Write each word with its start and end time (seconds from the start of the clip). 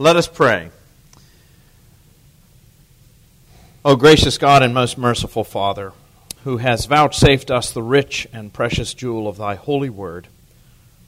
Let 0.00 0.14
us 0.14 0.28
pray. 0.28 0.70
O 3.84 3.96
gracious 3.96 4.38
God 4.38 4.62
and 4.62 4.72
most 4.72 4.96
merciful 4.96 5.42
Father, 5.42 5.92
who 6.44 6.58
has 6.58 6.86
vouchsafed 6.86 7.50
us 7.50 7.72
the 7.72 7.82
rich 7.82 8.28
and 8.32 8.52
precious 8.52 8.94
jewel 8.94 9.26
of 9.26 9.38
thy 9.38 9.56
holy 9.56 9.90
word, 9.90 10.28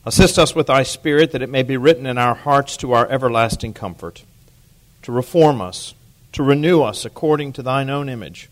assist 0.04 0.40
us 0.40 0.56
with 0.56 0.66
thy 0.66 0.82
Spirit 0.82 1.30
that 1.30 1.40
it 1.40 1.48
may 1.48 1.62
be 1.62 1.76
written 1.76 2.04
in 2.04 2.18
our 2.18 2.34
hearts 2.34 2.76
to 2.78 2.90
our 2.90 3.08
everlasting 3.08 3.74
comfort, 3.74 4.24
to 5.02 5.12
reform 5.12 5.60
us, 5.60 5.94
to 6.32 6.42
renew 6.42 6.82
us 6.82 7.04
according 7.04 7.52
to 7.52 7.62
thine 7.62 7.90
own 7.90 8.08
image, 8.08 8.48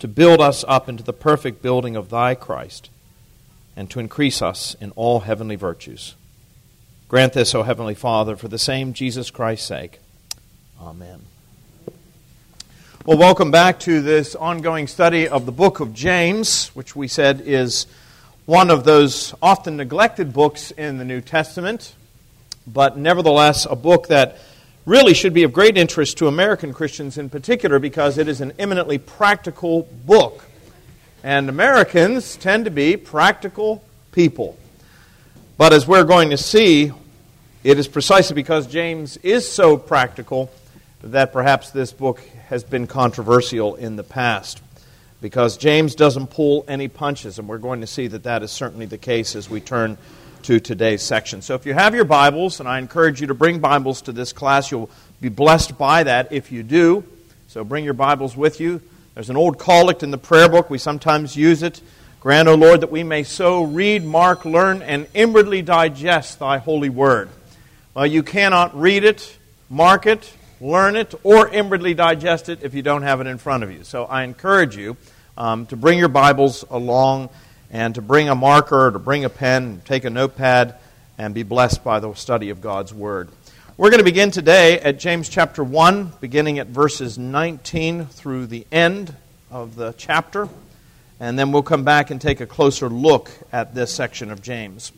to 0.00 0.08
build 0.08 0.40
us 0.40 0.64
up 0.66 0.88
into 0.88 1.04
the 1.04 1.12
perfect 1.12 1.62
building 1.62 1.94
of 1.94 2.10
thy 2.10 2.34
Christ, 2.34 2.90
and 3.76 3.88
to 3.90 4.00
increase 4.00 4.42
us 4.42 4.74
in 4.80 4.90
all 4.96 5.20
heavenly 5.20 5.54
virtues 5.54 6.16
Grant 7.10 7.32
this, 7.32 7.56
O 7.56 7.64
Heavenly 7.64 7.96
Father, 7.96 8.36
for 8.36 8.46
the 8.46 8.56
same 8.56 8.92
Jesus 8.92 9.32
Christ's 9.32 9.66
sake. 9.66 9.98
Amen. 10.80 11.20
Well, 13.04 13.18
welcome 13.18 13.50
back 13.50 13.80
to 13.80 14.00
this 14.00 14.36
ongoing 14.36 14.86
study 14.86 15.26
of 15.26 15.44
the 15.44 15.50
book 15.50 15.80
of 15.80 15.92
James, 15.92 16.68
which 16.68 16.94
we 16.94 17.08
said 17.08 17.42
is 17.44 17.88
one 18.46 18.70
of 18.70 18.84
those 18.84 19.34
often 19.42 19.76
neglected 19.76 20.32
books 20.32 20.70
in 20.70 20.98
the 20.98 21.04
New 21.04 21.20
Testament, 21.20 21.96
but 22.64 22.96
nevertheless 22.96 23.66
a 23.68 23.74
book 23.74 24.06
that 24.06 24.38
really 24.86 25.12
should 25.12 25.34
be 25.34 25.42
of 25.42 25.52
great 25.52 25.76
interest 25.76 26.16
to 26.18 26.28
American 26.28 26.72
Christians 26.72 27.18
in 27.18 27.28
particular 27.28 27.80
because 27.80 28.18
it 28.18 28.28
is 28.28 28.40
an 28.40 28.52
eminently 28.56 28.98
practical 28.98 29.82
book. 30.06 30.44
And 31.24 31.48
Americans 31.48 32.36
tend 32.36 32.66
to 32.66 32.70
be 32.70 32.96
practical 32.96 33.82
people. 34.12 34.56
But 35.60 35.74
as 35.74 35.86
we're 35.86 36.04
going 36.04 36.30
to 36.30 36.38
see, 36.38 36.90
it 37.64 37.78
is 37.78 37.86
precisely 37.86 38.34
because 38.34 38.66
James 38.66 39.18
is 39.18 39.46
so 39.46 39.76
practical 39.76 40.50
that 41.02 41.34
perhaps 41.34 41.68
this 41.68 41.92
book 41.92 42.22
has 42.48 42.64
been 42.64 42.86
controversial 42.86 43.74
in 43.74 43.96
the 43.96 44.02
past. 44.02 44.62
Because 45.20 45.58
James 45.58 45.94
doesn't 45.94 46.28
pull 46.28 46.64
any 46.66 46.88
punches, 46.88 47.38
and 47.38 47.46
we're 47.46 47.58
going 47.58 47.82
to 47.82 47.86
see 47.86 48.06
that 48.06 48.22
that 48.22 48.42
is 48.42 48.50
certainly 48.50 48.86
the 48.86 48.96
case 48.96 49.36
as 49.36 49.50
we 49.50 49.60
turn 49.60 49.98
to 50.44 50.60
today's 50.60 51.02
section. 51.02 51.42
So 51.42 51.56
if 51.56 51.66
you 51.66 51.74
have 51.74 51.94
your 51.94 52.06
Bibles, 52.06 52.60
and 52.60 52.66
I 52.66 52.78
encourage 52.78 53.20
you 53.20 53.26
to 53.26 53.34
bring 53.34 53.58
Bibles 53.58 54.00
to 54.02 54.12
this 54.12 54.32
class, 54.32 54.70
you'll 54.70 54.88
be 55.20 55.28
blessed 55.28 55.76
by 55.76 56.04
that 56.04 56.32
if 56.32 56.50
you 56.50 56.62
do. 56.62 57.04
So 57.48 57.64
bring 57.64 57.84
your 57.84 57.92
Bibles 57.92 58.34
with 58.34 58.60
you. 58.60 58.80
There's 59.12 59.28
an 59.28 59.36
old 59.36 59.58
collect 59.58 60.02
in 60.02 60.10
the 60.10 60.16
prayer 60.16 60.48
book. 60.48 60.70
We 60.70 60.78
sometimes 60.78 61.36
use 61.36 61.62
it 61.62 61.82
Grant, 62.20 62.48
O 62.48 62.54
Lord, 62.54 62.82
that 62.82 62.90
we 62.90 63.02
may 63.02 63.22
so 63.22 63.62
read, 63.62 64.04
mark, 64.04 64.44
learn, 64.44 64.82
and 64.82 65.06
inwardly 65.14 65.62
digest 65.62 66.38
thy 66.38 66.58
holy 66.58 66.90
word. 66.90 67.30
Well, 67.94 68.06
you 68.06 68.22
cannot 68.22 68.78
read 68.78 69.04
it, 69.04 69.38
mark 69.70 70.04
it, 70.04 70.30
learn 70.60 70.96
it, 70.96 71.14
or 71.22 71.48
inwardly 71.48 71.94
digest 71.94 72.50
it 72.50 72.58
if 72.62 72.74
you 72.74 72.82
don't 72.82 73.04
have 73.04 73.22
it 73.22 73.26
in 73.26 73.38
front 73.38 73.64
of 73.64 73.72
you. 73.72 73.84
So 73.84 74.04
I 74.04 74.24
encourage 74.24 74.76
you 74.76 74.98
um, 75.38 75.64
to 75.68 75.76
bring 75.76 75.98
your 75.98 76.08
Bibles 76.10 76.62
along 76.68 77.30
and 77.70 77.94
to 77.94 78.02
bring 78.02 78.28
a 78.28 78.34
marker, 78.34 78.90
to 78.90 78.98
bring 78.98 79.24
a 79.24 79.30
pen, 79.30 79.80
take 79.86 80.04
a 80.04 80.10
notepad, 80.10 80.74
and 81.16 81.32
be 81.32 81.42
blessed 81.42 81.82
by 81.82 82.00
the 82.00 82.12
study 82.12 82.50
of 82.50 82.60
God's 82.60 82.92
Word. 82.92 83.30
We're 83.78 83.88
going 83.88 83.96
to 83.96 84.04
begin 84.04 84.30
today 84.30 84.78
at 84.78 84.98
James 84.98 85.30
chapter 85.30 85.64
1, 85.64 86.12
beginning 86.20 86.58
at 86.58 86.66
verses 86.66 87.16
19 87.16 88.04
through 88.04 88.48
the 88.48 88.66
end 88.70 89.16
of 89.50 89.74
the 89.74 89.94
chapter 89.96 90.50
and 91.20 91.38
then 91.38 91.52
we'll 91.52 91.62
come 91.62 91.84
back 91.84 92.10
and 92.10 92.20
take 92.20 92.40
a 92.40 92.46
closer 92.46 92.88
look 92.88 93.30
at 93.52 93.74
this 93.74 93.92
section 93.92 94.30
of 94.30 94.40
James. 94.40 94.90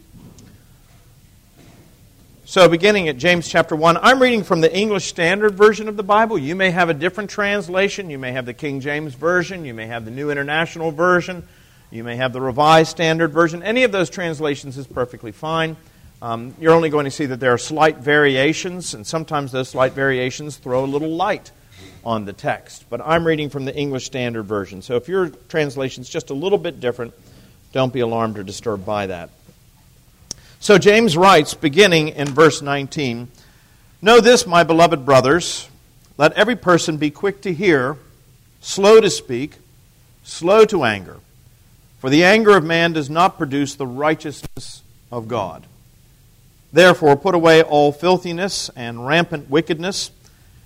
So, 2.44 2.68
beginning 2.68 3.08
at 3.08 3.16
James 3.16 3.48
chapter 3.48 3.74
1, 3.74 3.96
I'm 3.96 4.20
reading 4.22 4.44
from 4.44 4.60
the 4.60 4.74
English 4.74 5.06
Standard 5.06 5.54
Version 5.54 5.88
of 5.88 5.96
the 5.96 6.02
Bible. 6.02 6.38
You 6.38 6.54
may 6.54 6.70
have 6.70 6.90
a 6.90 6.94
different 6.94 7.30
translation. 7.30 8.08
You 8.08 8.18
may 8.18 8.32
have 8.32 8.46
the 8.46 8.54
King 8.54 8.80
James 8.80 9.14
Version. 9.14 9.64
You 9.64 9.74
may 9.74 9.86
have 9.86 10.04
the 10.04 10.10
New 10.10 10.30
International 10.30 10.92
Version. 10.92 11.46
You 11.90 12.04
may 12.04 12.16
have 12.16 12.32
the 12.32 12.40
Revised 12.40 12.90
Standard 12.90 13.32
Version. 13.32 13.62
Any 13.62 13.84
of 13.84 13.92
those 13.92 14.10
translations 14.10 14.76
is 14.78 14.86
perfectly 14.86 15.32
fine. 15.32 15.76
Um, 16.20 16.54
you're 16.60 16.74
only 16.74 16.90
going 16.90 17.06
to 17.06 17.10
see 17.10 17.26
that 17.26 17.40
there 17.40 17.52
are 17.52 17.58
slight 17.58 17.98
variations, 17.98 18.94
and 18.94 19.06
sometimes 19.06 19.50
those 19.50 19.70
slight 19.70 19.92
variations 19.92 20.56
throw 20.56 20.84
a 20.84 20.86
little 20.86 21.10
light 21.10 21.50
on 22.04 22.24
the 22.24 22.32
text. 22.32 22.84
But 22.90 23.00
I'm 23.04 23.26
reading 23.26 23.50
from 23.50 23.64
the 23.64 23.74
English 23.74 24.06
Standard 24.06 24.44
Version. 24.44 24.82
So 24.82 24.96
if 24.96 25.08
your 25.08 25.28
translation 25.28 26.02
is 26.02 26.08
just 26.08 26.30
a 26.30 26.34
little 26.34 26.58
bit 26.58 26.80
different, 26.80 27.14
don't 27.72 27.92
be 27.92 28.00
alarmed 28.00 28.38
or 28.38 28.42
disturbed 28.42 28.84
by 28.84 29.06
that. 29.06 29.30
So 30.60 30.78
James 30.78 31.16
writes, 31.16 31.54
beginning 31.54 32.10
in 32.10 32.28
verse 32.28 32.62
19 32.62 33.28
Know 34.04 34.20
this, 34.20 34.48
my 34.48 34.64
beloved 34.64 35.06
brothers, 35.06 35.68
let 36.18 36.32
every 36.32 36.56
person 36.56 36.96
be 36.96 37.10
quick 37.10 37.42
to 37.42 37.54
hear, 37.54 37.96
slow 38.60 39.00
to 39.00 39.08
speak, 39.08 39.54
slow 40.24 40.64
to 40.64 40.82
anger. 40.82 41.20
For 42.00 42.10
the 42.10 42.24
anger 42.24 42.56
of 42.56 42.64
man 42.64 42.92
does 42.92 43.08
not 43.08 43.38
produce 43.38 43.76
the 43.76 43.86
righteousness 43.86 44.82
of 45.12 45.28
God. 45.28 45.64
Therefore, 46.72 47.16
put 47.16 47.36
away 47.36 47.62
all 47.62 47.92
filthiness 47.92 48.70
and 48.74 49.06
rampant 49.06 49.48
wickedness 49.48 50.10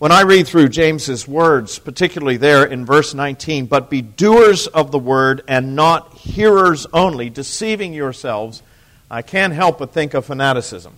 When 0.00 0.12
I 0.12 0.22
read 0.22 0.48
through 0.48 0.70
James's 0.70 1.28
words, 1.28 1.78
particularly 1.78 2.38
there 2.38 2.64
in 2.64 2.86
verse 2.86 3.12
19, 3.12 3.66
but 3.66 3.90
be 3.90 4.00
doers 4.00 4.66
of 4.66 4.92
the 4.92 4.98
word 4.98 5.42
and 5.46 5.76
not 5.76 6.14
hearers 6.14 6.86
only, 6.94 7.28
deceiving 7.28 7.92
yourselves, 7.92 8.62
I 9.10 9.20
can't 9.20 9.52
help 9.52 9.78
but 9.78 9.92
think 9.92 10.14
of 10.14 10.24
fanaticism. 10.24 10.94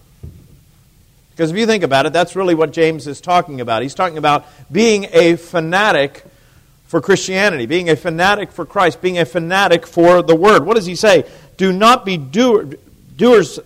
Because 1.30 1.50
if 1.50 1.56
you 1.56 1.66
think 1.66 1.82
about 1.82 2.06
it, 2.06 2.12
that's 2.12 2.36
really 2.36 2.54
what 2.54 2.70
James 2.72 3.08
is 3.08 3.20
talking 3.20 3.60
about. 3.60 3.82
He's 3.82 3.96
talking 3.96 4.18
about 4.18 4.46
being 4.70 5.08
a 5.12 5.34
fanatic 5.34 6.22
for 6.86 7.00
Christianity, 7.00 7.66
being 7.66 7.90
a 7.90 7.96
fanatic 7.96 8.52
for 8.52 8.64
Christ, 8.64 9.02
being 9.02 9.18
a 9.18 9.24
fanatic 9.24 9.84
for 9.84 10.22
the 10.22 10.36
word. 10.36 10.64
What 10.64 10.76
does 10.76 10.86
he 10.86 10.94
say? 10.94 11.28
Do 11.56 11.72
not 11.72 12.04
be 12.04 12.18
doer, 12.18 12.68
doers, 13.16 13.58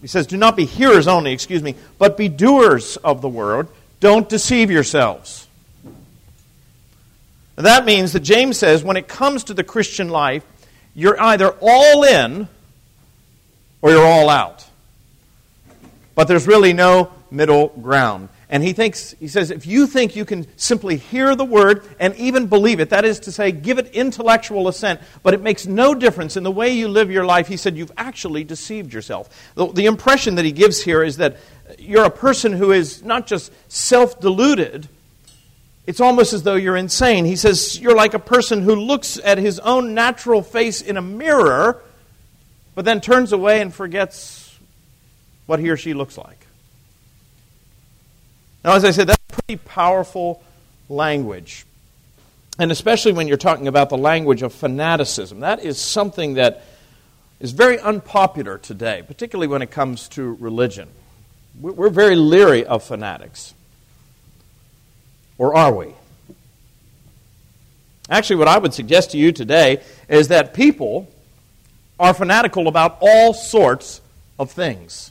he 0.00 0.06
says, 0.06 0.26
do 0.26 0.38
not 0.38 0.56
be 0.56 0.64
hearers 0.64 1.06
only, 1.06 1.32
excuse 1.32 1.62
me, 1.62 1.74
but 1.98 2.16
be 2.16 2.30
doers 2.30 2.96
of 2.96 3.20
the 3.20 3.28
word 3.28 3.68
don't 4.00 4.28
deceive 4.28 4.70
yourselves. 4.70 5.46
That 7.56 7.84
means 7.84 8.12
that 8.12 8.20
James 8.20 8.58
says 8.58 8.82
when 8.82 8.96
it 8.96 9.06
comes 9.06 9.44
to 9.44 9.54
the 9.54 9.64
Christian 9.64 10.08
life, 10.08 10.44
you're 10.94 11.20
either 11.20 11.54
all 11.60 12.04
in 12.04 12.48
or 13.80 13.90
you're 13.90 14.06
all 14.06 14.28
out. 14.28 14.64
But 16.14 16.28
there's 16.28 16.46
really 16.46 16.72
no 16.72 17.12
middle 17.30 17.68
ground. 17.68 18.28
And 18.48 18.62
he 18.62 18.72
thinks, 18.72 19.14
he 19.18 19.28
says, 19.28 19.50
if 19.50 19.66
you 19.66 19.86
think 19.86 20.16
you 20.16 20.24
can 20.24 20.46
simply 20.58 20.96
hear 20.96 21.34
the 21.34 21.44
word 21.44 21.84
and 21.98 22.14
even 22.16 22.46
believe 22.46 22.78
it, 22.78 22.90
that 22.90 23.04
is 23.04 23.20
to 23.20 23.32
say, 23.32 23.52
give 23.52 23.78
it 23.78 23.88
intellectual 23.94 24.68
assent, 24.68 25.00
but 25.22 25.34
it 25.34 25.40
makes 25.40 25.66
no 25.66 25.94
difference 25.94 26.36
in 26.36 26.42
the 26.42 26.50
way 26.50 26.70
you 26.70 26.88
live 26.88 27.10
your 27.10 27.24
life, 27.24 27.48
he 27.48 27.56
said, 27.56 27.76
you've 27.76 27.92
actually 27.96 28.44
deceived 28.44 28.92
yourself. 28.92 29.52
The, 29.54 29.72
the 29.72 29.86
impression 29.86 30.34
that 30.34 30.44
he 30.44 30.52
gives 30.52 30.82
here 30.82 31.02
is 31.02 31.16
that 31.16 31.38
you're 31.78 32.04
a 32.04 32.10
person 32.10 32.52
who 32.52 32.72
is 32.72 33.02
not 33.02 33.26
just 33.26 33.50
self 33.72 34.20
deluded, 34.20 34.88
it's 35.86 36.00
almost 36.00 36.32
as 36.32 36.42
though 36.42 36.54
you're 36.54 36.76
insane. 36.76 37.24
He 37.24 37.36
says 37.36 37.78
you're 37.78 37.96
like 37.96 38.14
a 38.14 38.18
person 38.18 38.62
who 38.62 38.74
looks 38.74 39.18
at 39.22 39.38
his 39.38 39.58
own 39.58 39.94
natural 39.94 40.42
face 40.42 40.80
in 40.80 40.96
a 40.96 41.02
mirror, 41.02 41.82
but 42.74 42.84
then 42.84 43.00
turns 43.00 43.32
away 43.32 43.60
and 43.60 43.72
forgets 43.72 44.58
what 45.46 45.60
he 45.60 45.68
or 45.68 45.76
she 45.76 45.92
looks 45.92 46.16
like. 46.16 46.43
Now, 48.64 48.72
as 48.72 48.84
I 48.84 48.92
said, 48.92 49.08
that's 49.08 49.22
pretty 49.28 49.62
powerful 49.64 50.42
language. 50.88 51.66
And 52.58 52.72
especially 52.72 53.12
when 53.12 53.28
you're 53.28 53.36
talking 53.36 53.68
about 53.68 53.90
the 53.90 53.98
language 53.98 54.42
of 54.42 54.54
fanaticism. 54.54 55.40
That 55.40 55.62
is 55.62 55.78
something 55.78 56.34
that 56.34 56.62
is 57.40 57.52
very 57.52 57.78
unpopular 57.78 58.58
today, 58.58 59.02
particularly 59.06 59.48
when 59.48 59.60
it 59.60 59.70
comes 59.70 60.08
to 60.10 60.34
religion. 60.34 60.88
We're 61.60 61.90
very 61.90 62.16
leery 62.16 62.64
of 62.64 62.82
fanatics. 62.82 63.54
Or 65.36 65.54
are 65.54 65.74
we? 65.74 65.94
Actually, 68.08 68.36
what 68.36 68.48
I 68.48 68.58
would 68.58 68.72
suggest 68.72 69.10
to 69.10 69.18
you 69.18 69.32
today 69.32 69.82
is 70.08 70.28
that 70.28 70.54
people 70.54 71.08
are 71.98 72.14
fanatical 72.14 72.68
about 72.68 72.98
all 73.00 73.34
sorts 73.34 74.00
of 74.38 74.50
things. 74.50 75.10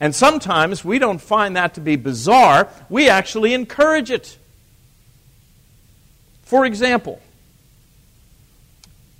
And 0.00 0.14
sometimes 0.14 0.82
we 0.84 0.98
don't 0.98 1.20
find 1.20 1.56
that 1.56 1.74
to 1.74 1.80
be 1.80 1.96
bizarre, 1.96 2.68
we 2.88 3.08
actually 3.08 3.52
encourage 3.52 4.10
it. 4.10 4.38
For 6.42 6.64
example, 6.64 7.20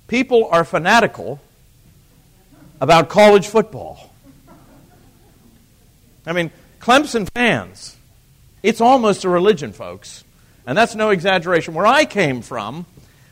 people 0.07 0.49
are 0.51 0.65
fanatical 0.65 1.39
about 2.81 3.09
college 3.09 3.47
football. 3.47 4.11
I 6.25 6.33
mean, 6.33 6.51
Clemson 6.79 7.29
fans, 7.31 7.95
it's 8.63 8.81
almost 8.81 9.23
a 9.23 9.29
religion, 9.29 9.71
folks. 9.71 10.23
And 10.65 10.77
that's 10.77 10.95
no 10.95 11.09
exaggeration. 11.09 11.73
Where 11.73 11.85
I 11.85 12.05
came 12.05 12.41
from, 12.41 12.85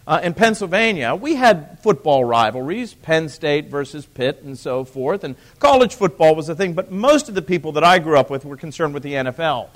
uh, 0.10 0.20
in 0.24 0.34
Pennsylvania, 0.34 1.14
we 1.14 1.36
had 1.36 1.78
football 1.84 2.26
rivalries, 2.26 2.96
Penn 2.96 3.30
State 3.30 3.68
versus 3.68 4.08
Pitt 4.08 4.42
and 4.44 4.58
so 4.58 4.84
forth, 4.84 5.24
and 5.24 5.36
college 5.60 5.94
football 5.94 6.34
was 6.34 6.50
a 6.50 6.56
thing, 6.56 6.74
but 6.74 6.92
most 6.92 7.30
of 7.30 7.36
the 7.36 7.44
people 7.44 7.74
that 7.74 7.84
I 7.84 8.00
grew 8.00 8.18
up 8.18 8.32
with 8.32 8.44
were 8.44 8.58
concerned 8.58 8.96
with 8.96 9.04
the 9.04 9.14
NFL. 9.14 9.70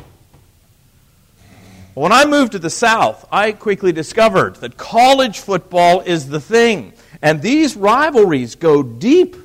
When 1.93 2.11
I 2.11 2.25
moved 2.25 2.53
to 2.53 2.59
the 2.59 2.71
South, 2.71 3.27
I 3.31 3.51
quickly 3.51 3.91
discovered 3.91 4.55
that 4.55 4.75
college 4.75 5.37
football 5.37 5.99
is 5.99 6.27
the 6.27 6.39
thing, 6.41 6.93
and 7.21 7.39
these 7.39 7.77
rivalries 7.77 8.55
go 8.55 8.81
deep. 8.81 9.35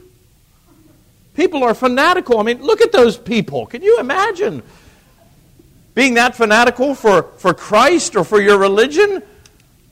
People 1.35 1.65
are 1.65 1.75
fanatical. 1.75 2.39
I 2.39 2.45
mean, 2.45 2.63
look 2.63 2.81
at 2.81 2.93
those 2.93 3.19
people. 3.19 3.67
Can 3.67 3.83
you 3.83 4.01
imagine 4.01 4.63
being 5.95 6.15
that 6.15 6.35
fanatical 6.35 6.95
for, 6.95 7.25
for 7.37 7.53
Christ 7.53 8.17
or 8.17 8.25
for 8.25 8.41
your 8.41 8.57
religion? 8.57 9.23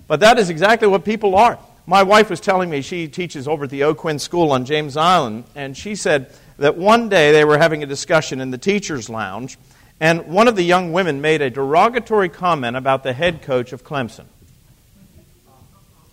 But 0.08 0.20
that 0.20 0.38
is 0.38 0.50
exactly 0.50 0.88
what 0.88 1.04
people 1.04 1.34
are. 1.34 1.58
My 1.86 2.02
wife 2.02 2.30
was 2.30 2.40
telling 2.40 2.68
me 2.68 2.82
she 2.82 3.06
teaches 3.08 3.46
over 3.46 3.64
at 3.64 3.70
the 3.70 3.84
O'Quinn 3.84 4.18
School 4.18 4.52
on 4.52 4.64
James 4.64 4.96
Island, 4.96 5.44
and 5.54 5.76
she 5.76 5.94
said 5.94 6.32
that 6.58 6.76
one 6.76 7.08
day 7.08 7.32
they 7.32 7.44
were 7.44 7.58
having 7.58 7.82
a 7.82 7.86
discussion 7.86 8.40
in 8.40 8.50
the 8.50 8.58
teacher's 8.58 9.08
lounge, 9.08 9.56
and 10.00 10.26
one 10.26 10.48
of 10.48 10.56
the 10.56 10.62
young 10.62 10.92
women 10.92 11.20
made 11.20 11.42
a 11.42 11.50
derogatory 11.50 12.28
comment 12.28 12.76
about 12.76 13.02
the 13.02 13.12
head 13.12 13.42
coach 13.42 13.72
of 13.72 13.84
Clemson. 13.84 14.24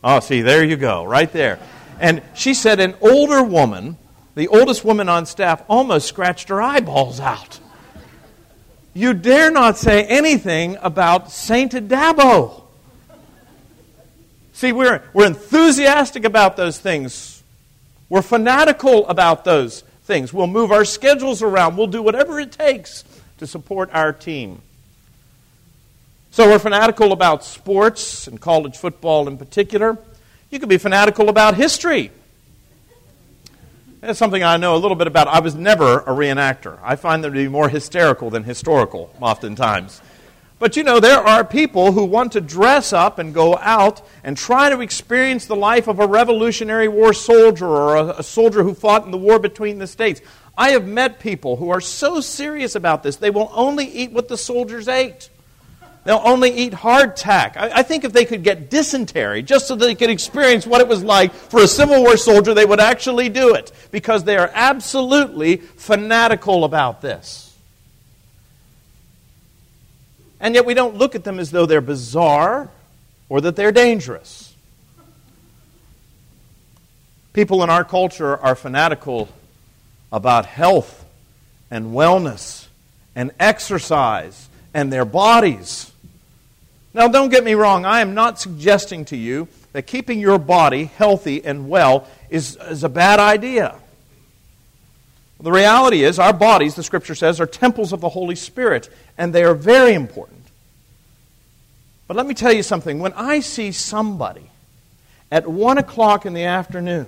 Oh, 0.04 0.20
see, 0.20 0.42
there 0.42 0.64
you 0.64 0.76
go, 0.76 1.06
right 1.06 1.32
there. 1.32 1.60
And 2.00 2.22
she 2.36 2.54
said 2.54 2.80
an 2.80 2.96
older 3.02 3.42
woman, 3.42 3.98
the 4.36 4.48
oldest 4.50 4.84
woman 4.84 5.10
on 5.10 5.26
staff, 5.26 5.64
almost 5.70 6.08
scratched 6.08 6.50
her 6.50 6.62
eyeballs 6.62 7.20
out. 7.20 7.60
You 8.94 9.14
dare 9.14 9.50
not 9.50 9.78
say 9.78 10.04
anything 10.04 10.78
about 10.82 11.32
Saint 11.32 11.72
Dabo. 11.72 12.63
See, 14.54 14.72
we're, 14.72 15.02
we're 15.14 15.28
enthusiastic 15.28 16.26
about 16.26 16.56
those 16.56 16.80
things. 16.80 17.44
We're 18.08 18.22
fanatical 18.22 19.08
about 19.08 19.44
those 19.44 19.82
things. 20.04 20.32
We'll 20.32 20.48
move 20.48 20.72
our 20.72 20.86
schedules 20.86 21.42
around. 21.42 21.76
We'll 21.76 21.88
do 21.88 22.02
whatever 22.02 22.40
it 22.40 22.52
takes 22.52 23.04
to 23.40 23.48
support 23.48 23.90
our 23.92 24.14
team. 24.14 24.62
So 26.32 26.48
we're 26.48 26.60
fanatical 26.60 27.12
about 27.12 27.44
sports 27.44 28.28
and 28.28 28.40
college 28.40 28.78
football 28.78 29.28
in 29.28 29.38
particular. 29.38 29.98
You 30.50 30.60
can 30.60 30.70
be 30.70 30.78
fanatical 30.78 31.30
about 31.30 31.56
history. 31.56 32.12
That's 34.02 34.20
something 34.20 34.44
I 34.44 34.58
know 34.58 34.76
a 34.76 34.78
little 34.78 34.96
bit 34.96 35.08
about. 35.08 35.28
I 35.28 35.40
was 35.40 35.56
never 35.56 36.00
a 36.00 36.10
reenactor. 36.10 36.78
I 36.84 36.96
find 36.96 37.24
them 37.24 37.34
to 37.34 37.40
be 37.40 37.48
more 37.48 37.70
hysterical 37.70 38.30
than 38.30 38.44
historical, 38.44 39.16
oftentimes. 39.22 40.02
But 40.64 40.78
you 40.78 40.84
know, 40.84 41.02
there 41.02 41.20
are 41.20 41.44
people 41.44 41.92
who 41.92 42.06
want 42.06 42.32
to 42.32 42.40
dress 42.40 42.94
up 42.94 43.20
and 43.20 43.34
go 43.34 43.58
out 43.58 44.02
and 44.24 44.38
try 44.38 44.70
to 44.70 44.80
experience 44.80 45.46
the 45.46 45.58
life 45.58 45.90
of 45.90 46.00
a 46.00 46.08
Revolutionary 46.08 46.88
War 46.88 47.12
soldier 47.12 47.68
or 47.68 47.98
a, 47.98 48.06
a, 48.20 48.24
soldier 48.24 48.64
who 48.64 48.74
fought 48.74 49.04
in 49.04 49.12
the 49.12 49.18
war 49.18 49.40
between 49.40 49.78
the 49.80 49.88
states. 49.88 50.22
I 50.58 50.70
have 50.70 50.88
met 50.88 51.20
people 51.20 51.58
who 51.58 51.70
are 51.70 51.82
so 51.82 52.22
serious 52.22 52.76
about 52.76 53.04
this, 53.04 53.18
they 53.18 53.30
will 53.30 53.52
only 53.54 53.84
eat 53.84 54.14
what 54.14 54.30
the 54.30 54.38
soldiers 54.38 54.88
ate. 54.88 55.30
They'll 56.06 56.22
only 56.24 56.52
eat 56.52 56.72
hardtack. 56.72 57.58
I, 57.58 57.80
I 57.80 57.84
think 57.84 58.06
if 58.06 58.14
they 58.14 58.24
could 58.24 58.46
get 58.46 58.70
dysentery 58.70 59.42
just 59.42 59.68
so 59.68 59.76
they 59.76 59.96
could 59.96 60.10
experience 60.10 60.66
what 60.66 60.80
it 60.80 60.88
was 60.88 61.04
like 61.04 61.34
for 61.34 61.60
a 61.60 61.68
Civil 61.68 62.02
War 62.04 62.16
soldier, 62.16 62.54
they 62.54 62.66
would 62.66 62.80
actually 62.80 63.28
do 63.28 63.54
it 63.56 63.74
because 63.92 64.24
they 64.24 64.38
are 64.38 64.50
absolutely 64.54 65.58
fanatical 65.58 66.64
about 66.64 67.02
this. 67.02 67.53
And 70.44 70.54
yet 70.56 70.66
we 70.66 70.74
don't 70.74 70.98
look 70.98 71.16
at 71.16 71.24
them 71.24 71.40
as 71.40 71.52
though 71.52 71.66
they're 71.66 71.80
bizarre 71.80 72.70
or 73.30 73.40
that 73.40 73.56
they're 73.56 73.72
dangerous. 73.72 74.54
People 77.32 77.64
in 77.64 77.70
our 77.70 77.86
culture 77.86 78.38
are 78.38 78.54
fanatical 78.54 79.30
about 80.12 80.46
health 80.46 81.06
and 81.72 81.96
wellness 81.96 82.68
and 83.16 83.32
exercise 83.40 84.50
and 84.74 84.92
their 84.92 85.06
bodies. 85.06 85.94
Now, 86.94 87.08
don't 87.08 87.30
get 87.30 87.46
me 87.46 87.54
wrong, 87.54 87.86
I 87.86 88.02
am 88.02 88.14
not 88.14 88.38
suggesting 88.38 89.06
to 89.06 89.18
you 89.18 89.48
that 89.72 89.84
keeping 89.84 90.20
your 90.20 90.38
body 90.38 90.84
healthy 90.84 91.44
and 91.44 91.70
well 91.70 92.06
is, 92.30 92.58
is 92.58 92.84
a 92.84 92.90
bad 92.90 93.20
idea. 93.20 93.76
The 95.44 95.52
reality 95.52 96.06
is, 96.06 96.20
our 96.20 96.32
bodies, 96.32 96.76
the 96.76 96.84
scripture 96.84 97.16
says, 97.16 97.42
are 97.42 97.46
temples 97.46 97.92
of 97.92 98.00
the 98.00 98.08
Holy 98.08 98.36
Spirit, 98.36 98.90
and 99.18 99.36
they 99.36 99.44
are 99.44 99.54
very 99.54 99.94
important. 99.94 100.46
But 102.08 102.16
let 102.16 102.26
me 102.26 102.34
tell 102.34 102.54
you 102.54 102.64
something. 102.64 103.00
When 103.00 103.12
I 103.12 103.42
see 103.42 103.74
somebody 103.74 104.50
at 105.30 105.46
1 105.46 105.78
o'clock 105.78 106.26
in 106.26 106.34
the 106.34 106.46
afternoon 106.46 107.08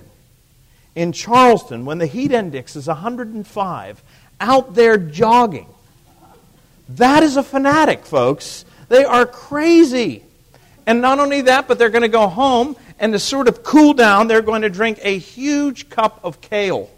in 0.94 1.12
Charleston, 1.12 1.86
when 1.86 1.96
the 1.96 2.06
heat 2.06 2.30
index 2.30 2.76
is 2.76 2.88
105, 2.88 4.02
out 4.38 4.74
there 4.74 4.98
jogging, 4.98 5.68
that 6.90 7.22
is 7.22 7.38
a 7.38 7.42
fanatic, 7.42 8.04
folks. 8.04 8.66
They 8.90 9.04
are 9.04 9.24
crazy. 9.24 10.22
And 10.86 11.00
not 11.00 11.20
only 11.20 11.40
that, 11.40 11.68
but 11.68 11.78
they're 11.78 11.88
going 11.88 12.02
to 12.02 12.08
go 12.08 12.28
home 12.28 12.76
and 12.98 13.14
to 13.14 13.18
sort 13.18 13.48
of 13.48 13.62
cool 13.62 13.94
down, 13.94 14.28
they're 14.28 14.42
going 14.42 14.62
to 14.62 14.68
drink 14.68 14.98
a 15.02 15.16
huge 15.16 15.88
cup 15.88 16.20
of 16.22 16.42
kale. 16.42 16.90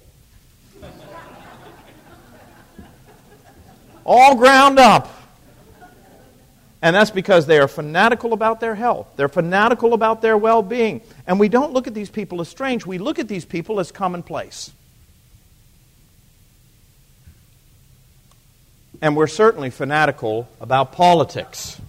All 4.08 4.34
ground 4.34 4.78
up. 4.78 5.14
And 6.80 6.96
that's 6.96 7.10
because 7.10 7.46
they 7.46 7.58
are 7.58 7.68
fanatical 7.68 8.32
about 8.32 8.60
their 8.60 8.74
health. 8.74 9.08
They're 9.16 9.28
fanatical 9.28 9.94
about 9.94 10.22
their 10.22 10.38
well 10.38 10.62
being. 10.62 11.02
And 11.26 11.38
we 11.38 11.48
don't 11.48 11.72
look 11.72 11.86
at 11.86 11.94
these 11.94 12.08
people 12.08 12.40
as 12.40 12.48
strange, 12.48 12.86
we 12.86 12.98
look 12.98 13.18
at 13.18 13.28
these 13.28 13.44
people 13.44 13.80
as 13.80 13.92
commonplace. 13.92 14.72
And 19.00 19.16
we're 19.16 19.28
certainly 19.28 19.70
fanatical 19.70 20.48
about 20.60 20.92
politics. 20.92 21.80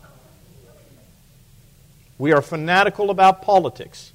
We 2.19 2.33
are 2.33 2.41
fanatical 2.41 3.09
about 3.09 3.41
politics. 3.41 4.11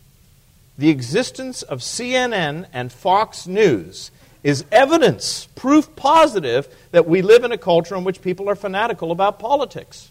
The 0.77 0.91
existence 0.91 1.63
of 1.63 1.81
CNN 1.81 2.67
and 2.73 2.93
Fox 2.93 3.47
News 3.47 4.11
is 4.45 4.65
evidence, 4.71 5.49
proof 5.57 5.97
positive, 5.97 6.69
that 6.93 7.09
we 7.09 7.23
live 7.23 7.43
in 7.43 7.51
a 7.51 7.59
culture 7.59 7.97
in 7.97 8.05
which 8.05 8.23
people 8.23 8.49
are 8.49 8.55
fanatical 8.55 9.11
about 9.11 9.41
politics. 9.41 10.11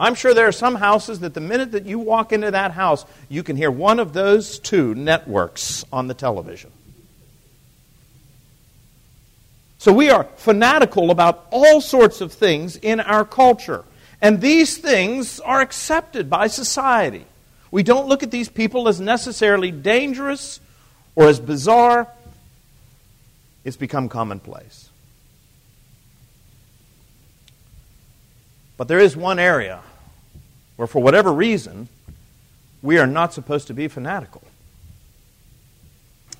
I'm 0.00 0.14
sure 0.16 0.34
there 0.34 0.48
are 0.48 0.52
some 0.52 0.74
houses 0.74 1.20
that 1.20 1.34
the 1.34 1.40
minute 1.40 1.72
that 1.72 1.86
you 1.86 2.00
walk 2.00 2.32
into 2.32 2.50
that 2.50 2.72
house, 2.72 3.04
you 3.28 3.42
can 3.42 3.56
hear 3.56 3.70
one 3.70 4.00
of 4.00 4.12
those 4.14 4.58
two 4.58 4.94
networks 4.94 5.84
on 5.92 6.08
the 6.08 6.14
television. 6.14 6.72
So 9.78 9.92
we 9.92 10.08
are 10.08 10.24
fanatical 10.36 11.10
about 11.10 11.46
all 11.50 11.82
sorts 11.82 12.22
of 12.22 12.32
things 12.32 12.76
in 12.76 12.98
our 12.98 13.26
culture. 13.26 13.84
And 14.22 14.40
these 14.40 14.78
things 14.78 15.38
are 15.40 15.60
accepted 15.60 16.30
by 16.30 16.46
society. 16.46 17.26
We 17.70 17.82
don't 17.82 18.08
look 18.08 18.22
at 18.22 18.30
these 18.30 18.48
people 18.48 18.88
as 18.88 19.00
necessarily 19.00 19.70
dangerous 19.70 20.60
or 21.14 21.28
as 21.28 21.38
bizarre 21.38 22.08
it's 23.64 23.76
become 23.76 24.08
commonplace. 24.08 24.90
But 28.76 28.88
there 28.88 28.98
is 28.98 29.16
one 29.16 29.38
area 29.38 29.80
where, 30.76 30.88
for 30.88 31.02
whatever 31.02 31.32
reason, 31.32 31.88
we 32.82 32.98
are 32.98 33.06
not 33.06 33.32
supposed 33.32 33.68
to 33.68 33.74
be 33.74 33.88
fanatical. 33.88 34.42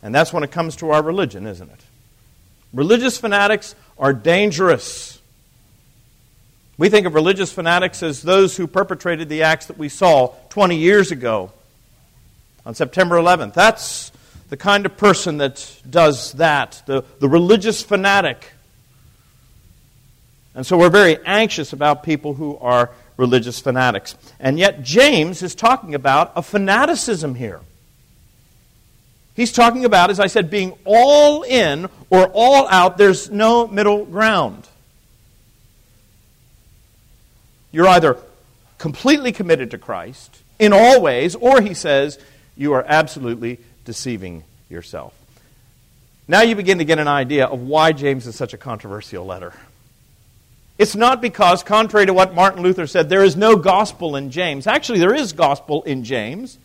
And 0.03 0.15
that's 0.15 0.33
when 0.33 0.43
it 0.43 0.51
comes 0.51 0.77
to 0.77 0.91
our 0.91 1.03
religion, 1.03 1.47
isn't 1.47 1.71
it? 1.71 1.81
Religious 2.73 3.17
fanatics 3.17 3.75
are 3.97 4.13
dangerous. 4.13 5.21
We 6.77 6.89
think 6.89 7.07
of 7.07 7.15
religious 7.15 7.53
fanatics 7.53 8.03
as 8.03 8.21
those 8.21 8.57
who 8.57 8.67
perpetrated 8.67 9.29
the 9.29 9.45
acts 9.45 9.67
that 9.67 9.79
we 9.79 9.89
saw 9.89 10.35
20 10.51 10.77
years 10.77 11.13
ago 11.13 11.53
on 12.67 12.75
September 12.75 13.17
11th. 13.17 13.55
That's 13.55 14.11
the 14.49 14.57
kind 14.57 14.87
of 14.87 14.97
person 14.97 15.39
that 15.39 15.81
does 15.89 16.33
that, 16.33 16.83
the, 16.87 17.05
the 17.21 17.29
religious 17.29 17.83
fanatic. 17.83 18.53
And 20.55 20.67
so 20.67 20.79
we're 20.79 20.91
very 20.91 21.19
anxious 21.25 21.73
about 21.73 22.03
people 22.03 22.35
who 22.35 22.57
are 22.59 22.91
religious 23.17 23.61
fanatics. 23.61 24.17
And 24.39 24.59
yet, 24.59 24.83
James 24.83 25.43
is 25.43 25.55
talking 25.55 25.95
about 25.95 26.33
a 26.37 26.43
fanaticism 26.43 27.35
here. 27.35 27.61
He's 29.35 29.53
talking 29.53 29.85
about, 29.85 30.11
as 30.11 30.21
I 30.21 30.29
said, 30.29 30.49
being 30.49 30.75
all 30.85 31.43
in 31.43 31.89
or 32.09 32.29
all 32.33 32.69
out. 32.69 32.99
There's 32.99 33.31
no 33.31 33.67
middle 33.67 34.05
ground. 34.05 34.69
You're 37.73 37.89
either 37.89 38.17
completely 38.79 39.33
committed 39.33 39.73
to 39.73 39.79
Christ 39.79 40.39
in 40.61 40.73
all 40.73 41.01
ways, 41.01 41.35
or 41.35 41.61
he 41.61 41.75
says, 41.75 42.19
you 42.57 42.75
are 42.75 42.85
absolutely 42.87 43.59
deceiving 43.85 44.45
yourself. 44.69 45.15
Now 46.27 46.43
you 46.43 46.57
begin 46.57 46.79
to 46.79 46.85
get 46.85 46.99
an 46.99 47.09
idea 47.09 47.47
of 47.47 47.61
why 47.61 47.93
James 47.93 48.27
is 48.27 48.35
such 48.35 48.55
a 48.55 48.59
controversial 48.59 49.27
letter. 49.27 49.53
It's 50.79 50.97
not 50.97 51.21
because, 51.21 51.63
contrary 51.63 52.07
to 52.07 52.15
what 52.15 52.35
Martin 52.35 52.63
Luther 52.63 52.87
said, 52.87 53.09
there 53.09 53.23
is 53.23 53.37
no 53.37 53.57
gospel 53.57 54.17
in 54.17 54.31
James. 54.31 54.67
Actually, 54.67 54.99
there 54.99 55.15
is 55.15 55.33
gospel 55.33 55.83
in 55.85 56.03
James. 56.03 56.59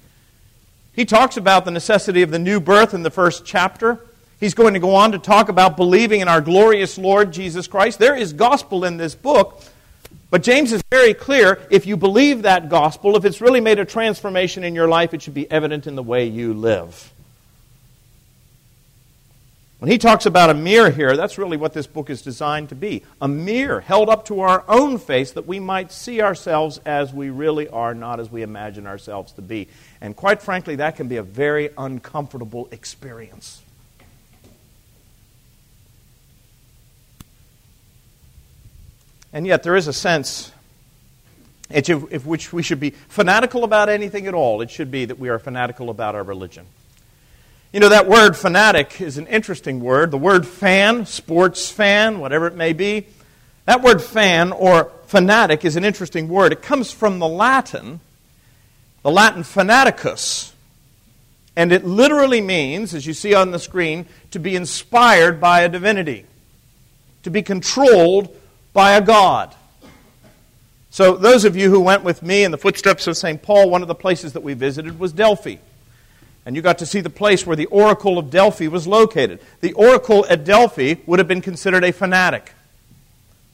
He 0.94 1.06
talks 1.06 1.38
about 1.38 1.66
the 1.66 1.72
necessity 1.72 2.24
of 2.24 2.32
the 2.32 2.40
new 2.40 2.60
birth 2.60 2.94
in 2.94 3.04
the 3.04 3.12
first 3.12 3.46
chapter. 3.46 4.00
He's 4.40 4.54
going 4.54 4.74
to 4.74 4.80
go 4.80 4.96
on 4.96 5.12
to 5.12 5.20
talk 5.20 5.50
about 5.50 5.78
believing 5.78 6.22
in 6.22 6.28
our 6.28 6.42
glorious 6.42 6.98
Lord 6.98 7.32
Jesus 7.32 7.68
Christ. 7.68 8.00
There 8.00 8.16
is 8.16 8.34
gospel 8.34 8.84
in 8.86 8.98
this 8.98 9.14
book, 9.14 9.62
but 10.30 10.44
James 10.44 10.72
is 10.72 10.84
very 10.92 11.14
clear 11.14 11.60
if 11.70 11.86
you 11.86 11.98
believe 11.98 12.44
that 12.44 12.70
gospel, 12.70 13.16
if 13.16 13.26
it's 13.26 13.42
really 13.42 13.62
made 13.62 13.80
a 13.80 13.86
transformation 13.86 14.64
in 14.64 14.76
your 14.76 14.88
life, 14.88 15.14
it 15.14 15.22
should 15.22 15.34
be 15.34 15.50
evident 15.50 15.88
in 15.88 15.96
the 15.96 16.04
way 16.04 16.26
you 16.26 16.54
live. 16.54 17.12
When 19.80 19.90
he 19.90 19.98
talks 19.98 20.26
about 20.26 20.50
a 20.50 20.54
mirror 20.54 20.90
here, 20.90 21.16
that's 21.16 21.38
really 21.38 21.56
what 21.56 21.72
this 21.72 21.88
book 21.88 22.10
is 22.10 22.22
designed 22.22 22.68
to 22.70 22.76
be 22.76 23.04
a 23.22 23.30
mirror 23.30 23.80
held 23.80 24.10
up 24.10 24.26
to 24.26 24.42
our 24.42 24.66
own 24.68 24.98
face 24.98 25.32
that 25.32 25.48
we 25.48 25.60
might 25.62 25.94
see 25.94 26.22
ourselves 26.22 26.80
as 26.86 27.14
we 27.14 27.30
really 27.30 27.70
are, 27.70 27.96
not 27.96 28.20
as 28.20 28.30
we 28.30 28.42
imagine 28.42 28.86
ourselves 28.86 29.32
to 29.34 29.42
be. 29.42 29.70
And 30.02 30.18
quite 30.18 30.42
frankly, 30.42 30.76
that 30.76 30.98
can 30.98 31.08
be 31.08 31.16
a 31.16 31.24
very 31.24 31.70
uncomfortable 31.78 32.68
experience. 32.72 33.62
And 39.32 39.46
yet, 39.46 39.64
there 39.64 39.76
is 39.76 39.88
a 39.88 39.94
sense 39.94 40.52
in 41.70 42.00
which 42.00 42.52
we 42.52 42.64
should 42.64 42.80
be 42.80 42.90
fanatical 42.90 43.64
about 43.64 43.90
anything 43.90 44.26
at 44.28 44.34
all. 44.34 44.62
It 44.62 44.72
should 44.72 44.90
be 44.90 45.06
that 45.06 45.20
we 45.20 45.30
are 45.30 45.38
fanatical 45.38 45.90
about 45.90 46.16
our 46.16 46.24
religion. 46.24 46.66
You 47.72 47.80
know, 47.80 47.90
that 47.90 48.08
word 48.08 48.36
fanatic 48.36 49.00
is 49.00 49.20
an 49.20 49.28
interesting 49.28 49.80
word. 49.80 50.10
The 50.10 50.18
word 50.18 50.48
fan, 50.48 51.06
sports 51.06 51.70
fan, 51.70 52.20
whatever 52.20 52.48
it 52.48 52.56
may 52.56 52.74
be, 52.74 53.06
that 53.66 53.84
word 53.84 54.02
fan 54.02 54.52
or 54.52 54.92
fanatic 55.06 55.64
is 55.64 55.76
an 55.76 55.86
interesting 55.86 56.28
word. 56.28 56.52
It 56.52 56.64
comes 56.64 56.92
from 56.92 57.20
the 57.20 57.28
Latin, 57.28 58.00
the 59.04 59.12
Latin 59.12 59.44
fanaticus. 59.44 60.52
And 61.56 61.72
it 61.72 61.86
literally 61.86 62.42
means, 62.42 62.96
as 62.96 63.06
you 63.06 63.14
see 63.14 63.36
on 63.36 63.52
the 63.52 63.60
screen, 63.60 64.08
to 64.32 64.40
be 64.40 64.56
inspired 64.56 65.40
by 65.40 65.62
a 65.62 65.70
divinity, 65.70 66.26
to 67.22 67.30
be 67.30 67.44
controlled 67.44 68.36
by 68.74 68.94
a 68.94 69.02
god. 69.02 69.56
So, 70.92 71.16
those 71.16 71.46
of 71.46 71.56
you 71.56 71.70
who 71.70 71.80
went 71.80 72.04
with 72.04 72.24
me 72.24 72.44
in 72.44 72.52
the 72.52 72.58
footsteps 72.58 73.06
of 73.08 73.16
St. 73.16 73.42
Paul, 73.42 73.70
one 73.70 73.82
of 73.82 73.88
the 73.88 73.96
places 73.96 74.34
that 74.34 74.42
we 74.42 74.54
visited 74.54 75.00
was 75.00 75.14
Delphi 75.14 75.58
and 76.50 76.56
you 76.56 76.64
got 76.64 76.80
to 76.80 76.86
see 76.88 77.00
the 77.00 77.12
place 77.12 77.46
where 77.46 77.56
the 77.56 77.68
Oracle 77.68 78.18
of 78.18 78.32
Delphi 78.32 78.68
was 78.68 78.88
located. 78.88 79.40
The 79.62 79.74
Oracle 79.74 80.26
at 80.28 80.46
Delphi 80.46 80.96
would 81.06 81.20
have 81.20 81.28
been 81.28 81.42
considered 81.42 81.84
a 81.84 81.92
fanatic 81.92 82.54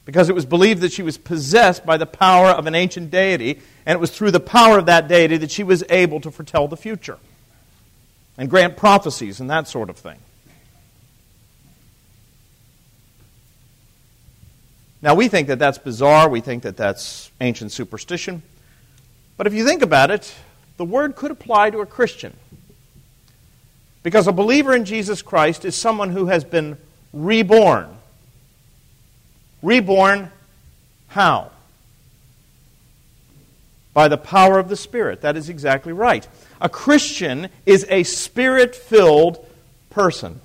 because 0.06 0.30
it 0.30 0.34
was 0.34 0.46
believed 0.46 0.80
that 0.80 0.92
she 0.92 1.02
was 1.02 1.18
possessed 1.18 1.84
by 1.84 1.98
the 1.98 2.06
power 2.06 2.48
of 2.48 2.66
an 2.66 2.74
ancient 2.74 3.10
deity, 3.10 3.60
and 3.84 3.96
it 3.96 4.00
was 4.00 4.10
through 4.16 4.30
the 4.30 4.40
power 4.40 4.78
of 4.78 4.86
that 4.86 5.08
deity 5.08 5.36
that 5.36 5.50
she 5.50 5.64
was 5.64 5.84
able 5.90 6.22
to 6.22 6.30
foretell 6.30 6.68
the 6.68 6.76
future 6.76 7.18
and 8.38 8.48
grant 8.48 8.78
prophecies 8.78 9.40
and 9.40 9.50
that 9.50 9.68
sort 9.68 9.90
of 9.90 9.98
thing. 9.98 10.18
Now, 15.06 15.14
we 15.14 15.28
think 15.28 15.46
that 15.46 15.60
that's 15.60 15.78
bizarre. 15.78 16.28
We 16.28 16.40
think 16.40 16.64
that 16.64 16.76
that's 16.76 17.30
ancient 17.40 17.70
superstition. 17.70 18.42
But 19.36 19.46
if 19.46 19.54
you 19.54 19.64
think 19.64 19.82
about 19.82 20.10
it, 20.10 20.34
the 20.78 20.84
word 20.84 21.14
could 21.14 21.30
apply 21.30 21.70
to 21.70 21.78
a 21.78 21.86
Christian. 21.86 22.36
Because 24.02 24.26
a 24.26 24.32
believer 24.32 24.74
in 24.74 24.84
Jesus 24.84 25.22
Christ 25.22 25.64
is 25.64 25.76
someone 25.76 26.10
who 26.10 26.26
has 26.26 26.42
been 26.42 26.76
reborn. 27.12 27.88
Reborn 29.62 30.32
how? 31.06 31.52
By 33.94 34.08
the 34.08 34.18
power 34.18 34.58
of 34.58 34.68
the 34.68 34.74
Spirit. 34.74 35.20
That 35.20 35.36
is 35.36 35.48
exactly 35.48 35.92
right. 35.92 36.26
A 36.60 36.68
Christian 36.68 37.48
is 37.64 37.86
a 37.88 38.02
spirit 38.02 38.74
filled 38.74 39.38
person. 39.88 40.40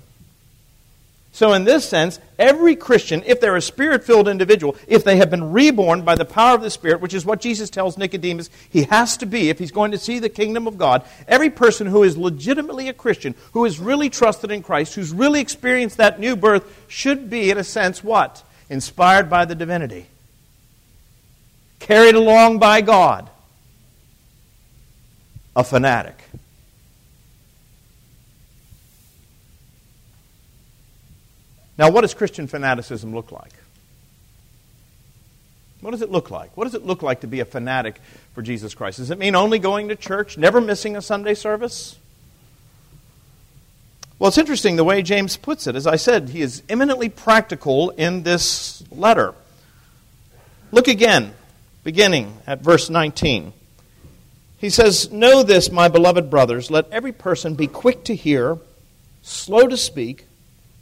So, 1.34 1.54
in 1.54 1.64
this 1.64 1.88
sense, 1.88 2.20
every 2.38 2.76
Christian, 2.76 3.22
if 3.24 3.40
they're 3.40 3.56
a 3.56 3.62
spirit 3.62 4.04
filled 4.04 4.28
individual, 4.28 4.76
if 4.86 5.02
they 5.02 5.16
have 5.16 5.30
been 5.30 5.50
reborn 5.50 6.02
by 6.02 6.14
the 6.14 6.26
power 6.26 6.54
of 6.54 6.60
the 6.60 6.70
Spirit, 6.70 7.00
which 7.00 7.14
is 7.14 7.24
what 7.24 7.40
Jesus 7.40 7.70
tells 7.70 7.96
Nicodemus 7.96 8.50
he 8.68 8.82
has 8.84 9.16
to 9.16 9.24
be 9.24 9.48
if 9.48 9.58
he's 9.58 9.70
going 9.70 9.92
to 9.92 9.98
see 9.98 10.18
the 10.18 10.28
kingdom 10.28 10.66
of 10.66 10.76
God, 10.76 11.06
every 11.26 11.48
person 11.48 11.86
who 11.86 12.02
is 12.02 12.18
legitimately 12.18 12.90
a 12.90 12.92
Christian, 12.92 13.34
who 13.54 13.64
is 13.64 13.80
really 13.80 14.10
trusted 14.10 14.50
in 14.50 14.62
Christ, 14.62 14.94
who's 14.94 15.10
really 15.10 15.40
experienced 15.40 15.96
that 15.96 16.20
new 16.20 16.36
birth, 16.36 16.84
should 16.86 17.30
be, 17.30 17.50
in 17.50 17.56
a 17.56 17.64
sense, 17.64 18.04
what? 18.04 18.42
Inspired 18.68 19.30
by 19.30 19.46
the 19.46 19.54
divinity, 19.54 20.08
carried 21.78 22.14
along 22.14 22.58
by 22.58 22.82
God, 22.82 23.30
a 25.56 25.64
fanatic. 25.64 26.22
Now, 31.78 31.90
what 31.90 32.02
does 32.02 32.14
Christian 32.14 32.46
fanaticism 32.46 33.14
look 33.14 33.32
like? 33.32 33.52
What 35.80 35.90
does 35.90 36.02
it 36.02 36.10
look 36.10 36.30
like? 36.30 36.56
What 36.56 36.64
does 36.64 36.74
it 36.74 36.86
look 36.86 37.02
like 37.02 37.22
to 37.22 37.26
be 37.26 37.40
a 37.40 37.44
fanatic 37.44 38.00
for 38.34 38.42
Jesus 38.42 38.74
Christ? 38.74 38.98
Does 38.98 39.10
it 39.10 39.18
mean 39.18 39.34
only 39.34 39.58
going 39.58 39.88
to 39.88 39.96
church, 39.96 40.38
never 40.38 40.60
missing 40.60 40.96
a 40.96 41.02
Sunday 41.02 41.34
service? 41.34 41.98
Well, 44.18 44.28
it's 44.28 44.38
interesting 44.38 44.76
the 44.76 44.84
way 44.84 45.02
James 45.02 45.36
puts 45.36 45.66
it. 45.66 45.74
As 45.74 45.86
I 45.86 45.96
said, 45.96 46.28
he 46.28 46.42
is 46.42 46.62
eminently 46.68 47.08
practical 47.08 47.90
in 47.90 48.22
this 48.22 48.84
letter. 48.92 49.34
Look 50.70 50.86
again, 50.86 51.34
beginning 51.82 52.38
at 52.46 52.60
verse 52.60 52.88
19. 52.88 53.52
He 54.58 54.70
says, 54.70 55.10
Know 55.10 55.42
this, 55.42 55.72
my 55.72 55.88
beloved 55.88 56.30
brothers, 56.30 56.70
let 56.70 56.88
every 56.92 57.10
person 57.10 57.56
be 57.56 57.66
quick 57.66 58.04
to 58.04 58.14
hear, 58.14 58.58
slow 59.22 59.66
to 59.66 59.76
speak 59.76 60.26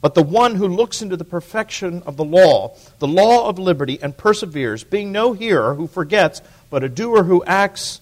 But 0.00 0.14
the 0.14 0.22
one 0.22 0.54
who 0.54 0.68
looks 0.68 1.02
into 1.02 1.16
the 1.16 1.24
perfection 1.24 2.02
of 2.06 2.16
the 2.16 2.24
law, 2.24 2.76
the 2.98 3.08
law 3.08 3.48
of 3.48 3.58
liberty, 3.58 3.98
and 4.00 4.16
perseveres, 4.16 4.84
being 4.84 5.10
no 5.10 5.32
hearer 5.32 5.74
who 5.74 5.86
forgets, 5.86 6.42
but 6.70 6.84
a 6.84 6.88
doer 6.88 7.24
who 7.24 7.42
acts, 7.44 8.00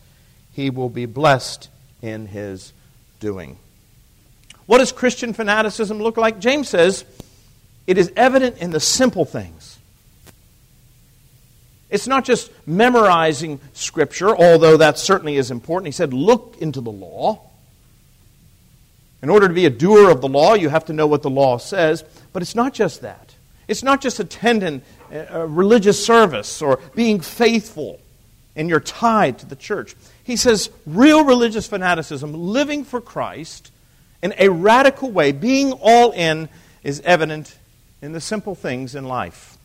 he 0.53 0.71
will 0.71 0.91
be 0.91 1.07
blessed 1.07 1.69
in 2.03 2.27
his 2.27 2.73
doing. 3.21 3.59
What 4.67 4.79
does 4.79 4.93
Christian 4.93 5.33
fanaticism 5.33 5.99
look 5.99 6.17
like? 6.17 6.41
James 6.41 6.69
says 6.69 7.05
it 7.87 7.99
is 7.99 8.13
evident 8.17 8.59
in 8.59 8.71
the 8.71 8.81
simple 8.81 9.25
things. 9.25 9.79
It's 11.91 12.09
not 12.09 12.25
just 12.25 12.51
memorizing 12.67 13.61
Scripture, 13.73 14.35
although 14.35 14.79
that 14.79 14.99
certainly 14.99 15.37
is 15.37 15.51
important. 15.51 15.87
He 15.87 15.93
said, 15.93 16.13
look 16.13 16.57
into 16.59 16.81
the 16.81 16.91
law. 16.91 17.41
In 19.25 19.31
order 19.31 19.49
to 19.49 19.55
be 19.55 19.65
a 19.65 19.71
doer 19.71 20.11
of 20.11 20.21
the 20.21 20.29
law, 20.29 20.53
you 20.53 20.69
have 20.69 20.85
to 20.85 20.93
know 20.93 21.07
what 21.07 21.23
the 21.23 21.31
law 21.31 21.57
says. 21.57 22.05
But 22.35 22.43
it's 22.43 22.55
not 22.55 22.75
just 22.75 23.01
that. 23.01 23.35
It's 23.67 23.83
not 23.83 24.03
just 24.03 24.21
attending 24.21 24.83
a 25.11 25.47
religious 25.47 26.05
service 26.05 26.61
or 26.61 26.79
being 26.95 27.21
faithful. 27.21 28.01
and 28.57 28.69
you're 28.69 28.81
tied 28.81 29.39
to 29.39 29.47
the 29.47 29.57
church. 29.57 29.97
He 30.23 30.37
says 30.37 30.71
real 30.87 31.25
religious 31.25 31.67
fanaticism, 31.67 32.33
living 32.33 32.85
for 32.85 33.01
Christ 33.01 33.71
in 34.23 34.35
a 34.39 34.49
radical 34.49 35.11
way, 35.11 35.33
being 35.33 35.73
all 35.73 36.13
in, 36.13 36.49
is 36.83 37.01
evident 37.01 37.57
in 38.01 38.13
the 38.13 38.21
simple 38.21 38.55
things 38.55 38.95
in 38.95 39.05
life. 39.05 39.59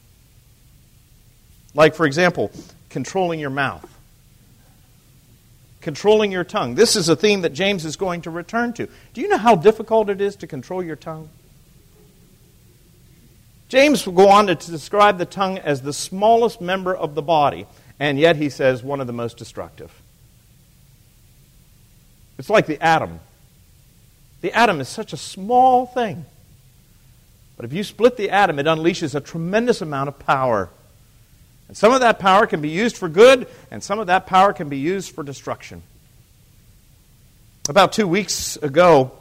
Like, 1.74 1.96
for 1.96 2.06
example, 2.06 2.52
controlling 2.90 3.40
your 3.40 3.52
mouth, 3.52 3.88
controlling 5.82 6.32
your 6.32 6.44
tongue. 6.44 6.76
This 6.76 6.96
is 6.96 7.10
a 7.10 7.16
theme 7.16 7.42
that 7.42 7.54
James 7.54 7.86
is 7.86 7.96
going 7.96 8.22
to 8.22 8.30
return 8.30 8.74
to. 8.74 8.88
Do 9.14 9.22
you 9.22 9.28
know 9.28 9.38
how 9.38 9.56
difficult 9.56 10.10
it 10.10 10.22
is 10.22 10.36
to 10.38 10.48
control 10.48 10.84
your 10.84 10.96
tongue? 10.96 11.30
James 13.70 14.06
will 14.06 14.14
go 14.14 14.30
on 14.30 14.48
to 14.48 14.56
describe 14.56 15.20
the 15.20 15.26
tongue 15.26 15.60
as 15.60 15.82
the 15.82 15.94
smallest 15.94 16.60
member 16.60 16.96
of 16.96 17.14
the 17.14 17.22
body, 17.22 17.68
and 18.00 18.18
yet 18.18 18.36
he 18.36 18.50
says 18.50 18.84
one 18.84 19.00
of 19.00 19.08
the 19.08 19.14
most 19.14 19.38
destructive. 19.38 19.94
It's 22.40 22.50
like 22.50 22.66
the 22.66 22.82
atom. 22.82 23.20
The 24.42 24.54
atom 24.54 24.82
is 24.82 24.90
such 24.90 25.14
a 25.14 25.18
small 25.18 25.86
thing. 25.86 26.26
But 27.58 27.66
if 27.66 27.74
you 27.74 27.84
split 27.84 28.16
the 28.16 28.30
atom, 28.30 28.58
it 28.58 28.66
unleashes 28.66 29.14
a 29.14 29.20
tremendous 29.20 29.82
amount 29.82 30.08
of 30.08 30.18
power. 30.18 30.70
And 31.70 31.78
some 31.78 31.94
of 31.94 32.02
that 32.02 32.20
power 32.20 32.46
can 32.46 32.60
be 32.60 32.70
used 32.70 32.98
for 32.98 33.08
good, 33.08 33.48
and 33.72 33.82
some 33.82 34.00
of 34.00 34.08
that 34.08 34.26
power 34.26 34.52
can 34.52 34.68
be 34.68 34.80
used 34.80 35.16
for 35.16 35.24
destruction. 35.24 35.82
About 37.70 37.94
two 37.94 38.08
weeks 38.08 38.58
ago, 38.58 39.12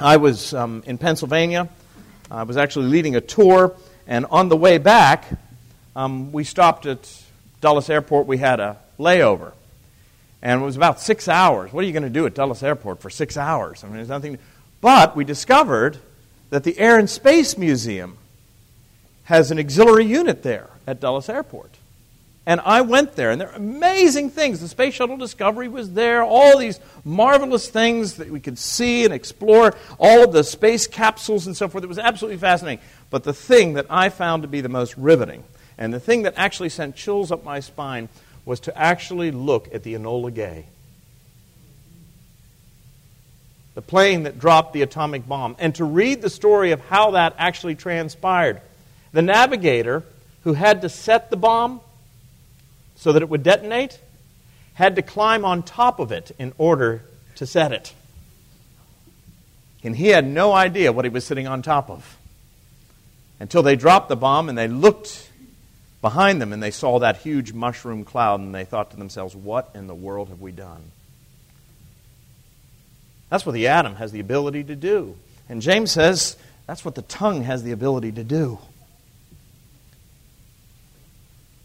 I 0.00 0.16
was 0.16 0.54
um, 0.54 0.82
in 0.86 0.96
Pennsylvania 0.96 1.68
I 2.30 2.44
was 2.44 2.56
actually 2.56 2.86
leading 2.86 3.16
a 3.16 3.20
tour, 3.20 3.76
and 4.06 4.26
on 4.26 4.48
the 4.48 4.56
way 4.56 4.78
back, 4.78 5.26
um, 5.94 6.32
we 6.32 6.44
stopped 6.44 6.86
at 6.86 7.22
Dulles 7.60 7.90
Airport. 7.90 8.26
We 8.26 8.38
had 8.38 8.60
a 8.60 8.78
layover, 8.98 9.52
and 10.42 10.60
it 10.60 10.64
was 10.64 10.76
about 10.76 11.00
six 11.00 11.28
hours. 11.28 11.72
What 11.72 11.84
are 11.84 11.86
you 11.86 11.92
going 11.92 12.04
to 12.04 12.10
do 12.10 12.26
at 12.26 12.34
Dulles 12.34 12.62
Airport 12.62 13.00
for 13.00 13.10
six 13.10 13.36
hours? 13.36 13.84
I 13.84 13.88
mean, 13.88 13.96
there's 13.96 14.08
nothing. 14.08 14.38
But 14.80 15.14
we 15.14 15.24
discovered 15.24 15.98
that 16.50 16.64
the 16.64 16.78
Air 16.78 16.98
and 16.98 17.08
Space 17.08 17.58
Museum 17.58 18.16
has 19.24 19.50
an 19.50 19.58
auxiliary 19.58 20.06
unit 20.06 20.42
there 20.42 20.70
at 20.86 21.00
Dulles 21.00 21.28
Airport. 21.28 21.70
And 22.46 22.60
I 22.60 22.82
went 22.82 23.16
there, 23.16 23.30
and 23.30 23.40
there 23.40 23.48
are 23.50 23.56
amazing 23.56 24.28
things. 24.28 24.60
The 24.60 24.68
Space 24.68 24.92
Shuttle 24.94 25.16
Discovery 25.16 25.66
was 25.66 25.94
there, 25.94 26.22
all 26.22 26.58
these 26.58 26.78
marvelous 27.02 27.70
things 27.70 28.16
that 28.16 28.28
we 28.28 28.38
could 28.38 28.58
see 28.58 29.04
and 29.06 29.14
explore, 29.14 29.74
all 29.98 30.24
of 30.24 30.32
the 30.32 30.44
space 30.44 30.86
capsules 30.86 31.46
and 31.46 31.56
so 31.56 31.68
forth. 31.68 31.84
It 31.84 31.86
was 31.86 31.98
absolutely 31.98 32.36
fascinating. 32.38 32.84
But 33.08 33.24
the 33.24 33.32
thing 33.32 33.74
that 33.74 33.86
I 33.88 34.10
found 34.10 34.42
to 34.42 34.48
be 34.48 34.60
the 34.60 34.68
most 34.68 34.94
riveting, 34.98 35.42
and 35.78 35.92
the 35.92 36.00
thing 36.00 36.22
that 36.22 36.34
actually 36.36 36.68
sent 36.68 36.96
chills 36.96 37.32
up 37.32 37.44
my 37.44 37.60
spine, 37.60 38.10
was 38.44 38.60
to 38.60 38.76
actually 38.76 39.30
look 39.30 39.74
at 39.74 39.82
the 39.82 39.94
Enola 39.94 40.32
Gay. 40.32 40.66
The 43.74 43.82
plane 43.82 44.24
that 44.24 44.38
dropped 44.38 44.74
the 44.74 44.82
atomic 44.82 45.26
bomb, 45.26 45.56
and 45.58 45.74
to 45.76 45.84
read 45.84 46.20
the 46.20 46.28
story 46.28 46.72
of 46.72 46.80
how 46.82 47.12
that 47.12 47.34
actually 47.38 47.74
transpired. 47.74 48.60
The 49.14 49.22
navigator 49.22 50.02
who 50.42 50.54
had 50.54 50.82
to 50.82 50.88
set 50.88 51.30
the 51.30 51.36
bomb 51.36 51.80
so 52.96 53.12
that 53.12 53.22
it 53.22 53.28
would 53.28 53.44
detonate, 53.44 54.00
had 54.74 54.96
to 54.96 55.02
climb 55.02 55.44
on 55.44 55.62
top 55.62 56.00
of 56.00 56.10
it 56.10 56.32
in 56.36 56.52
order 56.58 57.00
to 57.36 57.46
set 57.46 57.70
it. 57.70 57.94
And 59.84 59.94
he 59.94 60.08
had 60.08 60.26
no 60.26 60.52
idea 60.52 60.92
what 60.92 61.04
he 61.04 61.10
was 61.10 61.24
sitting 61.24 61.46
on 61.46 61.62
top 61.62 61.90
of 61.90 62.16
until 63.38 63.62
they 63.62 63.76
dropped 63.76 64.08
the 64.08 64.16
bomb 64.16 64.48
and 64.48 64.58
they 64.58 64.66
looked 64.66 65.30
behind 66.00 66.42
them 66.42 66.52
and 66.52 66.60
they 66.60 66.72
saw 66.72 66.98
that 66.98 67.18
huge 67.18 67.52
mushroom 67.52 68.04
cloud 68.04 68.40
and 68.40 68.52
they 68.52 68.64
thought 68.64 68.90
to 68.90 68.96
themselves, 68.96 69.36
What 69.36 69.70
in 69.76 69.86
the 69.86 69.94
world 69.94 70.28
have 70.28 70.40
we 70.40 70.50
done? 70.50 70.90
That's 73.30 73.46
what 73.46 73.52
the 73.52 73.68
atom 73.68 73.94
has 73.94 74.10
the 74.10 74.20
ability 74.20 74.64
to 74.64 74.74
do. 74.74 75.16
And 75.48 75.62
James 75.62 75.92
says 75.92 76.36
that's 76.66 76.84
what 76.84 76.96
the 76.96 77.02
tongue 77.02 77.42
has 77.42 77.62
the 77.62 77.70
ability 77.70 78.10
to 78.12 78.24
do. 78.24 78.58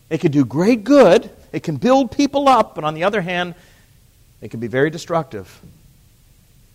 It 0.09 0.21
can 0.21 0.31
do 0.31 0.43
great 0.45 0.83
good, 0.83 1.29
it 1.51 1.63
can 1.63 1.77
build 1.77 2.11
people 2.11 2.49
up, 2.49 2.75
but 2.75 2.83
on 2.83 2.93
the 2.93 3.03
other 3.03 3.21
hand, 3.21 3.55
it 4.41 4.49
can 4.49 4.59
be 4.59 4.67
very 4.67 4.89
destructive. 4.89 5.61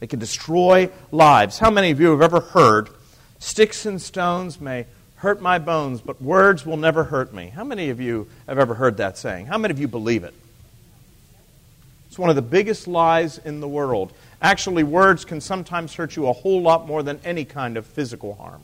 It 0.01 0.11
can 0.11 0.19
destroy 0.19 0.91
lives. 1.11 1.59
How 1.59 1.71
many 1.71 1.91
of 1.91 2.01
you 2.01 2.11
have 2.11 2.23
ever 2.23 2.41
heard, 2.41 2.91
sticks 3.39 3.87
and 3.87 4.01
stones 4.01 4.61
may 4.61 4.87
hurt 5.17 5.41
my 5.41 5.59
bones, 5.59 6.01
but 6.01 6.21
words 6.21 6.67
will 6.67 6.77
never 6.77 7.05
hurt 7.05 7.33
me? 7.33 7.47
How 7.47 7.65
many 7.65 7.91
of 7.91 8.01
you 8.01 8.29
have 8.47 8.59
ever 8.59 8.75
heard 8.75 8.99
that 8.99 9.17
saying? 9.17 9.47
How 9.47 9.59
many 9.59 9.73
of 9.73 9.81
you 9.81 9.89
believe 9.89 10.25
it? 10.25 10.35
It's 12.09 12.19
one 12.19 12.31
of 12.31 12.37
the 12.37 12.43
biggest 12.43 12.87
lies 12.87 13.39
in 13.39 13.61
the 13.61 13.67
world. 13.67 14.13
Actually, 14.41 14.85
words 14.85 15.25
can 15.25 15.41
sometimes 15.41 15.95
hurt 15.95 16.15
you 16.15 16.29
a 16.29 16.33
whole 16.33 16.61
lot 16.61 16.87
more 16.87 17.03
than 17.03 17.19
any 17.25 17.45
kind 17.45 17.77
of 17.77 17.87
physical 17.87 18.35
harm. 18.35 18.63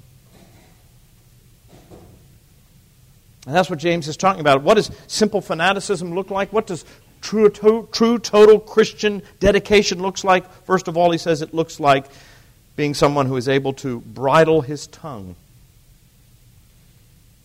And 3.46 3.54
that's 3.54 3.70
what 3.70 3.78
James 3.78 4.06
is 4.06 4.16
talking 4.16 4.40
about. 4.40 4.62
What 4.62 4.74
does 4.74 4.90
simple 5.06 5.40
fanaticism 5.40 6.14
look 6.14 6.30
like? 6.30 6.52
What 6.52 6.66
does 6.66 6.84
true, 7.20 7.48
to, 7.50 7.88
true 7.90 8.18
total 8.18 8.60
Christian 8.60 9.22
dedication 9.38 10.02
looks 10.02 10.24
like? 10.24 10.50
First 10.64 10.88
of 10.88 10.96
all, 10.96 11.10
he 11.10 11.18
says 11.18 11.40
it 11.40 11.54
looks 11.54 11.80
like 11.80 12.04
being 12.76 12.94
someone 12.94 13.26
who 13.26 13.36
is 13.36 13.48
able 13.48 13.72
to 13.74 14.00
bridle 14.00 14.60
his 14.60 14.86
tongue. 14.88 15.36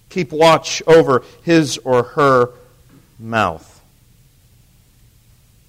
Keep 0.10 0.31
watch 0.31 0.81
over 0.86 1.23
his 1.43 1.77
or 1.79 2.03
her 2.03 2.51
mouth. 3.19 3.71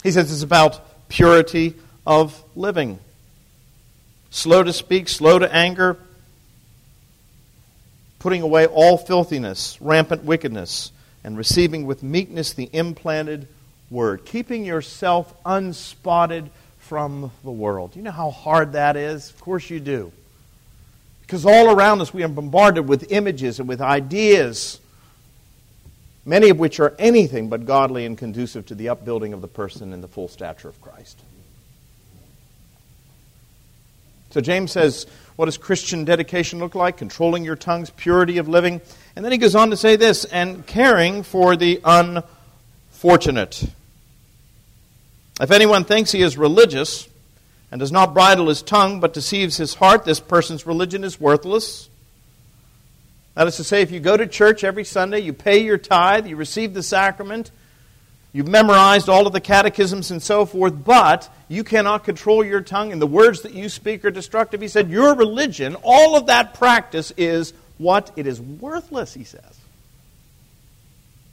He 0.03 0.11
says 0.11 0.31
it's 0.33 0.43
about 0.43 1.09
purity 1.09 1.75
of 2.07 2.43
living. 2.55 2.99
Slow 4.31 4.63
to 4.63 4.73
speak, 4.73 5.09
slow 5.09 5.39
to 5.39 5.53
anger, 5.53 5.99
putting 8.19 8.43
away 8.43 8.67
all 8.67 8.97
filthiness, 8.97 9.79
rampant 9.81 10.25
wickedness, 10.25 10.93
and 11.25 11.37
receiving 11.37 11.87
with 11.87 12.03
meekness 12.03 12.53
the 12.53 12.71
implanted 12.73 13.49
word, 13.91 14.25
keeping 14.25 14.65
yourself 14.65 15.33
unspotted 15.45 16.51
from 16.79 17.31
the 17.43 17.51
world. 17.51 17.97
You 17.97 18.03
know 18.03 18.11
how 18.11 18.31
hard 18.31 18.73
that 18.73 18.97
is? 18.97 19.31
Of 19.31 19.41
course 19.41 19.69
you 19.69 19.81
do. 19.81 20.13
Because 21.23 21.45
all 21.45 21.71
around 21.71 22.01
us 22.01 22.15
we 22.15 22.23
are 22.23 22.29
bombarded 22.29 22.89
with 22.89 23.11
images 23.11 23.59
and 23.59 23.69
with 23.69 23.81
ideas, 23.81 24.79
many 26.25 26.51
of 26.51 26.59
which 26.59 26.79
are 26.79 26.95
anything 26.99 27.49
but 27.49 27.67
godly 27.67 28.07
and 28.07 28.17
conducive 28.17 28.67
to 28.67 28.77
the 28.77 28.89
upbuilding 28.89 29.33
of 29.33 29.41
the 29.41 29.49
person 29.49 29.93
in 29.93 30.01
the 30.01 30.09
full 30.09 30.29
stature 30.29 30.69
of 30.69 30.81
Christ. 30.81 31.19
So 34.31 34.41
James 34.41 34.71
says, 34.71 35.07
what 35.37 35.45
does 35.47 35.59
Christian 35.59 36.05
dedication 36.05 36.59
look 36.59 36.75
like? 36.75 36.97
Controlling 36.97 37.45
your 37.45 37.57
tongue's 37.57 37.91
purity 37.91 38.39
of 38.39 38.49
living. 38.49 38.81
And 39.15 39.25
then 39.25 39.33
he 39.33 39.39
goes 39.39 39.55
on 39.55 39.71
to 39.71 39.77
say 39.77 39.97
this 39.97 40.25
and 40.25 40.67
caring 40.67 41.23
for 41.23 41.57
the 41.57 41.81
unfortunate. 41.85 43.65
If 45.41 45.51
anyone 45.51 45.85
thinks 45.85 46.13
he 46.13 46.23
is 46.23 46.39
religious 46.39 47.07
and 47.71 47.79
does 47.79 47.93
not 47.93 48.15
bridle 48.15 48.49
his 48.49 48.63
tongue 48.63 49.01
but 49.01 49.13
deceives 49.13 49.59
his 49.59 49.75
heart, 49.75 50.07
this 50.07 50.21
person's 50.21 50.67
religion 50.67 51.05
is 51.05 51.21
worthless. 51.21 51.91
That 53.35 53.47
is 53.47 53.57
to 53.57 53.65
say, 53.65 53.83
if 53.83 53.91
you 53.91 54.01
go 54.01 54.17
to 54.17 54.27
church 54.27 54.65
every 54.65 54.85
Sunday, 54.85 55.19
you 55.21 55.35
pay 55.35 55.59
your 55.59 55.77
tithe, 55.77 56.27
you 56.27 56.37
receive 56.37 56.73
the 56.73 56.83
sacrament, 56.83 57.51
You've 58.37 58.49
memorized 58.49 59.09
all 59.09 59.27
of 59.27 59.33
the 59.33 59.41
catechisms 59.41 60.11
and 60.11 60.23
so 60.23 60.45
forth, 60.45 60.85
but 60.85 61.33
you 61.49 61.65
cannot 61.65 62.05
control 62.05 62.45
your 62.45 62.61
tongue, 62.61 62.93
and 62.93 63.01
the 63.01 63.07
words 63.07 63.41
that 63.41 63.55
you 63.55 63.71
speak 63.71 64.05
are 64.05 64.11
destructive. 64.11 64.61
He 64.61 64.69
said, 64.69 64.91
Your 64.91 65.15
religion, 65.15 65.75
all 65.83 66.19
of 66.19 66.27
that 66.27 66.53
practice 66.53 67.15
is 67.17 67.55
what? 67.79 68.13
It 68.15 68.27
is 68.27 68.39
worthless, 68.39 69.15
he 69.15 69.25
says. 69.25 69.59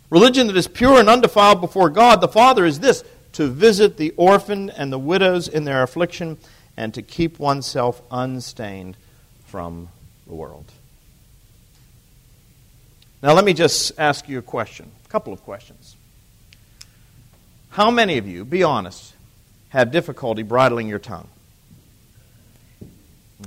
Religion 0.09 0.47
that 0.47 0.55
is 0.55 0.69
pure 0.69 0.97
and 0.97 1.09
undefiled 1.09 1.59
before 1.59 1.89
God 1.89 2.21
the 2.21 2.29
Father 2.29 2.63
is 2.63 2.79
this 2.79 3.03
to 3.33 3.49
visit 3.49 3.97
the 3.97 4.11
orphan 4.15 4.69
and 4.69 4.89
the 4.89 4.97
widows 4.97 5.49
in 5.49 5.65
their 5.65 5.83
affliction 5.83 6.37
and 6.77 6.93
to 6.93 7.01
keep 7.01 7.37
oneself 7.37 8.01
unstained 8.11 8.95
from 9.47 9.89
the 10.25 10.35
world. 10.35 10.71
Now, 13.21 13.33
let 13.33 13.43
me 13.43 13.53
just 13.53 13.91
ask 13.99 14.29
you 14.29 14.39
a 14.39 14.41
question, 14.41 14.89
a 15.05 15.09
couple 15.09 15.33
of 15.33 15.43
questions. 15.43 15.82
How 17.73 17.89
many 17.89 18.19
of 18.19 18.27
you, 18.27 18.45
be 18.45 18.61
honest, 18.61 19.15
have 19.69 19.91
difficulty 19.91 20.43
bridling 20.43 20.87
your 20.87 20.99
tongue? 20.99 21.27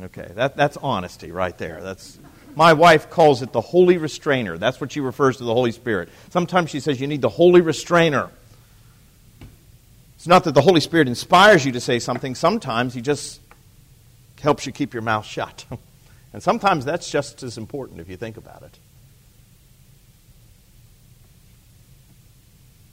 Okay, 0.02 0.28
that, 0.34 0.56
that's 0.56 0.76
honesty 0.78 1.30
right 1.30 1.56
there. 1.56 1.80
That's, 1.80 2.18
my 2.56 2.72
wife 2.72 3.08
calls 3.08 3.42
it 3.42 3.52
the 3.52 3.60
holy 3.60 3.98
restrainer. 3.98 4.58
That's 4.58 4.80
what 4.80 4.90
she 4.90 4.98
refers 4.98 5.36
to 5.36 5.44
the 5.44 5.54
Holy 5.54 5.70
Spirit. 5.70 6.08
Sometimes 6.30 6.70
she 6.70 6.80
says 6.80 7.00
you 7.00 7.06
need 7.06 7.20
the 7.20 7.28
holy 7.28 7.60
restrainer. 7.60 8.30
It's 10.16 10.26
not 10.26 10.42
that 10.42 10.54
the 10.54 10.60
Holy 10.60 10.80
Spirit 10.80 11.06
inspires 11.06 11.64
you 11.64 11.70
to 11.70 11.80
say 11.80 12.00
something, 12.00 12.34
sometimes 12.34 12.94
He 12.94 13.02
just 13.02 13.40
helps 14.40 14.66
you 14.66 14.72
keep 14.72 14.92
your 14.92 15.04
mouth 15.04 15.24
shut. 15.24 15.64
and 16.32 16.42
sometimes 16.42 16.84
that's 16.84 17.08
just 17.08 17.44
as 17.44 17.58
important 17.58 18.00
if 18.00 18.08
you 18.08 18.16
think 18.16 18.38
about 18.38 18.64
it. 18.64 18.76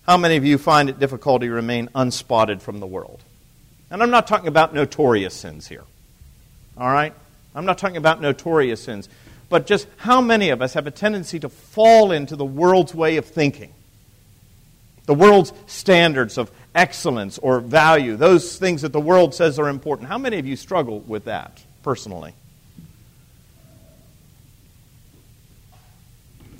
How 0.05 0.17
many 0.17 0.35
of 0.35 0.45
you 0.45 0.57
find 0.57 0.89
it 0.89 0.99
difficult 0.99 1.41
to 1.41 1.49
remain 1.49 1.89
unspotted 1.95 2.61
from 2.61 2.79
the 2.79 2.87
world? 2.87 3.23
And 3.89 4.03
I'm 4.03 4.09
not 4.09 4.27
talking 4.27 4.47
about 4.47 4.73
notorious 4.73 5.33
sins 5.33 5.67
here. 5.67 5.83
All 6.77 6.91
right? 6.91 7.13
I'm 7.55 7.65
not 7.65 7.77
talking 7.77 7.97
about 7.97 8.19
notorious 8.19 8.83
sins. 8.83 9.07
But 9.49 9.67
just 9.67 9.87
how 9.97 10.19
many 10.19 10.49
of 10.49 10.61
us 10.61 10.73
have 10.73 10.87
a 10.87 10.91
tendency 10.91 11.39
to 11.39 11.49
fall 11.49 12.11
into 12.11 12.35
the 12.35 12.45
world's 12.45 12.93
way 12.93 13.17
of 13.17 13.25
thinking? 13.25 13.73
The 15.05 15.13
world's 15.13 15.53
standards 15.67 16.37
of 16.37 16.51
excellence 16.73 17.37
or 17.37 17.59
value, 17.59 18.15
those 18.15 18.57
things 18.57 18.81
that 18.81 18.93
the 18.93 18.99
world 18.99 19.35
says 19.35 19.59
are 19.59 19.69
important. 19.69 20.09
How 20.09 20.17
many 20.17 20.39
of 20.39 20.47
you 20.47 20.55
struggle 20.55 21.01
with 21.01 21.25
that 21.25 21.61
personally? 21.83 22.33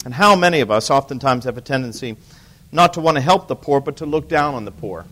And 0.06 0.14
how 0.14 0.36
many 0.36 0.60
of 0.60 0.70
us 0.70 0.92
oftentimes 0.92 1.46
have 1.46 1.58
a 1.58 1.62
tendency 1.62 2.18
not 2.74 2.96
to 2.96 3.02
want 3.02 3.16
to 3.16 3.22
help 3.22 3.48
the 3.48 3.56
poor, 3.56 3.80
but 3.80 3.98
to 3.98 4.06
look 4.06 4.28
down 4.28 4.56
on 4.56 4.66
the 4.66 4.72
poor? 4.72 5.06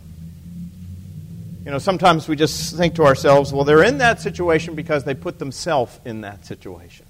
You 1.63 1.69
know, 1.69 1.77
sometimes 1.77 2.27
we 2.27 2.35
just 2.35 2.75
think 2.75 2.95
to 2.95 3.05
ourselves, 3.05 3.53
well, 3.53 3.63
they're 3.63 3.83
in 3.83 3.99
that 3.99 4.19
situation 4.19 4.73
because 4.73 5.03
they 5.03 5.13
put 5.13 5.37
themselves 5.37 5.99
in 6.03 6.21
that 6.21 6.45
situation. 6.45 7.05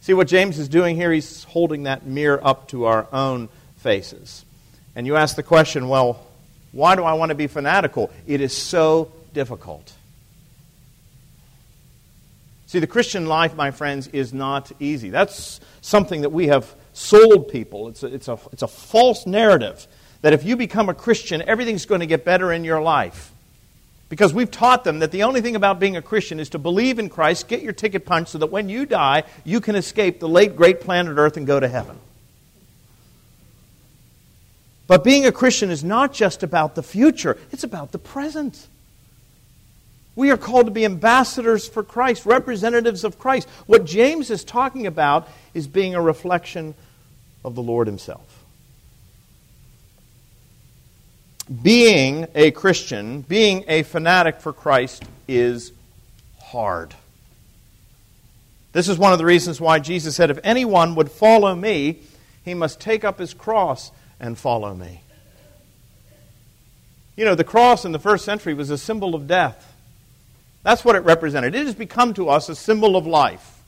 See 0.00 0.12
what 0.12 0.26
James 0.26 0.58
is 0.58 0.68
doing 0.68 0.96
here? 0.96 1.12
He's 1.12 1.44
holding 1.44 1.84
that 1.84 2.04
mirror 2.04 2.40
up 2.44 2.68
to 2.68 2.86
our 2.86 3.06
own 3.12 3.48
faces. 3.78 4.44
And 4.96 5.06
you 5.06 5.16
ask 5.16 5.36
the 5.36 5.42
question, 5.42 5.88
well, 5.88 6.20
why 6.72 6.96
do 6.96 7.04
I 7.04 7.14
want 7.14 7.30
to 7.30 7.34
be 7.34 7.46
fanatical? 7.46 8.10
It 8.26 8.40
is 8.40 8.52
so 8.52 9.12
difficult. 9.32 9.92
See, 12.66 12.78
the 12.78 12.86
Christian 12.86 13.26
life, 13.26 13.54
my 13.54 13.70
friends, 13.70 14.08
is 14.08 14.32
not 14.32 14.72
easy. 14.80 15.10
That's 15.10 15.60
something 15.80 16.22
that 16.22 16.30
we 16.30 16.48
have 16.48 16.74
sold 16.92 17.48
people. 17.48 17.88
It's 17.88 18.02
a, 18.02 18.06
it's 18.06 18.28
a, 18.28 18.38
it's 18.52 18.62
a 18.62 18.68
false 18.68 19.26
narrative 19.26 19.86
that 20.22 20.32
if 20.32 20.44
you 20.44 20.56
become 20.56 20.88
a 20.88 20.94
Christian, 20.94 21.42
everything's 21.42 21.84
going 21.84 22.00
to 22.00 22.06
get 22.06 22.24
better 22.24 22.50
in 22.52 22.64
your 22.64 22.80
life. 22.80 23.30
Because 24.08 24.32
we've 24.32 24.50
taught 24.50 24.84
them 24.84 25.00
that 25.00 25.10
the 25.10 25.24
only 25.24 25.40
thing 25.40 25.56
about 25.56 25.80
being 25.80 25.96
a 25.96 26.02
Christian 26.02 26.40
is 26.40 26.50
to 26.50 26.58
believe 26.58 26.98
in 26.98 27.08
Christ, 27.08 27.48
get 27.48 27.62
your 27.62 27.72
ticket 27.72 28.06
punched, 28.06 28.30
so 28.30 28.38
that 28.38 28.46
when 28.46 28.68
you 28.68 28.86
die, 28.86 29.24
you 29.44 29.60
can 29.60 29.76
escape 29.76 30.20
the 30.20 30.28
late 30.28 30.56
great 30.56 30.80
planet 30.80 31.18
Earth 31.18 31.36
and 31.36 31.46
go 31.46 31.58
to 31.58 31.68
heaven. 31.68 31.98
But 34.86 35.04
being 35.04 35.26
a 35.26 35.32
Christian 35.32 35.70
is 35.70 35.82
not 35.82 36.12
just 36.12 36.42
about 36.42 36.74
the 36.74 36.82
future, 36.82 37.38
it's 37.50 37.64
about 37.64 37.92
the 37.92 37.98
present. 37.98 38.68
We 40.16 40.30
are 40.30 40.36
called 40.36 40.66
to 40.66 40.72
be 40.72 40.84
ambassadors 40.84 41.66
for 41.66 41.82
Christ, 41.82 42.24
representatives 42.24 43.04
of 43.04 43.18
Christ. 43.18 43.48
What 43.66 43.84
James 43.84 44.30
is 44.30 44.44
talking 44.44 44.86
about 44.86 45.28
is 45.54 45.66
being 45.66 45.94
a 45.94 46.00
reflection 46.00 46.74
of 47.44 47.54
the 47.54 47.62
Lord 47.62 47.86
Himself. 47.86 48.44
Being 51.62 52.26
a 52.34 52.52
Christian, 52.52 53.22
being 53.22 53.64
a 53.68 53.82
fanatic 53.82 54.40
for 54.40 54.52
Christ, 54.52 55.04
is 55.28 55.72
hard. 56.40 56.94
This 58.72 58.88
is 58.88 58.98
one 58.98 59.12
of 59.12 59.18
the 59.18 59.24
reasons 59.24 59.60
why 59.60 59.78
Jesus 59.78 60.16
said, 60.16 60.30
If 60.30 60.38
anyone 60.42 60.94
would 60.94 61.10
follow 61.10 61.54
me, 61.54 62.00
he 62.44 62.54
must 62.54 62.80
take 62.80 63.04
up 63.04 63.18
his 63.18 63.34
cross 63.34 63.90
and 64.20 64.38
follow 64.38 64.74
me. 64.74 65.00
You 67.16 67.24
know, 67.24 67.34
the 67.34 67.44
cross 67.44 67.84
in 67.84 67.92
the 67.92 67.98
first 67.98 68.24
century 68.24 68.54
was 68.54 68.70
a 68.70 68.78
symbol 68.78 69.14
of 69.14 69.26
death. 69.26 69.73
That's 70.64 70.84
what 70.84 70.96
it 70.96 71.00
represented. 71.00 71.54
It 71.54 71.66
has 71.66 71.74
become 71.76 72.14
to 72.14 72.30
us 72.30 72.48
a 72.48 72.56
symbol 72.56 72.96
of 72.96 73.06
life. 73.06 73.62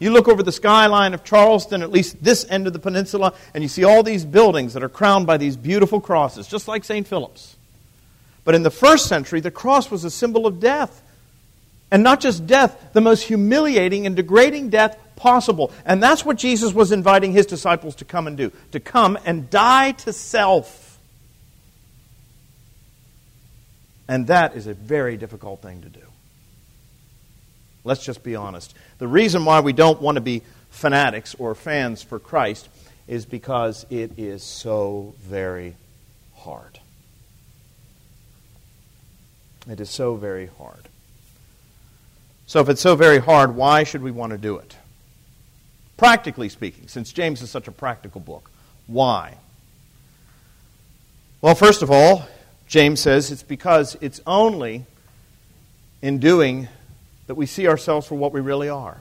You 0.00 0.10
look 0.10 0.28
over 0.28 0.42
the 0.42 0.52
skyline 0.52 1.14
of 1.14 1.24
Charleston, 1.24 1.80
at 1.80 1.90
least 1.90 2.22
this 2.22 2.44
end 2.50 2.66
of 2.66 2.72
the 2.72 2.78
peninsula, 2.80 3.32
and 3.54 3.62
you 3.62 3.68
see 3.68 3.84
all 3.84 4.02
these 4.02 4.24
buildings 4.24 4.74
that 4.74 4.82
are 4.82 4.88
crowned 4.88 5.26
by 5.26 5.38
these 5.38 5.56
beautiful 5.56 6.00
crosses, 6.00 6.48
just 6.48 6.68
like 6.68 6.84
St. 6.84 7.06
Philip's. 7.06 7.56
But 8.44 8.54
in 8.54 8.64
the 8.64 8.70
first 8.70 9.06
century, 9.06 9.40
the 9.40 9.52
cross 9.52 9.90
was 9.90 10.04
a 10.04 10.10
symbol 10.10 10.46
of 10.46 10.60
death. 10.60 11.00
And 11.90 12.02
not 12.02 12.20
just 12.20 12.46
death, 12.46 12.76
the 12.92 13.00
most 13.00 13.22
humiliating 13.22 14.04
and 14.04 14.16
degrading 14.16 14.70
death 14.70 14.98
possible. 15.14 15.70
And 15.84 16.02
that's 16.02 16.24
what 16.24 16.38
Jesus 16.38 16.72
was 16.72 16.90
inviting 16.90 17.32
his 17.32 17.46
disciples 17.46 17.94
to 17.96 18.04
come 18.04 18.26
and 18.26 18.36
do 18.36 18.50
to 18.72 18.80
come 18.80 19.16
and 19.24 19.48
die 19.48 19.92
to 19.92 20.12
self 20.12 20.83
And 24.08 24.26
that 24.26 24.56
is 24.56 24.66
a 24.66 24.74
very 24.74 25.16
difficult 25.16 25.62
thing 25.62 25.82
to 25.82 25.88
do. 25.88 26.00
Let's 27.84 28.04
just 28.04 28.22
be 28.22 28.34
honest. 28.34 28.74
The 28.98 29.06
reason 29.06 29.44
why 29.44 29.60
we 29.60 29.72
don't 29.72 30.00
want 30.00 30.16
to 30.16 30.20
be 30.20 30.42
fanatics 30.70 31.34
or 31.38 31.54
fans 31.54 32.02
for 32.02 32.18
Christ 32.18 32.68
is 33.06 33.26
because 33.26 33.86
it 33.90 34.18
is 34.18 34.42
so 34.42 35.14
very 35.20 35.76
hard. 36.36 36.78
It 39.68 39.80
is 39.80 39.90
so 39.90 40.16
very 40.16 40.46
hard. 40.58 40.88
So, 42.46 42.60
if 42.60 42.68
it's 42.68 42.82
so 42.82 42.96
very 42.96 43.18
hard, 43.18 43.54
why 43.56 43.84
should 43.84 44.02
we 44.02 44.10
want 44.10 44.32
to 44.32 44.38
do 44.38 44.58
it? 44.58 44.76
Practically 45.96 46.50
speaking, 46.50 46.88
since 46.88 47.12
James 47.12 47.40
is 47.40 47.50
such 47.50 47.68
a 47.68 47.72
practical 47.72 48.20
book, 48.20 48.50
why? 48.86 49.38
Well, 51.40 51.54
first 51.54 51.82
of 51.82 51.90
all, 51.90 52.26
James 52.66 53.00
says 53.00 53.30
it's 53.30 53.42
because 53.42 53.96
it's 54.00 54.20
only 54.26 54.86
in 56.02 56.18
doing 56.18 56.68
that 57.26 57.34
we 57.34 57.46
see 57.46 57.66
ourselves 57.68 58.06
for 58.06 58.14
what 58.14 58.32
we 58.32 58.40
really 58.40 58.68
are. 58.68 59.00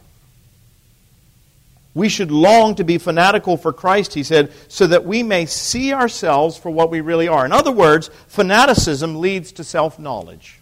We 1.96 2.10
should 2.10 2.32
long 2.32 2.76
to 2.76 2.84
be 2.84 2.98
fanatical 2.98 3.56
for 3.56 3.72
Christ, 3.72 4.14
he 4.14 4.24
said, 4.24 4.52
so 4.68 4.88
that 4.88 5.06
we 5.06 5.22
may 5.22 5.46
see 5.46 5.94
ourselves 5.94 6.58
for 6.58 6.72
what 6.72 6.90
we 6.90 7.02
really 7.02 7.28
are. 7.28 7.46
In 7.46 7.52
other 7.52 7.72
words, 7.72 8.10
fanaticism 8.28 9.20
leads 9.22 9.52
to 9.54 9.64
self 9.64 10.00
knowledge. 10.00 10.60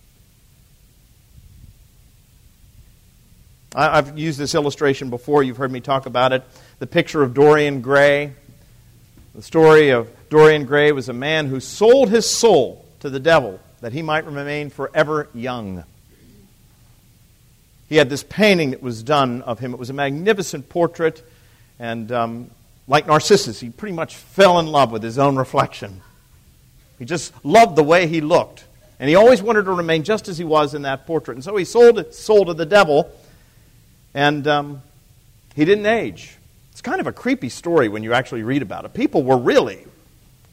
I've 3.73 4.17
used 4.17 4.37
this 4.37 4.53
illustration 4.53 5.09
before. 5.09 5.43
You've 5.43 5.55
heard 5.55 5.71
me 5.71 5.79
talk 5.79 6.05
about 6.05 6.33
it. 6.33 6.43
The 6.79 6.87
picture 6.87 7.23
of 7.23 7.33
Dorian 7.33 7.81
Gray. 7.81 8.33
The 9.33 9.41
story 9.41 9.91
of 9.91 10.09
Dorian 10.29 10.65
Gray 10.65 10.91
was 10.91 11.07
a 11.07 11.13
man 11.13 11.47
who 11.47 11.61
sold 11.61 12.09
his 12.09 12.29
soul 12.29 12.85
to 13.01 13.09
the 13.09 13.19
devil 13.19 13.59
that 13.81 13.93
he 13.93 14.01
might 14.01 14.25
remain 14.25 14.69
forever 14.69 15.27
young. 15.33 15.83
He 17.89 17.97
had 17.97 18.09
this 18.09 18.23
painting 18.23 18.71
that 18.71 18.81
was 18.81 19.03
done 19.03 19.41
of 19.41 19.59
him. 19.59 19.73
It 19.73 19.79
was 19.79 19.89
a 19.89 19.93
magnificent 19.93 20.69
portrait, 20.69 21.21
and 21.77 22.11
um, 22.11 22.51
like 22.87 23.05
Narcissus, 23.05 23.59
he 23.59 23.69
pretty 23.69 23.95
much 23.95 24.15
fell 24.15 24.59
in 24.59 24.67
love 24.67 24.91
with 24.91 25.03
his 25.03 25.19
own 25.19 25.35
reflection. 25.35 26.01
He 26.99 27.05
just 27.05 27.33
loved 27.43 27.75
the 27.75 27.83
way 27.83 28.07
he 28.07 28.21
looked, 28.21 28.63
and 28.99 29.09
he 29.09 29.15
always 29.15 29.41
wanted 29.41 29.65
to 29.65 29.73
remain 29.73 30.03
just 30.03 30.27
as 30.27 30.37
he 30.37 30.43
was 30.43 30.73
in 30.73 30.83
that 30.83 31.05
portrait. 31.05 31.35
And 31.35 31.43
so 31.43 31.55
he 31.57 31.65
sold 31.65 31.99
it, 31.99 32.13
sold 32.13 32.47
to 32.47 32.53
the 32.53 32.65
devil, 32.65 33.11
and 34.13 34.47
um, 34.47 34.83
he 35.55 35.65
didn't 35.65 35.87
age. 35.87 36.37
It's 36.71 36.81
kind 36.81 37.01
of 37.01 37.07
a 37.07 37.11
creepy 37.11 37.49
story 37.49 37.89
when 37.89 38.03
you 38.03 38.13
actually 38.13 38.43
read 38.43 38.61
about 38.61 38.85
it. 38.85 38.93
People 38.93 39.23
were 39.23 39.37
really 39.37 39.85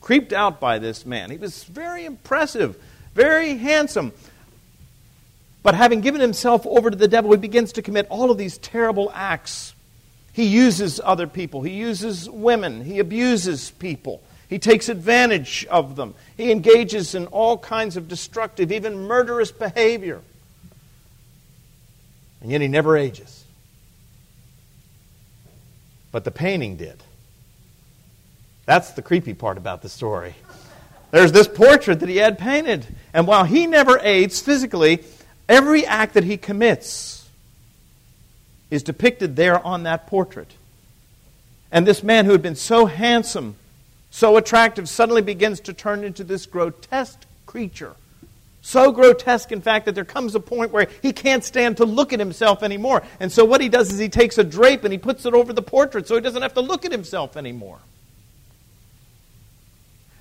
creeped 0.01 0.33
out 0.33 0.61
by 0.61 0.79
this 0.79 1.05
man. 1.05 1.31
He 1.31 1.37
was 1.37 1.65
very 1.65 2.05
impressive, 2.05 2.77
very 3.15 3.57
handsome. 3.57 4.13
But 5.63 5.75
having 5.75 6.01
given 6.01 6.21
himself 6.21 6.67
over 6.67 6.91
to 6.91 6.97
the 6.97 7.09
devil, 7.09 7.31
he 7.33 7.37
begins 7.37 7.73
to 7.73 7.83
commit 7.83 8.07
all 8.09 8.31
of 8.31 8.39
these 8.39 8.59
terrible 8.59 9.11
acts. 9.15 9.75
He 10.33 10.45
uses 10.45 11.01
other 11.03 11.27
people, 11.27 11.63
he 11.63 11.73
uses 11.73 12.31
women, 12.31 12.85
he 12.85 13.01
abuses 13.01 13.71
people, 13.73 14.23
he 14.49 14.61
takes 14.61 14.89
advantage 14.89 15.67
of 15.69 15.97
them, 15.97 16.15
he 16.37 16.53
engages 16.53 17.15
in 17.17 17.27
all 17.27 17.59
kinds 17.59 17.97
of 17.97 18.07
destructive, 18.07 18.71
even 18.71 19.07
murderous 19.09 19.51
behavior. 19.51 20.21
And 22.41 22.53
yet 22.53 22.61
he 22.61 22.69
never 22.69 22.97
ages. 22.97 23.45
But 26.13 26.25
the 26.25 26.31
painting 26.31 26.77
did. 26.77 27.03
That's 28.69 28.91
the 28.91 29.01
creepy 29.01 29.33
part 29.33 29.57
about 29.57 29.81
the 29.81 29.89
story. 29.89 30.35
There's 31.11 31.33
this 31.33 31.49
portrait 31.49 32.01
that 32.01 32.09
he 32.11 32.19
had 32.19 32.39
painted. 32.39 32.87
And 33.15 33.27
while 33.27 33.45
he 33.45 33.67
never 33.67 33.99
aids 33.99 34.43
physically, 34.43 35.03
every 35.49 35.87
act 35.87 36.13
that 36.13 36.25
he 36.25 36.37
commits 36.37 37.27
is 38.71 38.83
depicted 38.83 39.37
there 39.37 39.59
on 39.59 39.85
that 39.85 40.07
portrait. 40.07 40.53
And 41.73 41.87
this 41.87 42.03
man 42.03 42.27
who 42.27 42.33
had 42.33 42.43
been 42.43 42.57
so 42.57 42.85
handsome, 42.85 43.57
so 44.11 44.37
attractive, 44.37 44.87
suddenly 44.87 45.23
begins 45.23 45.61
to 45.61 45.73
turn 45.73 46.05
into 46.05 46.23
this 46.23 46.45
grotesque 46.45 47.25
creature. 47.47 47.95
So 48.61 48.93
grotesque, 48.93 49.51
in 49.51 49.63
fact, 49.63 49.87
that 49.87 49.95
there 49.95 50.05
comes 50.05 50.35
a 50.35 50.41
point 50.41 50.73
where 50.73 50.89
he 51.01 51.15
can't 51.15 51.43
stand 51.43 51.79
to 51.79 51.87
look 51.87 52.13
at 52.13 52.19
himself 52.19 52.63
anymore. 52.63 53.03
And 53.19 53.33
so 53.33 53.47
what 53.47 53.63
he 53.63 53.71
does 53.71 53.91
is 53.91 53.99
he 53.99 54.11
takes 54.11 54.37
a 54.37 54.45
drape 54.45 54.85
and 54.85 54.93
he 54.93 54.99
puts 54.99 55.25
it 55.25 55.33
over 55.33 55.55
the 55.55 55.63
portrait 55.63 56.07
so 56.07 56.17
he 56.17 56.21
doesn't 56.21 56.43
have 56.43 56.53
to 56.53 56.61
look 56.61 56.85
at 56.85 56.93
himself 56.93 57.35
anymore. 57.35 57.79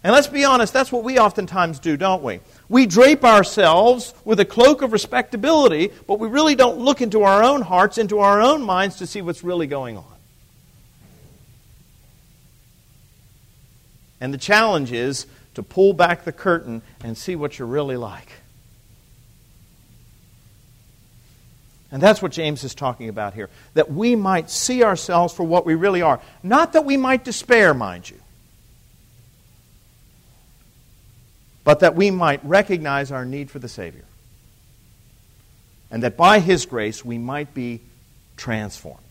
And 0.08 0.14
let's 0.14 0.28
be 0.28 0.46
honest, 0.46 0.72
that's 0.72 0.90
what 0.90 1.04
we 1.04 1.20
oftentimes 1.20 1.80
do, 1.80 1.98
don't 1.98 2.24
we? 2.24 2.40
We 2.70 2.86
drape 2.86 3.26
ourselves 3.26 4.14
with 4.24 4.40
a 4.40 4.46
cloak 4.46 4.82
of 4.82 4.94
respectability, 4.94 5.92
but 6.08 6.18
we 6.18 6.30
really 6.30 6.56
don't 6.56 6.78
look 6.78 7.02
into 7.02 7.24
our 7.24 7.44
own 7.44 7.62
hearts, 7.62 7.98
into 7.98 8.20
our 8.20 8.42
own 8.42 8.62
minds 8.62 8.96
to 9.00 9.06
see 9.06 9.22
what's 9.22 9.44
really 9.44 9.68
going 9.68 9.98
on. 9.98 10.06
And 14.22 14.34
the 14.34 14.38
challenge 14.38 14.94
is 14.94 15.28
to 15.56 15.62
pull 15.62 15.92
back 15.92 16.24
the 16.24 16.32
curtain 16.32 16.84
and 17.04 17.18
see 17.18 17.36
what 17.36 17.60
you're 17.60 17.68
really 17.68 17.98
like. 17.98 18.32
And 21.92 22.02
that's 22.02 22.22
what 22.22 22.32
James 22.32 22.64
is 22.64 22.74
talking 22.74 23.10
about 23.10 23.34
here. 23.34 23.50
That 23.74 23.92
we 23.92 24.16
might 24.16 24.50
see 24.50 24.86
ourselves 24.86 25.34
for 25.34 25.44
what 25.44 25.66
we 25.66 25.76
really 25.76 26.02
are. 26.02 26.22
Not 26.44 26.72
that 26.72 26.86
we 26.86 26.96
might 26.96 27.26
despair, 27.26 27.74
mind 27.74 28.10
you, 28.10 28.16
but 31.68 31.82
that 31.82 31.96
we 31.96 32.12
might 32.12 32.40
recognize 32.46 33.12
our 33.12 33.26
need 33.26 33.52
for 33.52 33.60
the 33.60 33.68
Savior. 33.68 34.06
And 35.92 36.02
that 36.02 36.16
by 36.16 36.40
His 36.40 36.66
grace 36.66 37.04
we 37.04 37.18
might 37.18 37.54
be 37.54 37.82
transformed. 38.38 39.04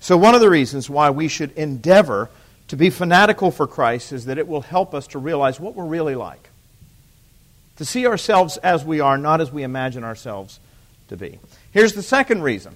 So, 0.00 0.16
one 0.16 0.34
of 0.34 0.40
the 0.40 0.48
reasons 0.48 0.88
why 0.88 1.10
we 1.10 1.28
should 1.28 1.52
endeavor 1.52 2.30
to 2.68 2.78
be 2.78 2.88
fanatical 2.88 3.50
for 3.50 3.66
Christ 3.66 4.10
is 4.10 4.24
that 4.24 4.38
it 4.38 4.48
will 4.48 4.62
help 4.62 4.94
us 4.94 5.06
to 5.08 5.18
realize 5.18 5.60
what 5.60 5.74
we're 5.74 5.84
really 5.84 6.14
like. 6.14 6.48
To 7.76 7.84
see 7.84 8.06
ourselves 8.06 8.56
as 8.56 8.86
we 8.86 9.00
are, 9.00 9.18
not 9.18 9.42
as 9.42 9.52
we 9.52 9.64
imagine 9.64 10.02
ourselves 10.02 10.60
to 11.08 11.18
be. 11.18 11.38
Here's 11.72 11.92
the 11.92 12.02
second 12.02 12.42
reason. 12.42 12.74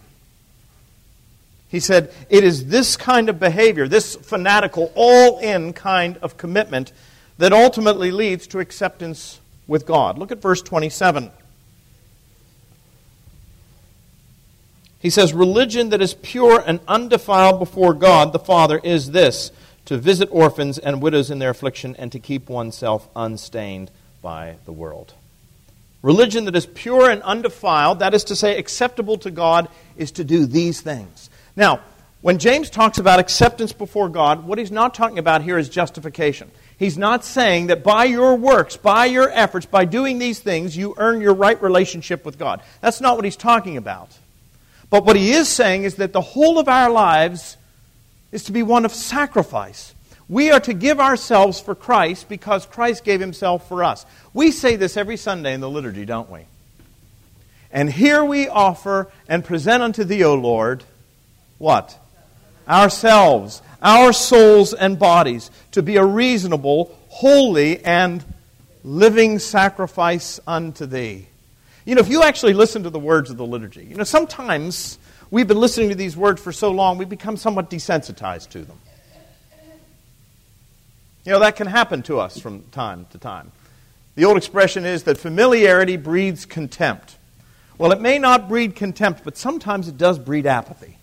He 1.71 1.81
said, 1.81 2.13
It 2.29 2.43
is 2.43 2.67
this 2.67 2.97
kind 2.97 3.29
of 3.29 3.39
behavior, 3.39 3.87
this 3.87 4.17
fanatical, 4.17 4.93
all 4.97 5.39
in 5.39 5.73
kind 5.73 6.17
of 6.19 6.37
commitment, 6.37 6.93
that 7.39 7.53
ultimately 7.53 8.11
leads 8.11 8.49
to 8.49 8.59
acceptance 8.59 9.41
with 9.69 9.87
God. 9.87 10.19
Look 10.19 10.33
at 10.33 10.43
verse 10.43 10.61
27. 10.63 11.31
He 14.99 15.11
says, 15.11 15.33
Religion 15.33 15.91
that 15.91 16.03
is 16.03 16.15
pure 16.15 16.63
and 16.67 16.81
undefiled 16.89 17.61
before 17.61 17.95
God 17.95 18.33
the 18.33 18.39
Father 18.41 18.81
is 18.83 19.13
this 19.13 19.53
to 19.87 19.97
visit 19.97 20.29
orphans 20.33 20.79
and 20.79 21.01
widows 21.01 21.31
in 21.31 21.39
their 21.39 21.51
affliction 21.51 21.95
and 21.99 22.13
to 22.13 22.19
keep 22.19 22.49
oneself 22.49 23.09
unstained 23.15 23.91
by 24.21 24.57
the 24.67 24.73
world. 24.73 25.15
Religion 26.03 26.47
that 26.47 26.57
is 26.57 26.67
pure 26.67 27.09
and 27.09 27.23
undefiled, 27.23 28.01
that 28.01 28.15
is 28.15 28.25
to 28.25 28.37
say, 28.37 28.59
acceptable 28.59 29.19
to 29.19 29.31
God, 29.31 29.69
is 29.97 30.13
to 30.13 30.25
do 30.25 30.47
these 30.47 30.81
things. 30.81 31.30
Now, 31.61 31.81
when 32.23 32.39
James 32.39 32.71
talks 32.71 32.97
about 32.97 33.21
acceptance 33.21 33.75
before 33.75 34.09
God, 34.09 34.47
what 34.47 34.59
he's 34.59 34.71
not 34.71 34.95
talking 34.95 35.19
about 35.19 35.43
here 35.43 35.59
is 35.59 35.69
justification. 35.69 36.51
He's 36.79 36.97
not 36.97 37.23
saying 37.23 37.67
that 37.67 37.85
by 37.85 38.05
your 38.05 38.35
works, 38.35 38.79
by 38.79 39.05
your 39.05 39.29
efforts, 39.29 39.67
by 39.67 39.85
doing 39.85 40.19
these 40.19 40.39
things, 40.39 40.75
you 40.75 40.95
earn 40.97 41.21
your 41.21 41.35
right 41.35 41.61
relationship 41.61 42.25
with 42.25 42.39
God. 42.39 42.63
That's 42.81 43.03
not 43.03 43.17
what 43.17 43.27
he's 43.27 43.37
talking 43.37 43.77
about. 43.77 44.09
But 44.89 45.05
what 45.05 45.17
he 45.17 45.33
is 45.33 45.51
saying 45.51 45.85
is 45.85 45.97
that 45.97 46.15
the 46.15 46.23
whole 46.23 46.59
of 46.59 46.67
our 46.67 46.89
lives 46.89 47.59
is 48.33 48.45
to 48.45 48.53
be 48.53 48.63
one 48.63 48.87
of 48.87 48.93
sacrifice. 48.93 49.95
We 50.31 50.51
are 50.53 50.61
to 50.61 50.73
give 50.73 50.99
ourselves 50.99 51.61
for 51.61 51.75
Christ 51.75 52.31
because 52.31 52.65
Christ 52.65 53.05
gave 53.05 53.21
himself 53.21 53.69
for 53.69 53.85
us. 53.85 54.07
We 54.33 54.51
say 54.51 54.77
this 54.77 54.97
every 54.97 55.19
Sunday 55.19 55.53
in 55.53 55.61
the 55.61 55.69
liturgy, 55.69 56.07
don't 56.07 56.31
we? 56.31 56.41
And 57.71 57.93
here 57.93 58.25
we 58.25 58.49
offer 58.49 59.09
and 59.29 59.45
present 59.45 59.83
unto 59.83 60.05
thee, 60.05 60.25
O 60.25 60.35
Lord, 60.35 60.85
what? 61.61 61.95
Ourselves, 62.67 63.61
our 63.83 64.15
souls 64.15 64.73
and 64.73 64.99
bodies, 64.99 65.51
to 65.73 65.83
be 65.83 65.97
a 65.97 66.05
reasonable, 66.05 66.97
holy, 67.09 67.85
and 67.85 68.25
living 68.83 69.39
sacrifice 69.39 70.41
unto 70.47 70.87
thee. 70.87 71.27
You 71.85 71.97
know, 71.97 72.01
if 72.01 72.09
you 72.09 72.23
actually 72.23 72.55
listen 72.55 72.85
to 72.85 72.91
the 72.91 72.99
words 72.99 73.29
of 73.29 73.37
the 73.37 73.45
liturgy, 73.45 73.85
you 73.85 73.95
know, 73.95 74.05
sometimes 74.05 74.99
we've 75.31 75.47
been 75.47 75.61
listening 75.61 75.91
to 75.91 75.95
these 75.95 76.17
words 76.17 76.41
for 76.41 76.51
so 76.51 76.71
long, 76.71 76.97
we 76.97 77.05
become 77.05 77.37
somewhat 77.37 77.69
desensitized 77.69 78.49
to 78.51 78.65
them. 78.65 78.79
You 81.27 81.33
know, 81.33 81.41
that 81.41 81.57
can 81.57 81.67
happen 81.67 82.03
to 82.05 82.21
us 82.21 82.41
from 82.41 82.63
time 82.73 83.07
to 83.11 83.19
time. 83.19 83.53
The 84.15 84.25
old 84.25 84.39
expression 84.39 84.87
is 84.87 85.03
that 85.03 85.19
familiarity 85.19 85.99
breeds 85.99 86.47
contempt. 86.47 87.19
Well, 87.77 87.93
it 87.93 88.01
may 88.01 88.19
not 88.19 88.49
breed 88.49 88.77
contempt, 88.77 89.25
but 89.25 89.37
sometimes 89.37 89.89
it 89.89 89.99
does 89.99 90.19
breed 90.19 90.47
apathy. 90.47 90.97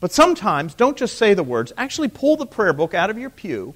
But 0.00 0.12
sometimes, 0.12 0.74
don't 0.74 0.96
just 0.96 1.18
say 1.18 1.34
the 1.34 1.42
words, 1.42 1.72
actually 1.76 2.08
pull 2.08 2.36
the 2.36 2.46
prayer 2.46 2.72
book 2.72 2.94
out 2.94 3.10
of 3.10 3.18
your 3.18 3.30
pew, 3.30 3.74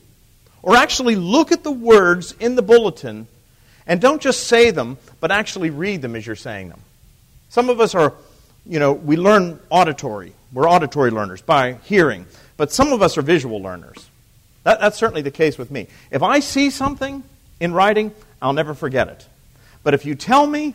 or 0.63 0.77
actually 0.77 1.17
look 1.17 1.51
at 1.51 1.65
the 1.65 1.73
words 1.73 2.35
in 2.39 2.55
the 2.55 2.63
bulletin, 2.63 3.27
and 3.87 4.01
don't 4.01 4.23
just 4.23 4.47
say 4.47 4.71
them, 4.71 4.99
but 5.21 5.33
actually 5.33 5.71
read 5.71 6.03
them 6.03 6.15
as 6.15 6.27
you're 6.27 6.37
saying 6.37 6.69
them. 6.69 6.81
Some 7.49 7.69
of 7.69 7.81
us 7.81 7.95
are, 7.95 8.15
you 8.65 8.79
know, 8.79 8.93
we 8.93 9.17
learn 9.17 9.59
auditory. 9.69 10.33
We're 10.53 10.69
auditory 10.69 11.11
learners 11.11 11.43
by 11.43 11.75
hearing. 11.85 12.27
But 12.57 12.71
some 12.71 12.93
of 12.93 13.03
us 13.03 13.19
are 13.19 13.23
visual 13.23 13.61
learners. 13.61 14.09
That, 14.65 14.81
that's 14.81 14.97
certainly 14.97 15.23
the 15.23 15.31
case 15.33 15.59
with 15.59 15.71
me. 15.71 15.89
If 16.11 16.23
I 16.23 16.41
see 16.41 16.71
something 16.71 17.25
in 17.59 17.73
writing, 17.73 18.13
I'll 18.41 18.53
never 18.53 18.75
forget 18.75 19.09
it. 19.09 19.27
But 19.83 19.95
if 19.95 20.07
you 20.07 20.15
tell 20.15 20.47
me, 20.47 20.75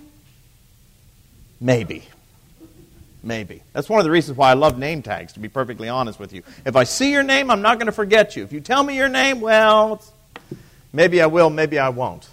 maybe. 1.61 2.03
Maybe. 3.27 3.61
That's 3.73 3.89
one 3.89 3.99
of 3.99 4.05
the 4.05 4.11
reasons 4.11 4.37
why 4.37 4.49
I 4.49 4.53
love 4.53 4.77
name 4.77 5.01
tags, 5.01 5.33
to 5.33 5.39
be 5.39 5.49
perfectly 5.49 5.89
honest 5.89 6.19
with 6.19 6.33
you. 6.33 6.43
If 6.65 6.75
I 6.75 6.85
see 6.85 7.11
your 7.11 7.23
name, 7.23 7.51
I'm 7.51 7.61
not 7.61 7.77
going 7.77 7.87
to 7.87 7.91
forget 7.91 8.35
you. 8.35 8.43
If 8.43 8.53
you 8.53 8.61
tell 8.61 8.81
me 8.83 8.95
your 8.95 9.09
name, 9.09 9.41
well, 9.41 10.01
maybe 10.93 11.21
I 11.21 11.27
will, 11.27 11.49
maybe 11.49 11.77
I 11.77 11.89
won't. 11.89 12.27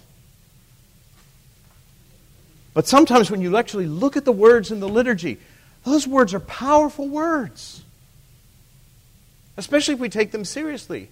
But 2.73 2.87
sometimes 2.87 3.29
when 3.29 3.41
you 3.41 3.57
actually 3.57 3.87
look 3.87 4.17
at 4.17 4.25
the 4.25 4.31
words 4.31 4.71
in 4.71 4.79
the 4.79 4.89
liturgy, 4.89 5.37
those 5.83 6.07
words 6.07 6.33
are 6.33 6.39
powerful 6.39 7.07
words 7.07 7.83
especially 9.57 9.93
if 9.93 9.99
we 9.99 10.09
take 10.09 10.31
them 10.31 10.45
seriously. 10.45 11.09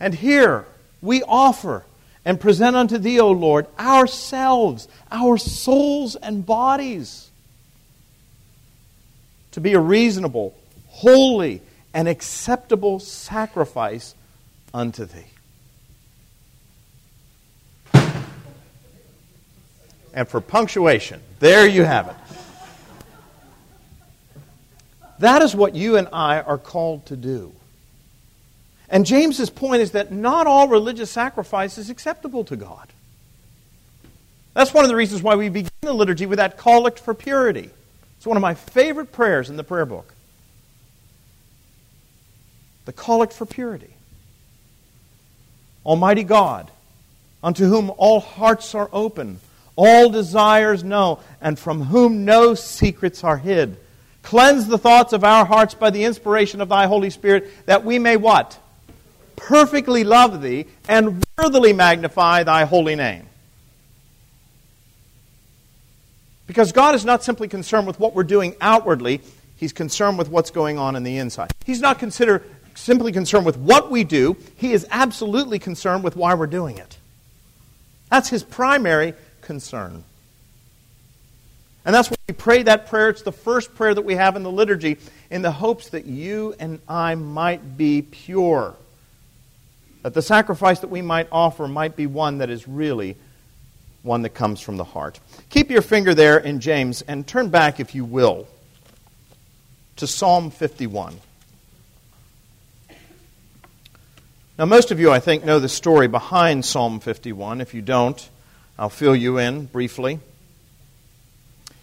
And 0.00 0.14
here 0.14 0.66
we 1.00 1.22
offer 1.22 1.84
and 2.24 2.40
present 2.40 2.76
unto 2.76 2.98
thee, 2.98 3.20
O 3.20 3.30
Lord, 3.30 3.66
ourselves, 3.78 4.88
our 5.10 5.38
souls 5.38 6.16
and 6.16 6.44
bodies, 6.44 7.25
to 9.56 9.60
be 9.62 9.72
a 9.72 9.80
reasonable, 9.80 10.54
holy, 10.88 11.62
and 11.94 12.06
acceptable 12.08 12.98
sacrifice 12.98 14.14
unto 14.74 15.06
thee. 15.06 15.24
And 20.12 20.28
for 20.28 20.42
punctuation, 20.42 21.22
there 21.38 21.66
you 21.66 21.84
have 21.84 22.08
it. 22.08 22.16
That 25.20 25.40
is 25.40 25.56
what 25.56 25.74
you 25.74 25.96
and 25.96 26.08
I 26.12 26.42
are 26.42 26.58
called 26.58 27.06
to 27.06 27.16
do. 27.16 27.54
And 28.90 29.06
James's 29.06 29.48
point 29.48 29.80
is 29.80 29.92
that 29.92 30.12
not 30.12 30.46
all 30.46 30.68
religious 30.68 31.10
sacrifice 31.10 31.78
is 31.78 31.88
acceptable 31.88 32.44
to 32.44 32.56
God. 32.56 32.92
That's 34.52 34.74
one 34.74 34.84
of 34.84 34.90
the 34.90 34.96
reasons 34.96 35.22
why 35.22 35.36
we 35.36 35.48
begin 35.48 35.70
the 35.80 35.94
liturgy 35.94 36.26
with 36.26 36.36
that 36.36 36.58
collect 36.58 36.98
for 36.98 37.14
purity. 37.14 37.70
It's 38.26 38.28
one 38.28 38.36
of 38.36 38.42
my 38.42 38.54
favorite 38.54 39.12
prayers 39.12 39.50
in 39.50 39.56
the 39.56 39.62
prayer 39.62 39.86
book. 39.86 40.12
The 42.84 42.92
collect 42.92 43.32
for 43.32 43.46
purity. 43.46 43.94
Almighty 45.84 46.24
God, 46.24 46.68
unto 47.40 47.66
whom 47.66 47.92
all 47.96 48.18
hearts 48.18 48.74
are 48.74 48.90
open, 48.92 49.38
all 49.76 50.10
desires 50.10 50.82
know, 50.82 51.20
and 51.40 51.56
from 51.56 51.82
whom 51.82 52.24
no 52.24 52.54
secrets 52.54 53.22
are 53.22 53.38
hid 53.38 53.76
Cleanse 54.24 54.66
the 54.66 54.76
thoughts 54.76 55.12
of 55.12 55.22
our 55.22 55.44
hearts 55.44 55.74
by 55.74 55.90
the 55.90 56.02
inspiration 56.02 56.60
of 56.60 56.68
thy 56.68 56.88
Holy 56.88 57.10
Spirit, 57.10 57.48
that 57.66 57.84
we 57.84 58.00
may 58.00 58.16
what? 58.16 58.58
Perfectly 59.36 60.02
love 60.02 60.42
thee 60.42 60.66
and 60.88 61.22
worthily 61.38 61.72
magnify 61.72 62.42
thy 62.42 62.64
holy 62.64 62.96
name. 62.96 63.28
Because 66.46 66.72
God 66.72 66.94
is 66.94 67.04
not 67.04 67.24
simply 67.24 67.48
concerned 67.48 67.86
with 67.86 67.98
what 67.98 68.14
we're 68.14 68.24
doing 68.24 68.54
outwardly, 68.60 69.20
He's 69.56 69.72
concerned 69.72 70.18
with 70.18 70.28
what's 70.28 70.50
going 70.50 70.78
on 70.78 70.96
in 70.96 71.02
the 71.02 71.16
inside. 71.16 71.50
He's 71.64 71.80
not 71.80 71.98
consider, 71.98 72.42
simply 72.74 73.10
concerned 73.10 73.46
with 73.46 73.56
what 73.56 73.90
we 73.90 74.04
do, 74.04 74.36
He 74.56 74.72
is 74.72 74.86
absolutely 74.90 75.58
concerned 75.58 76.04
with 76.04 76.16
why 76.16 76.34
we're 76.34 76.46
doing 76.46 76.78
it. 76.78 76.98
That's 78.10 78.28
His 78.28 78.42
primary 78.42 79.14
concern. 79.40 80.04
And 81.86 81.94
that's 81.94 82.10
why 82.10 82.16
we 82.28 82.34
pray 82.34 82.64
that 82.64 82.88
prayer. 82.88 83.10
It's 83.10 83.22
the 83.22 83.30
first 83.32 83.74
prayer 83.76 83.94
that 83.94 84.02
we 84.02 84.16
have 84.16 84.34
in 84.34 84.42
the 84.42 84.50
liturgy 84.50 84.98
in 85.30 85.42
the 85.42 85.52
hopes 85.52 85.90
that 85.90 86.04
you 86.04 86.54
and 86.58 86.80
I 86.88 87.14
might 87.14 87.76
be 87.76 88.02
pure. 88.02 88.74
That 90.02 90.12
the 90.12 90.22
sacrifice 90.22 90.80
that 90.80 90.88
we 90.88 91.00
might 91.00 91.28
offer 91.30 91.68
might 91.68 91.94
be 91.96 92.06
one 92.06 92.38
that 92.38 92.50
is 92.50 92.66
really 92.66 93.16
one 94.06 94.22
that 94.22 94.30
comes 94.30 94.60
from 94.60 94.76
the 94.78 94.84
heart. 94.84 95.20
Keep 95.50 95.70
your 95.70 95.82
finger 95.82 96.14
there 96.14 96.38
in 96.38 96.60
James 96.60 97.02
and 97.02 97.26
turn 97.26 97.50
back, 97.50 97.80
if 97.80 97.94
you 97.94 98.04
will, 98.04 98.46
to 99.96 100.06
Psalm 100.06 100.50
51. 100.50 101.20
Now, 104.58 104.64
most 104.64 104.90
of 104.90 104.98
you, 104.98 105.10
I 105.10 105.20
think, 105.20 105.44
know 105.44 105.58
the 105.58 105.68
story 105.68 106.08
behind 106.08 106.64
Psalm 106.64 107.00
51. 107.00 107.60
If 107.60 107.74
you 107.74 107.82
don't, 107.82 108.30
I'll 108.78 108.88
fill 108.88 109.14
you 109.14 109.36
in 109.38 109.66
briefly. 109.66 110.18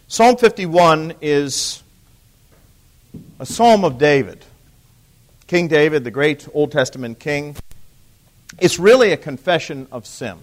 Psalm 0.08 0.38
51 0.38 1.16
is 1.22 1.84
a 3.40 3.46
psalm 3.46 3.84
of 3.84 4.00
David. 4.00 4.44
King 5.46 5.68
David, 5.68 6.04
the 6.04 6.12
great 6.12 6.48
Old 6.54 6.72
Testament 6.72 7.20
king, 7.20 7.56
it's 8.60 8.80
really 8.80 9.12
a 9.12 9.18
confession 9.18 9.88
of 9.92 10.08
sin. 10.08 10.38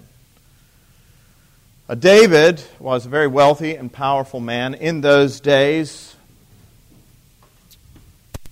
Uh, 1.91 1.97
David 1.97 2.63
was 2.79 3.05
a 3.05 3.09
very 3.09 3.27
wealthy 3.27 3.75
and 3.75 3.93
powerful 3.93 4.39
man. 4.39 4.75
In 4.75 5.01
those 5.01 5.41
days, 5.41 6.15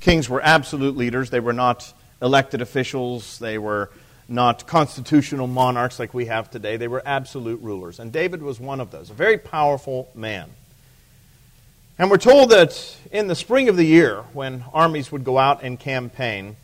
kings 0.01 0.29
were 0.29 0.43
absolute 0.43 0.97
leaders. 0.97 1.31
They 1.31 1.39
were 1.39 1.53
not 1.53 1.95
elected 2.21 2.63
officials, 2.63 3.39
they 3.39 3.57
were 3.57 3.91
not 4.27 4.67
constitutional 4.67 5.47
monarchs 5.47 6.01
like 6.01 6.13
we 6.13 6.27
have 6.27 6.51
today. 6.51 6.79
They 6.79 6.89
were 6.89 7.01
absolute 7.07 7.63
rulers. 7.63 8.01
And 8.01 8.11
David 8.11 8.43
was 8.43 8.59
one 8.59 8.81
of 8.81 8.91
those, 8.91 9.09
a 9.09 9.15
very 9.15 9.39
powerful 9.39 10.09
man. 10.17 10.51
And 11.97 12.11
we're 12.11 12.17
told 12.17 12.51
that 12.51 12.97
in 13.13 13.29
the 13.29 13.37
spring 13.37 13.69
of 13.69 13.77
the 13.77 13.87
year, 13.87 14.25
when 14.33 14.65
armies 14.75 15.13
would 15.13 15.23
go 15.23 15.39
out 15.39 15.63
and 15.63 15.79
campaign, 15.79 16.57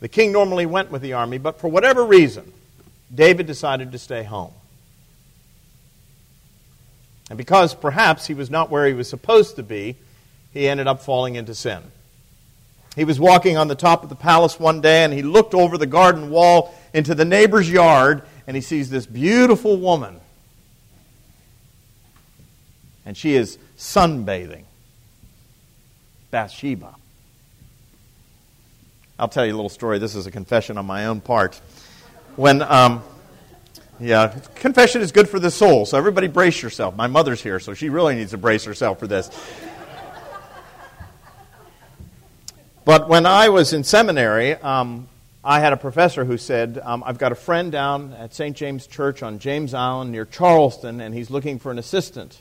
the 0.00 0.08
king 0.08 0.32
normally 0.32 0.66
went 0.66 0.90
with 0.90 1.00
the 1.00 1.14
army, 1.14 1.38
but 1.38 1.58
for 1.58 1.68
whatever 1.68 2.04
reason, 2.04 2.52
David 3.14 3.46
decided 3.46 3.92
to 3.92 3.98
stay 3.98 4.24
home. 4.24 4.52
And 7.28 7.36
because 7.36 7.74
perhaps 7.74 8.26
he 8.26 8.34
was 8.34 8.50
not 8.50 8.70
where 8.70 8.86
he 8.86 8.94
was 8.94 9.08
supposed 9.08 9.56
to 9.56 9.62
be, 9.62 9.96
he 10.52 10.68
ended 10.68 10.86
up 10.86 11.02
falling 11.02 11.34
into 11.34 11.54
sin. 11.54 11.82
He 12.96 13.04
was 13.04 13.20
walking 13.20 13.56
on 13.56 13.68
the 13.68 13.74
top 13.74 14.02
of 14.02 14.08
the 14.08 14.16
palace 14.16 14.58
one 14.58 14.80
day 14.80 15.04
and 15.04 15.12
he 15.12 15.22
looked 15.22 15.54
over 15.54 15.78
the 15.78 15.86
garden 15.86 16.30
wall 16.30 16.74
into 16.92 17.14
the 17.14 17.24
neighbor's 17.24 17.70
yard 17.70 18.22
and 18.46 18.56
he 18.56 18.60
sees 18.60 18.90
this 18.90 19.06
beautiful 19.06 19.76
woman. 19.76 20.18
And 23.04 23.16
she 23.16 23.34
is 23.34 23.58
sunbathing. 23.76 24.64
Bathsheba. 26.30 26.94
I'll 29.18 29.28
tell 29.28 29.46
you 29.46 29.52
a 29.52 29.56
little 29.56 29.68
story. 29.68 29.98
This 29.98 30.14
is 30.14 30.26
a 30.26 30.30
confession 30.30 30.78
on 30.78 30.86
my 30.86 31.06
own 31.06 31.20
part. 31.20 31.60
When, 32.36 32.62
um, 32.62 33.02
yeah, 34.00 34.28
confession 34.54 35.02
is 35.02 35.12
good 35.12 35.28
for 35.28 35.38
the 35.38 35.50
soul, 35.50 35.86
so 35.86 35.98
everybody 35.98 36.28
brace 36.28 36.62
yourself. 36.62 36.94
My 36.96 37.06
mother's 37.06 37.42
here, 37.42 37.58
so 37.58 37.74
she 37.74 37.88
really 37.88 38.14
needs 38.14 38.30
to 38.30 38.38
brace 38.38 38.64
herself 38.64 38.98
for 38.98 39.06
this. 39.06 39.30
But 42.84 43.08
when 43.08 43.26
I 43.26 43.50
was 43.50 43.72
in 43.74 43.84
seminary, 43.84 44.54
um, 44.54 45.08
I 45.44 45.60
had 45.60 45.72
a 45.72 45.76
professor 45.76 46.24
who 46.24 46.38
said, 46.38 46.80
um, 46.82 47.02
I've 47.04 47.18
got 47.18 47.32
a 47.32 47.34
friend 47.34 47.70
down 47.70 48.12
at 48.14 48.34
St. 48.34 48.56
James 48.56 48.86
Church 48.86 49.22
on 49.22 49.38
James 49.38 49.74
Island 49.74 50.10
near 50.10 50.24
Charleston, 50.24 51.00
and 51.00 51.14
he's 51.14 51.28
looking 51.28 51.58
for 51.58 51.70
an 51.70 51.78
assistant. 51.78 52.38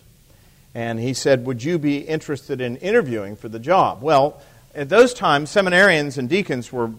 And 0.73 0.99
he 0.99 1.13
said, 1.13 1.45
Would 1.45 1.63
you 1.63 1.77
be 1.79 1.97
interested 1.97 2.61
in 2.61 2.77
interviewing 2.77 3.35
for 3.35 3.49
the 3.49 3.59
job? 3.59 4.01
Well, 4.01 4.41
at 4.75 4.89
those 4.89 5.13
times, 5.13 5.49
seminarians 5.49 6.17
and 6.17 6.29
deacons 6.29 6.71
were, 6.71 6.91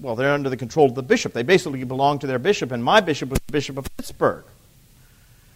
well, 0.00 0.14
they're 0.14 0.32
under 0.32 0.48
the 0.48 0.56
control 0.56 0.86
of 0.86 0.94
the 0.94 1.02
bishop. 1.02 1.32
They 1.32 1.42
basically 1.42 1.82
belong 1.84 2.20
to 2.20 2.26
their 2.26 2.38
bishop, 2.38 2.72
and 2.72 2.82
my 2.82 3.00
bishop 3.00 3.30
was 3.30 3.38
the 3.46 3.52
Bishop 3.52 3.78
of 3.78 3.86
Pittsburgh. 3.96 4.44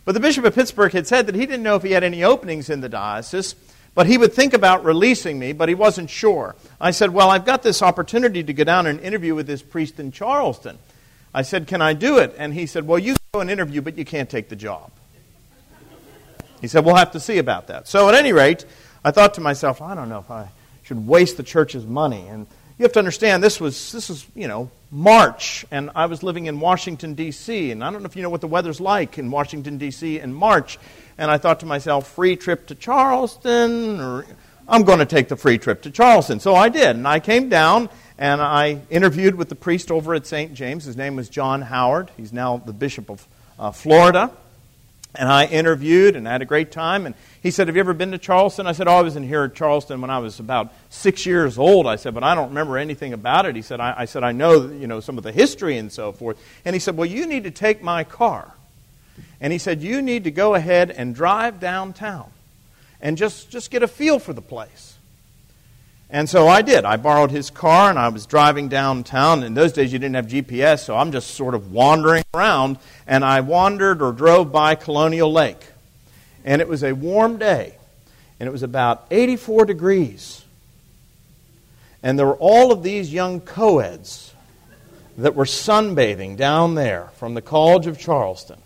But 0.05 0.12
the 0.12 0.20
Bishop 0.20 0.44
of 0.44 0.55
Pittsburgh 0.55 0.92
had 0.92 1.07
said 1.07 1.26
that 1.26 1.35
he 1.35 1.46
didn't 1.46 1.62
know 1.62 1.76
if 1.76 1.83
he 1.83 1.92
had 1.92 2.02
any 2.02 2.24
openings 2.24 2.68
in 2.68 2.81
the 2.81 2.88
diocese, 2.88 3.55
but 3.94 4.07
he 4.07 4.18
would 4.18 4.33
think 4.33 4.52
about 4.52 4.85
releasing 4.85 5.38
me, 5.38 5.52
but 5.52 5.68
he 5.68 5.74
wasn't 5.74 6.11
sure. 6.11 6.57
I 6.81 6.90
said, 6.90 7.11
Well, 7.11 7.31
I've 7.31 7.44
got 7.44 7.62
this 7.62 7.83
opportunity 7.83 8.42
to 8.42 8.52
go 8.52 8.64
down 8.64 8.87
and 8.87 8.98
interview 9.00 9.35
with 9.35 9.46
this 9.46 9.62
priest 9.62 10.00
in 10.00 10.11
Charleston. 10.11 10.78
I 11.33 11.42
said, 11.42 11.66
Can 11.68 11.81
I 11.81 11.92
do 11.92 12.18
it? 12.18 12.35
And 12.37 12.52
he 12.52 12.66
said, 12.66 12.87
Well, 12.87 12.98
you 12.98 13.14
go 13.33 13.40
and 13.40 13.50
interview, 13.50 13.81
but 13.81 13.96
you 13.96 14.05
can't 14.05 14.28
take 14.28 14.48
the 14.48 14.57
job. 14.57 14.90
He 16.61 16.68
said, 16.68 16.85
We'll 16.85 16.96
have 16.96 17.12
to 17.12 17.20
see 17.20 17.38
about 17.38 17.68
that. 17.68 17.87
So, 17.87 18.09
at 18.09 18.14
any 18.14 18.33
rate, 18.33 18.64
I 19.05 19.11
thought 19.12 19.35
to 19.35 19.40
myself, 19.40 19.81
I 19.83 19.94
don't 19.94 20.09
know 20.09 20.20
if 20.20 20.31
I 20.31 20.48
should 20.83 21.07
waste 21.07 21.37
the 21.37 21.42
church's 21.42 21.87
money. 21.87 22.26
And 22.28 22.46
you 22.83 22.87
have 22.87 22.95
to 22.95 22.99
understand 22.99 23.45
this 23.45 23.61
was 23.61 23.92
this 23.92 24.09
was, 24.09 24.27
you 24.35 24.49
know, 24.49 24.68
March 24.90 25.64
and 25.71 25.88
I 25.95 26.07
was 26.07 26.25
living 26.25 26.47
in 26.47 26.59
Washington 26.59 27.14
D.C. 27.14 27.71
and 27.71 27.85
I 27.85 27.92
don't 27.92 28.03
know 28.03 28.09
if 28.09 28.16
you 28.16 28.23
know 28.23 28.29
what 28.29 28.40
the 28.40 28.49
weather's 28.49 28.81
like 28.81 29.18
in 29.18 29.31
Washington 29.31 29.79
D.C. 29.79 30.18
in 30.18 30.35
March. 30.35 30.81
And 31.16 31.31
I 31.31 31.38
thought 31.38 31.61
to 31.61 31.66
myself, 31.66 32.09
free 32.09 32.35
trip 32.35 32.66
to 32.66 32.75
Charleston 32.75 34.01
or 34.01 34.27
I'm 34.66 34.83
going 34.83 34.99
to 34.99 35.07
take 35.07 35.29
the 35.29 35.37
free 35.37 35.59
trip 35.59 35.83
to 35.83 35.92
Charleston. 35.92 36.40
So 36.40 36.57
I 36.57 36.71
did. 36.71 36.97
And 36.97 37.07
I 37.07 37.21
came 37.21 37.49
down 37.49 37.88
and 38.18 38.42
I 38.42 38.81
interviewed 38.90 39.37
with 39.37 39.49
the 39.49 39.55
priest 39.55 39.92
over 39.92 40.12
at 40.14 40.27
St. 40.27 40.53
James. 40.53 40.83
His 40.83 40.97
name 40.97 41.14
was 41.14 41.29
John 41.29 41.62
Howard. 41.62 42.11
He's 42.16 42.33
now 42.33 42.57
the 42.57 42.73
Bishop 42.73 43.11
of 43.11 43.29
uh, 43.61 43.71
Florida. 43.71 44.33
And 45.14 45.29
I 45.29 45.44
interviewed 45.44 46.16
and 46.16 46.27
I 46.27 46.33
had 46.33 46.40
a 46.40 46.46
great 46.46 46.72
time. 46.72 47.05
And 47.05 47.14
he 47.42 47.51
said, 47.51 47.66
Have 47.66 47.77
you 47.77 47.81
ever 47.81 47.92
been 47.92 48.12
to 48.12 48.18
Charleston? 48.18 48.66
I 48.66 48.72
said, 48.72 48.88
Oh, 48.88 48.92
I 48.92 49.03
was 49.03 49.14
in 49.14 49.22
here 49.22 49.44
at 49.44 49.55
Charleston 49.55 50.01
when 50.01 50.11
I 50.11 50.18
was 50.20 50.40
about 50.40 50.72
six 50.88 51.27
years 51.27 51.59
old. 51.59 51.87
I 51.87 51.96
said, 51.96 52.14
But 52.14 52.25
I 52.25 52.35
don't 52.35 52.48
remember 52.48 52.79
anything 52.79 53.12
about 53.12 53.44
it. 53.44 53.55
He 53.55 53.62
said, 53.62 53.79
I, 53.79 53.94
I 53.98 54.05
said, 54.07 54.25
I 54.25 54.33
know, 54.33 54.68
you 54.68 54.87
know 54.87 55.01
some 55.01 55.18
of 55.18 55.25
the 55.25 55.33
history 55.33 55.77
and 55.77 55.92
so 55.92 56.12
forth. 56.12 56.38
And 56.64 56.75
he 56.75 56.81
said, 56.81 56.96
Well, 56.96 57.07
you 57.07 57.27
need 57.27 57.44
to 57.44 57.51
take 57.51 57.83
my 57.83 58.05
car. 58.05 58.55
And 59.40 59.53
he 59.53 59.59
said, 59.59 59.83
You 59.83 60.01
need 60.01 60.25
to 60.25 60.31
go 60.31 60.55
ahead 60.55 60.90
and 60.90 61.14
drive 61.14 61.61
downtown 61.61 62.31
and 63.03 63.18
just, 63.18 63.51
just 63.51 63.70
get 63.70 63.83
a 63.83 63.88
feel 63.88 64.18
for 64.18 64.33
the 64.33 64.40
place. 64.40 64.91
And 66.12 66.29
so 66.29 66.46
I 66.46 66.61
did. 66.61 66.85
I 66.85 66.98
borrowed 66.98 67.31
his 67.31 67.48
car 67.48 67.88
and 67.88 67.98
I 67.98 68.09
was 68.09 68.27
driving 68.27 68.68
downtown. 68.68 69.42
In 69.42 69.55
those 69.55 69.72
days, 69.72 69.94
you 69.94 69.98
didn't 69.98 70.16
have 70.16 70.27
GPS, 70.27 70.85
so 70.85 70.94
I'm 70.94 71.11
just 71.11 71.31
sort 71.31 71.55
of 71.55 71.72
wandering 71.72 72.22
around. 72.35 72.77
And 73.07 73.25
I 73.25 73.40
wandered 73.40 74.03
or 74.03 74.12
drove 74.12 74.53
by 74.53 74.75
Colonial 74.75 75.33
Lake. 75.33 75.64
And 76.44 76.61
it 76.61 76.68
was 76.68 76.85
a 76.85 76.92
warm 76.92 77.38
day. 77.38 77.77
And 78.38 78.46
it 78.46 78.53
was 78.53 78.62
about 78.62 79.07
84 79.11 79.64
degrees. 79.64 80.44
And 82.03 82.18
there 82.18 82.27
were 82.27 82.37
all 82.37 82.72
of 82.72 82.83
these 82.83 83.11
young 83.11 83.40
co-eds 83.40 84.35
that 85.16 85.35
were 85.35 85.46
sunbathing 85.46 86.37
down 86.37 86.75
there 86.75 87.09
from 87.16 87.33
the 87.33 87.42
College 87.42 87.87
of 87.87 87.98
Charleston. 87.98 88.61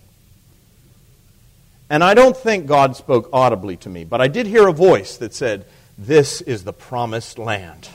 And 1.89 2.03
I 2.03 2.15
don't 2.15 2.37
think 2.37 2.67
God 2.67 2.97
spoke 2.97 3.29
audibly 3.33 3.77
to 3.79 3.89
me, 3.89 4.03
but 4.03 4.21
I 4.21 4.27
did 4.27 4.47
hear 4.47 4.67
a 4.67 4.73
voice 4.73 5.19
that 5.19 5.33
said, 5.33 5.65
this 5.99 6.41
is 6.43 6.65
the 6.65 6.73
promised 6.73 7.39
land. 7.39 7.89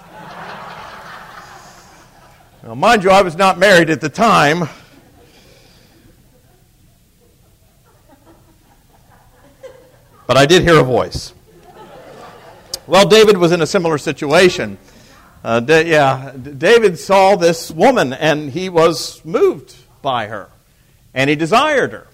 now, 2.64 2.74
mind 2.76 3.04
you, 3.04 3.12
I 3.12 3.22
was 3.22 3.36
not 3.36 3.60
married 3.60 3.90
at 3.90 4.02
the 4.02 4.10
time. 4.10 4.68
But 10.26 10.38
I 10.38 10.46
did 10.46 10.64
hear 10.64 10.80
a 10.80 10.84
voice. 10.84 11.34
Well, 12.88 13.08
David 13.08 13.38
was 13.38 13.52
in 13.52 13.62
a 13.62 13.68
similar 13.68 13.98
situation. 13.98 14.78
Uh, 15.44 15.60
da- 15.60 15.86
yeah, 15.86 16.32
David 16.32 16.98
saw 16.98 17.36
this 17.36 17.70
woman 17.70 18.14
and 18.14 18.50
he 18.52 18.70
was 18.70 19.24
moved 19.26 19.76
by 20.02 20.28
her 20.28 20.50
and 21.14 21.30
he 21.30 21.36
desired 21.36 21.92
her. 21.92 22.08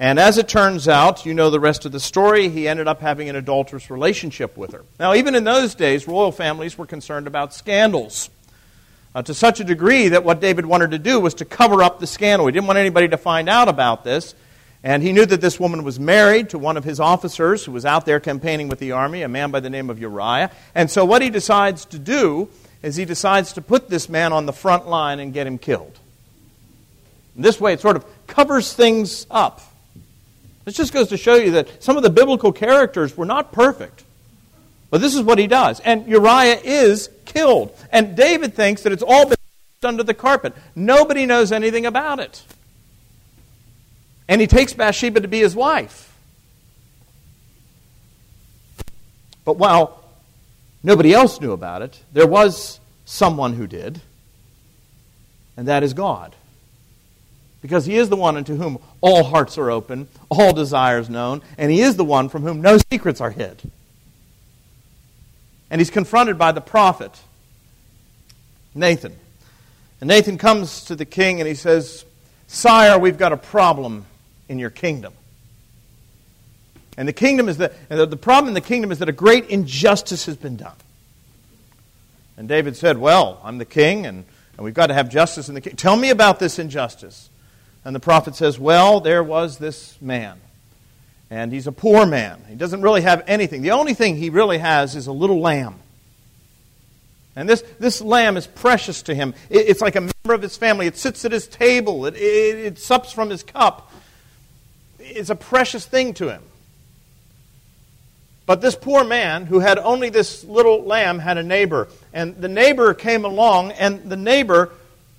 And 0.00 0.18
as 0.18 0.38
it 0.38 0.48
turns 0.48 0.86
out, 0.86 1.26
you 1.26 1.34
know 1.34 1.50
the 1.50 1.58
rest 1.58 1.84
of 1.84 1.90
the 1.90 1.98
story, 1.98 2.48
he 2.48 2.68
ended 2.68 2.86
up 2.86 3.00
having 3.00 3.28
an 3.28 3.34
adulterous 3.34 3.90
relationship 3.90 4.56
with 4.56 4.72
her. 4.72 4.84
Now, 5.00 5.14
even 5.14 5.34
in 5.34 5.42
those 5.42 5.74
days, 5.74 6.06
royal 6.06 6.30
families 6.30 6.78
were 6.78 6.86
concerned 6.86 7.26
about 7.26 7.52
scandals. 7.52 8.30
Uh, 9.14 9.22
to 9.22 9.34
such 9.34 9.58
a 9.58 9.64
degree 9.64 10.08
that 10.08 10.22
what 10.22 10.40
David 10.40 10.66
wanted 10.66 10.92
to 10.92 10.98
do 10.98 11.18
was 11.18 11.34
to 11.34 11.44
cover 11.44 11.82
up 11.82 11.98
the 11.98 12.06
scandal. 12.06 12.46
He 12.46 12.52
didn't 12.52 12.66
want 12.66 12.78
anybody 12.78 13.08
to 13.08 13.16
find 13.16 13.48
out 13.48 13.68
about 13.68 14.04
this. 14.04 14.34
And 14.84 15.02
he 15.02 15.12
knew 15.12 15.26
that 15.26 15.40
this 15.40 15.58
woman 15.58 15.82
was 15.82 15.98
married 15.98 16.50
to 16.50 16.58
one 16.58 16.76
of 16.76 16.84
his 16.84 17.00
officers 17.00 17.64
who 17.64 17.72
was 17.72 17.84
out 17.84 18.06
there 18.06 18.20
campaigning 18.20 18.68
with 18.68 18.78
the 18.78 18.92
army, 18.92 19.22
a 19.22 19.28
man 19.28 19.50
by 19.50 19.58
the 19.58 19.70
name 19.70 19.90
of 19.90 19.98
Uriah. 19.98 20.52
And 20.74 20.88
so, 20.88 21.04
what 21.04 21.20
he 21.20 21.30
decides 21.30 21.84
to 21.86 21.98
do 21.98 22.48
is 22.82 22.94
he 22.94 23.04
decides 23.04 23.54
to 23.54 23.60
put 23.60 23.88
this 23.88 24.08
man 24.08 24.32
on 24.32 24.46
the 24.46 24.52
front 24.52 24.86
line 24.86 25.18
and 25.18 25.34
get 25.34 25.48
him 25.48 25.58
killed. 25.58 25.98
And 27.34 27.44
this 27.44 27.60
way, 27.60 27.72
it 27.72 27.80
sort 27.80 27.96
of 27.96 28.04
covers 28.28 28.72
things 28.72 29.26
up. 29.30 29.60
This 30.68 30.76
just 30.76 30.92
goes 30.92 31.08
to 31.08 31.16
show 31.16 31.36
you 31.36 31.52
that 31.52 31.82
some 31.82 31.96
of 31.96 32.02
the 32.02 32.10
biblical 32.10 32.52
characters 32.52 33.16
were 33.16 33.24
not 33.24 33.52
perfect. 33.52 34.04
But 34.90 35.00
this 35.00 35.14
is 35.14 35.22
what 35.22 35.38
he 35.38 35.46
does. 35.46 35.80
And 35.80 36.06
Uriah 36.06 36.60
is 36.62 37.08
killed. 37.24 37.74
And 37.90 38.14
David 38.14 38.52
thinks 38.52 38.82
that 38.82 38.92
it's 38.92 39.02
all 39.02 39.24
been 39.24 39.38
under 39.82 40.02
the 40.02 40.12
carpet. 40.12 40.54
Nobody 40.74 41.24
knows 41.24 41.52
anything 41.52 41.86
about 41.86 42.20
it. 42.20 42.44
And 44.28 44.42
he 44.42 44.46
takes 44.46 44.74
Bathsheba 44.74 45.20
to 45.22 45.28
be 45.28 45.38
his 45.38 45.56
wife. 45.56 46.14
But 49.46 49.56
while 49.56 50.04
nobody 50.82 51.14
else 51.14 51.40
knew 51.40 51.52
about 51.52 51.80
it, 51.80 51.98
there 52.12 52.26
was 52.26 52.78
someone 53.06 53.54
who 53.54 53.66
did, 53.66 54.02
and 55.56 55.66
that 55.68 55.82
is 55.82 55.94
God 55.94 56.34
because 57.60 57.86
he 57.86 57.96
is 57.96 58.08
the 58.08 58.16
one 58.16 58.36
unto 58.36 58.56
whom 58.56 58.78
all 59.00 59.24
hearts 59.24 59.58
are 59.58 59.70
open, 59.70 60.08
all 60.28 60.52
desires 60.52 61.10
known, 61.10 61.42
and 61.56 61.70
he 61.70 61.80
is 61.80 61.96
the 61.96 62.04
one 62.04 62.28
from 62.28 62.42
whom 62.42 62.60
no 62.60 62.78
secrets 62.90 63.20
are 63.20 63.30
hid. 63.30 63.60
And 65.70 65.80
he's 65.80 65.90
confronted 65.90 66.38
by 66.38 66.52
the 66.52 66.60
prophet, 66.60 67.18
Nathan. 68.74 69.14
And 70.00 70.08
Nathan 70.08 70.38
comes 70.38 70.84
to 70.84 70.96
the 70.96 71.04
king 71.04 71.40
and 71.40 71.48
he 71.48 71.54
says, 71.54 72.04
Sire, 72.46 72.98
we've 72.98 73.18
got 73.18 73.32
a 73.32 73.36
problem 73.36 74.06
in 74.48 74.58
your 74.58 74.70
kingdom. 74.70 75.12
And 76.96 77.06
the 77.06 77.12
kingdom 77.12 77.48
is 77.48 77.58
that 77.58 77.72
the 77.88 78.16
problem 78.16 78.48
in 78.48 78.54
the 78.54 78.60
kingdom 78.60 78.90
is 78.90 78.98
that 79.00 79.08
a 79.08 79.12
great 79.12 79.46
injustice 79.50 80.26
has 80.26 80.36
been 80.36 80.56
done. 80.56 80.74
And 82.36 82.48
David 82.48 82.76
said, 82.76 82.98
Well, 82.98 83.40
I'm 83.44 83.58
the 83.58 83.64
king, 83.64 84.06
and, 84.06 84.24
and 84.56 84.64
we've 84.64 84.74
got 84.74 84.86
to 84.88 84.94
have 84.94 85.08
justice 85.08 85.48
in 85.48 85.54
the 85.54 85.60
king. 85.60 85.76
Tell 85.76 85.96
me 85.96 86.10
about 86.10 86.38
this 86.38 86.58
injustice. 86.58 87.30
And 87.84 87.94
the 87.94 88.00
prophet 88.00 88.34
says, 88.34 88.58
Well, 88.58 89.00
there 89.00 89.22
was 89.22 89.58
this 89.58 90.00
man. 90.00 90.40
And 91.30 91.52
he's 91.52 91.66
a 91.66 91.72
poor 91.72 92.06
man. 92.06 92.42
He 92.48 92.54
doesn't 92.54 92.80
really 92.80 93.02
have 93.02 93.22
anything. 93.26 93.62
The 93.62 93.72
only 93.72 93.94
thing 93.94 94.16
he 94.16 94.30
really 94.30 94.58
has 94.58 94.96
is 94.96 95.06
a 95.06 95.12
little 95.12 95.40
lamb. 95.40 95.76
And 97.36 97.48
this, 97.48 97.62
this 97.78 98.00
lamb 98.00 98.36
is 98.36 98.46
precious 98.46 99.02
to 99.02 99.14
him. 99.14 99.34
It, 99.50 99.68
it's 99.68 99.80
like 99.80 99.94
a 99.94 100.00
member 100.00 100.34
of 100.34 100.42
his 100.42 100.56
family. 100.56 100.86
It 100.86 100.96
sits 100.96 101.24
at 101.24 101.32
his 101.32 101.46
table, 101.46 102.06
it, 102.06 102.16
it, 102.16 102.58
it 102.58 102.78
sups 102.78 103.12
from 103.12 103.30
his 103.30 103.42
cup. 103.42 103.92
It's 104.98 105.30
a 105.30 105.36
precious 105.36 105.86
thing 105.86 106.14
to 106.14 106.28
him. 106.28 106.42
But 108.44 108.62
this 108.62 108.74
poor 108.74 109.04
man, 109.04 109.44
who 109.44 109.60
had 109.60 109.78
only 109.78 110.08
this 110.08 110.42
little 110.42 110.82
lamb, 110.82 111.18
had 111.18 111.36
a 111.36 111.42
neighbor. 111.42 111.88
And 112.14 112.34
the 112.40 112.48
neighbor 112.48 112.94
came 112.94 113.26
along, 113.26 113.72
and 113.72 114.08
the 114.08 114.16
neighbor 114.16 114.72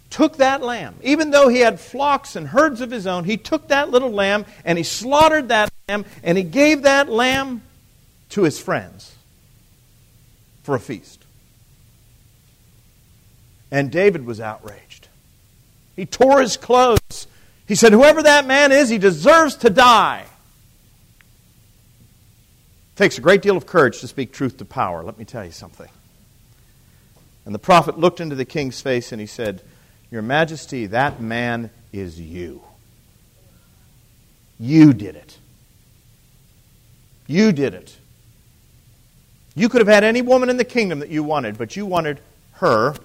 took 0.10 0.38
that 0.38 0.62
lamb. 0.62 0.95
Even 1.03 1.32
though 1.32 1.47
he 1.47 1.60
had 1.60 1.80
flocks 1.80 2.36
and 2.36 2.47
herds 2.47 2.82
of 2.82 2.91
his 2.91 3.05
own, 3.05 3.26
he 3.26 3.38
took 3.38 3.68
that 3.68 3.89
little 3.89 4.12
lamb 4.12 4.45
and 4.66 4.78
he 4.78 4.84
slaughtered 4.84 5.49
that 5.49 5.70
lamb 5.88 6.05
and 6.24 6.38
he 6.38 6.43
gave 6.43 6.84
that 6.84 7.10
lamb 7.10 7.62
to 8.30 8.43
his 8.43 8.60
friends 8.60 9.14
for 10.64 10.76
a 10.76 10.80
feast. 10.80 11.24
And 13.72 13.91
David 13.91 14.26
was 14.26 14.39
outraged. 14.39 15.07
He 15.95 16.05
tore 16.05 16.41
his 16.41 16.57
clothes. 16.57 17.28
He 17.68 17.76
said, 17.76 17.93
Whoever 17.93 18.24
that 18.24 18.47
man 18.47 18.72
is, 18.72 18.89
he 18.89 18.97
deserves 18.97 19.55
to 19.57 19.70
die. 19.70 20.26
It 22.93 22.97
takes 22.97 23.18
a 23.18 23.22
great 23.22 23.41
deal 23.41 23.57
of 23.57 23.66
courage 23.66 23.99
to 23.99 24.07
speak 24.07 24.32
truth 24.32 24.57
to 24.57 24.66
power. 24.66 25.03
Let 25.03 25.20
me 25.20 25.26
tell 25.26 25.45
you 25.45 25.51
something. 25.51 25.89
And 27.45 27.53
the 27.53 27.60
prophet 27.60 27.99
looked 27.99 28.20
into 28.20 28.36
the 28.36 28.45
king's 28.45 28.82
face 28.82 29.12
and 29.12 29.22
he 29.22 29.28
said, 29.28 29.62
Your 30.12 30.22
Majesty, 30.22 30.88
that 30.88 31.22
man 31.22 31.70
is 31.93 32.20
you. 32.20 32.62
You 34.60 34.93
did 34.93 35.16
it. 35.16 35.38
You 37.28 37.51
did 37.51 37.74
it. 37.74 37.95
You 39.55 39.70
could 39.70 39.82
have 39.82 39.88
had 39.88 40.03
any 40.03 40.22
woman 40.22 40.49
in 40.49 40.57
the 40.57 40.64
kingdom 40.64 40.99
that 40.99 41.10
you 41.10 41.24
wanted, 41.24 41.57
but 41.57 41.76
you 41.76 41.86
wanted 41.86 42.20
her. 42.53 42.95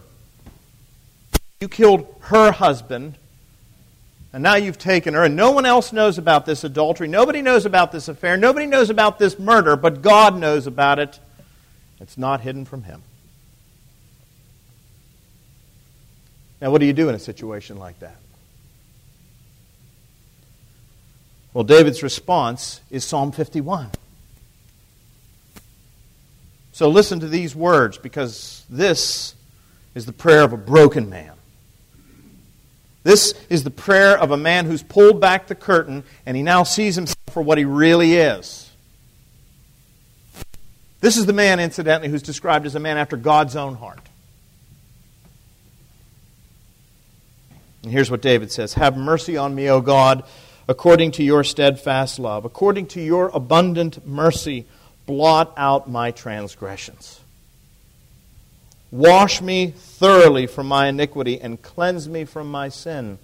You 1.61 1.69
killed 1.69 2.07
her 2.21 2.53
husband. 2.53 3.17
And 4.33 4.43
now 4.43 4.57
you've 4.57 4.79
taken 4.79 5.15
her, 5.15 5.23
and 5.23 5.37
no 5.37 5.53
one 5.53 5.65
else 5.65 5.93
knows 5.93 6.19
about 6.19 6.45
this 6.45 6.65
adultery. 6.65 7.07
Nobody 7.07 7.41
knows 7.41 7.67
about 7.67 7.93
this 7.93 8.09
affair. 8.09 8.37
Nobody 8.37 8.67
knows 8.67 8.91
about 8.91 9.21
this 9.21 9.39
murder, 9.39 9.77
but 9.77 10.03
God 10.03 10.37
knows 10.37 10.67
about 10.67 10.99
it. 10.99 11.21
It's 12.01 12.19
not 12.19 12.41
hidden 12.41 12.65
from 12.65 12.83
Him. 12.83 13.05
Now, 16.61 16.71
what 16.71 16.81
do 16.81 16.87
you 16.87 16.93
do 16.93 17.09
in 17.09 17.15
a 17.15 17.19
situation 17.19 17.79
like 17.79 17.99
that? 18.01 18.17
Well, 21.53 21.65
David's 21.65 22.03
response 22.03 22.81
is 22.91 23.05
Psalm 23.05 23.31
51. 23.31 23.91
So 26.73 26.89
listen 26.89 27.21
to 27.21 27.29
these 27.29 27.55
words 27.55 27.99
because 27.99 28.65
this 28.69 29.37
is 29.95 30.07
the 30.07 30.13
prayer 30.13 30.43
of 30.43 30.53
a 30.53 30.57
broken 30.57 31.09
man. 31.09 31.31
This 33.05 33.35
is 33.49 33.63
the 33.63 33.71
prayer 33.71 34.19
of 34.19 34.33
a 34.33 34.37
man 34.37 34.67
who's 34.67 34.83
pulled 34.83 35.21
back 35.21 35.47
the 35.47 35.55
curtain 35.55 36.03
and 36.27 36.37
he 36.37 36.43
now 36.43 36.65
sees 36.65 36.97
himself 36.97 37.19
for 37.31 37.43
what 37.43 37.59
he 37.59 37.65
really 37.65 38.15
is. 38.15 38.69
This 41.01 41.17
is 41.17 41.27
the 41.27 41.33
man, 41.35 41.61
incidentally, 41.61 42.09
who's 42.09 42.23
described 42.23 42.67
as 42.67 42.75
a 42.75 42.81
man 42.81 42.97
after 42.97 43.17
God's 43.17 43.55
own 43.55 43.75
heart. 43.75 44.01
And 47.85 47.93
here's 47.93 48.11
what 48.11 48.23
David 48.23 48.51
says 48.51 48.75
Have 48.75 48.97
mercy 48.97 49.37
on 49.37 49.55
me, 49.55 49.69
O 49.69 49.81
God, 49.81 50.25
according 50.67 51.13
to 51.13 51.23
your 51.23 51.45
steadfast 51.45 52.19
love, 52.19 52.45
according 52.45 52.87
to 52.89 53.01
your 53.01 53.29
abundant 53.29 54.07
mercy 54.07 54.65
blot 55.07 55.53
out 55.57 55.89
my 55.89 56.11
transgressions. 56.11 57.21
Wash 58.91 59.43
me 59.43 59.71
thoroughly 59.77 60.47
from 60.47 60.67
my 60.67 60.87
iniquity 60.87 61.39
and 61.41 61.61
cleanse 61.61 62.09
me 62.09 62.25
from 62.25 62.51
my 62.51 62.71
sin. 62.71 63.19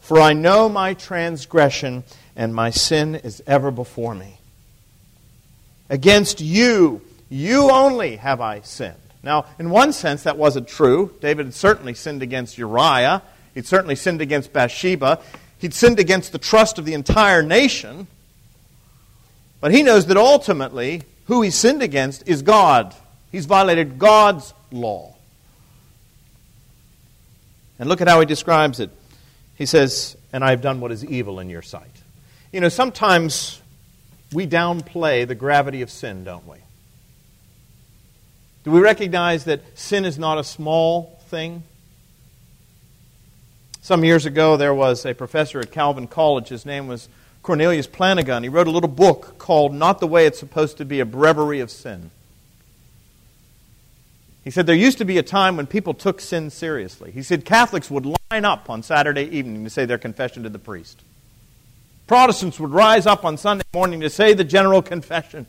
For 0.00 0.20
I 0.20 0.34
know 0.34 0.68
my 0.68 0.94
transgression, 0.94 2.04
and 2.36 2.54
my 2.54 2.70
sin 2.70 3.14
is 3.14 3.42
ever 3.46 3.70
before 3.70 4.14
me. 4.14 4.38
Against 5.88 6.40
you, 6.40 7.00
you 7.30 7.70
only 7.70 8.16
have 8.16 8.40
I 8.40 8.60
sinned. 8.60 9.05
Now, 9.26 9.46
in 9.58 9.70
one 9.70 9.92
sense, 9.92 10.22
that 10.22 10.38
wasn't 10.38 10.68
true. 10.68 11.12
David 11.20 11.46
had 11.46 11.54
certainly 11.54 11.94
sinned 11.94 12.22
against 12.22 12.58
Uriah. 12.58 13.22
He'd 13.54 13.66
certainly 13.66 13.96
sinned 13.96 14.20
against 14.20 14.52
Bathsheba. 14.52 15.20
He'd 15.58 15.74
sinned 15.74 15.98
against 15.98 16.30
the 16.30 16.38
trust 16.38 16.78
of 16.78 16.84
the 16.84 16.94
entire 16.94 17.42
nation. 17.42 18.06
But 19.60 19.72
he 19.72 19.82
knows 19.82 20.06
that 20.06 20.16
ultimately, 20.16 21.02
who 21.26 21.42
he 21.42 21.50
sinned 21.50 21.82
against 21.82 22.28
is 22.28 22.42
God. 22.42 22.94
He's 23.32 23.46
violated 23.46 23.98
God's 23.98 24.54
law. 24.70 25.16
And 27.80 27.88
look 27.88 28.00
at 28.00 28.06
how 28.06 28.20
he 28.20 28.26
describes 28.26 28.78
it. 28.78 28.90
He 29.56 29.66
says, 29.66 30.16
And 30.32 30.44
I 30.44 30.50
have 30.50 30.62
done 30.62 30.78
what 30.78 30.92
is 30.92 31.04
evil 31.04 31.40
in 31.40 31.50
your 31.50 31.62
sight. 31.62 31.90
You 32.52 32.60
know, 32.60 32.68
sometimes 32.68 33.60
we 34.32 34.46
downplay 34.46 35.26
the 35.26 35.34
gravity 35.34 35.82
of 35.82 35.90
sin, 35.90 36.22
don't 36.22 36.46
we? 36.46 36.58
Do 38.66 38.72
we 38.72 38.80
recognize 38.80 39.44
that 39.44 39.60
sin 39.78 40.04
is 40.04 40.18
not 40.18 40.38
a 40.38 40.42
small 40.42 41.20
thing? 41.28 41.62
Some 43.80 44.04
years 44.04 44.26
ago, 44.26 44.56
there 44.56 44.74
was 44.74 45.06
a 45.06 45.14
professor 45.14 45.60
at 45.60 45.70
Calvin 45.70 46.08
College. 46.08 46.48
His 46.48 46.66
name 46.66 46.88
was 46.88 47.08
Cornelius 47.44 47.86
Plantinga. 47.86 48.42
He 48.42 48.48
wrote 48.48 48.66
a 48.66 48.72
little 48.72 48.88
book 48.88 49.38
called 49.38 49.72
Not 49.72 50.00
the 50.00 50.08
Way 50.08 50.26
It's 50.26 50.40
Supposed 50.40 50.78
to 50.78 50.84
Be, 50.84 50.98
a 50.98 51.04
Breviary 51.04 51.60
of 51.60 51.70
Sin. 51.70 52.10
He 54.42 54.50
said 54.50 54.66
there 54.66 54.74
used 54.74 54.98
to 54.98 55.04
be 55.04 55.18
a 55.18 55.22
time 55.22 55.56
when 55.56 55.68
people 55.68 55.94
took 55.94 56.20
sin 56.20 56.50
seriously. 56.50 57.12
He 57.12 57.22
said 57.22 57.44
Catholics 57.44 57.88
would 57.88 58.04
line 58.32 58.44
up 58.44 58.68
on 58.68 58.82
Saturday 58.82 59.26
evening 59.26 59.62
to 59.62 59.70
say 59.70 59.84
their 59.84 59.96
confession 59.96 60.42
to 60.42 60.48
the 60.48 60.58
priest. 60.58 61.00
Protestants 62.08 62.58
would 62.58 62.72
rise 62.72 63.06
up 63.06 63.24
on 63.24 63.36
Sunday 63.36 63.62
morning 63.72 64.00
to 64.00 64.10
say 64.10 64.34
the 64.34 64.42
general 64.42 64.82
confession. 64.92 65.46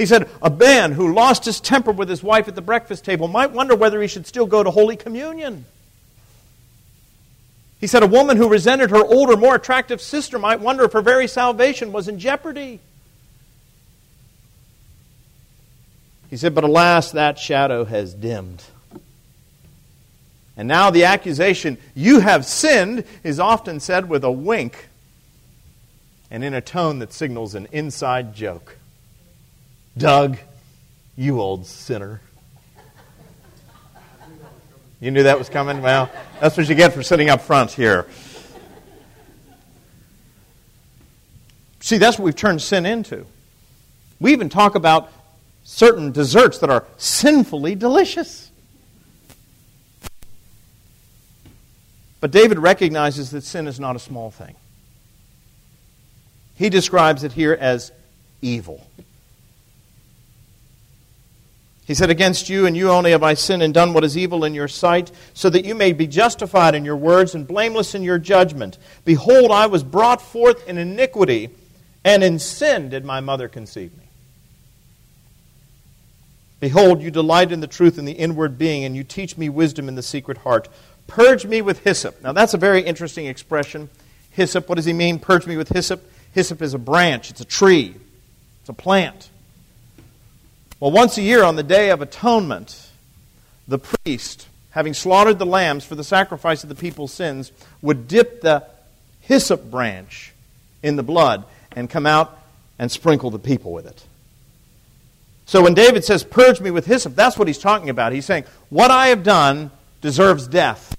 He 0.00 0.06
said 0.06 0.30
a 0.40 0.48
man 0.48 0.92
who 0.92 1.12
lost 1.12 1.44
his 1.44 1.60
temper 1.60 1.92
with 1.92 2.08
his 2.08 2.22
wife 2.22 2.48
at 2.48 2.54
the 2.54 2.62
breakfast 2.62 3.04
table 3.04 3.28
might 3.28 3.50
wonder 3.50 3.76
whether 3.76 4.00
he 4.00 4.08
should 4.08 4.26
still 4.26 4.46
go 4.46 4.62
to 4.62 4.70
Holy 4.70 4.96
Communion. 4.96 5.66
He 7.80 7.86
said 7.86 8.02
a 8.02 8.06
woman 8.06 8.38
who 8.38 8.48
resented 8.48 8.92
her 8.92 9.04
older, 9.04 9.36
more 9.36 9.56
attractive 9.56 10.00
sister 10.00 10.38
might 10.38 10.60
wonder 10.60 10.84
if 10.84 10.94
her 10.94 11.02
very 11.02 11.28
salvation 11.28 11.92
was 11.92 12.08
in 12.08 12.18
jeopardy. 12.18 12.80
He 16.30 16.38
said, 16.38 16.54
But 16.54 16.64
alas, 16.64 17.12
that 17.12 17.38
shadow 17.38 17.84
has 17.84 18.14
dimmed. 18.14 18.64
And 20.56 20.66
now 20.66 20.88
the 20.88 21.04
accusation, 21.04 21.76
you 21.94 22.20
have 22.20 22.46
sinned, 22.46 23.04
is 23.22 23.38
often 23.38 23.80
said 23.80 24.08
with 24.08 24.24
a 24.24 24.32
wink 24.32 24.88
and 26.30 26.42
in 26.42 26.54
a 26.54 26.62
tone 26.62 27.00
that 27.00 27.12
signals 27.12 27.54
an 27.54 27.68
inside 27.70 28.34
joke. 28.34 28.78
Doug, 29.96 30.38
you 31.16 31.40
old 31.40 31.66
sinner. 31.66 32.20
You 35.00 35.10
knew 35.10 35.22
that 35.22 35.38
was 35.38 35.48
coming? 35.48 35.80
Well, 35.80 36.10
that's 36.40 36.56
what 36.56 36.68
you 36.68 36.74
get 36.74 36.92
for 36.92 37.02
sitting 37.02 37.30
up 37.30 37.40
front 37.40 37.70
here. 37.72 38.06
See, 41.80 41.96
that's 41.96 42.18
what 42.18 42.26
we've 42.26 42.36
turned 42.36 42.60
sin 42.60 42.84
into. 42.84 43.24
We 44.20 44.32
even 44.32 44.50
talk 44.50 44.74
about 44.74 45.10
certain 45.64 46.12
desserts 46.12 46.58
that 46.58 46.68
are 46.68 46.84
sinfully 46.98 47.74
delicious. 47.74 48.50
But 52.20 52.30
David 52.30 52.58
recognizes 52.58 53.30
that 53.30 53.44
sin 53.44 53.66
is 53.66 53.80
not 53.80 53.96
a 53.96 53.98
small 53.98 54.30
thing. 54.30 54.54
He 56.56 56.68
describes 56.68 57.24
it 57.24 57.32
here 57.32 57.56
as 57.58 57.90
evil. 58.42 58.86
He 61.90 61.94
said, 61.94 62.08
Against 62.08 62.48
you 62.48 62.66
and 62.66 62.76
you 62.76 62.88
only 62.88 63.10
have 63.10 63.24
I 63.24 63.34
sinned 63.34 63.64
and 63.64 63.74
done 63.74 63.92
what 63.92 64.04
is 64.04 64.16
evil 64.16 64.44
in 64.44 64.54
your 64.54 64.68
sight, 64.68 65.10
so 65.34 65.50
that 65.50 65.64
you 65.64 65.74
may 65.74 65.92
be 65.92 66.06
justified 66.06 66.76
in 66.76 66.84
your 66.84 66.94
words 66.94 67.34
and 67.34 67.48
blameless 67.48 67.96
in 67.96 68.04
your 68.04 68.20
judgment. 68.20 68.78
Behold, 69.04 69.50
I 69.50 69.66
was 69.66 69.82
brought 69.82 70.22
forth 70.22 70.68
in 70.68 70.78
iniquity, 70.78 71.50
and 72.04 72.22
in 72.22 72.38
sin 72.38 72.90
did 72.90 73.04
my 73.04 73.18
mother 73.18 73.48
conceive 73.48 73.90
me. 73.98 74.04
Behold, 76.60 77.02
you 77.02 77.10
delight 77.10 77.50
in 77.50 77.58
the 77.58 77.66
truth 77.66 77.98
in 77.98 78.04
the 78.04 78.12
inward 78.12 78.56
being, 78.56 78.84
and 78.84 78.94
you 78.94 79.02
teach 79.02 79.36
me 79.36 79.48
wisdom 79.48 79.88
in 79.88 79.96
the 79.96 80.00
secret 80.00 80.38
heart. 80.38 80.68
Purge 81.08 81.44
me 81.44 81.60
with 81.60 81.80
hyssop. 81.80 82.22
Now, 82.22 82.30
that's 82.30 82.54
a 82.54 82.56
very 82.56 82.82
interesting 82.82 83.26
expression. 83.26 83.90
Hyssop, 84.30 84.68
what 84.68 84.76
does 84.76 84.84
he 84.84 84.92
mean? 84.92 85.18
Purge 85.18 85.44
me 85.44 85.56
with 85.56 85.70
hyssop. 85.70 86.08
Hyssop 86.34 86.62
is 86.62 86.72
a 86.72 86.78
branch, 86.78 87.30
it's 87.30 87.40
a 87.40 87.44
tree, 87.44 87.96
it's 88.60 88.68
a 88.68 88.74
plant. 88.74 89.29
Well, 90.80 90.90
once 90.90 91.18
a 91.18 91.22
year 91.22 91.44
on 91.44 91.56
the 91.56 91.62
Day 91.62 91.90
of 91.90 92.00
Atonement, 92.00 92.88
the 93.68 93.78
priest, 93.78 94.48
having 94.70 94.94
slaughtered 94.94 95.38
the 95.38 95.44
lambs 95.44 95.84
for 95.84 95.94
the 95.94 96.02
sacrifice 96.02 96.62
of 96.62 96.70
the 96.70 96.74
people's 96.74 97.12
sins, 97.12 97.52
would 97.82 98.08
dip 98.08 98.40
the 98.40 98.64
hyssop 99.20 99.70
branch 99.70 100.32
in 100.82 100.96
the 100.96 101.02
blood 101.02 101.44
and 101.72 101.90
come 101.90 102.06
out 102.06 102.38
and 102.78 102.90
sprinkle 102.90 103.30
the 103.30 103.38
people 103.38 103.72
with 103.72 103.86
it. 103.86 104.02
So 105.44 105.62
when 105.62 105.74
David 105.74 106.02
says, 106.02 106.24
Purge 106.24 106.62
me 106.62 106.70
with 106.70 106.86
hyssop, 106.86 107.14
that's 107.14 107.36
what 107.36 107.46
he's 107.46 107.58
talking 107.58 107.90
about. 107.90 108.12
He's 108.12 108.24
saying, 108.24 108.44
What 108.70 108.90
I 108.90 109.08
have 109.08 109.22
done 109.22 109.70
deserves 110.00 110.48
death. 110.48 110.96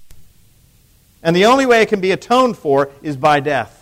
And 1.24 1.34
the 1.34 1.46
only 1.46 1.66
way 1.66 1.82
it 1.82 1.88
can 1.88 2.00
be 2.00 2.12
atoned 2.12 2.56
for 2.56 2.90
is 3.02 3.16
by 3.16 3.40
death. 3.40 3.81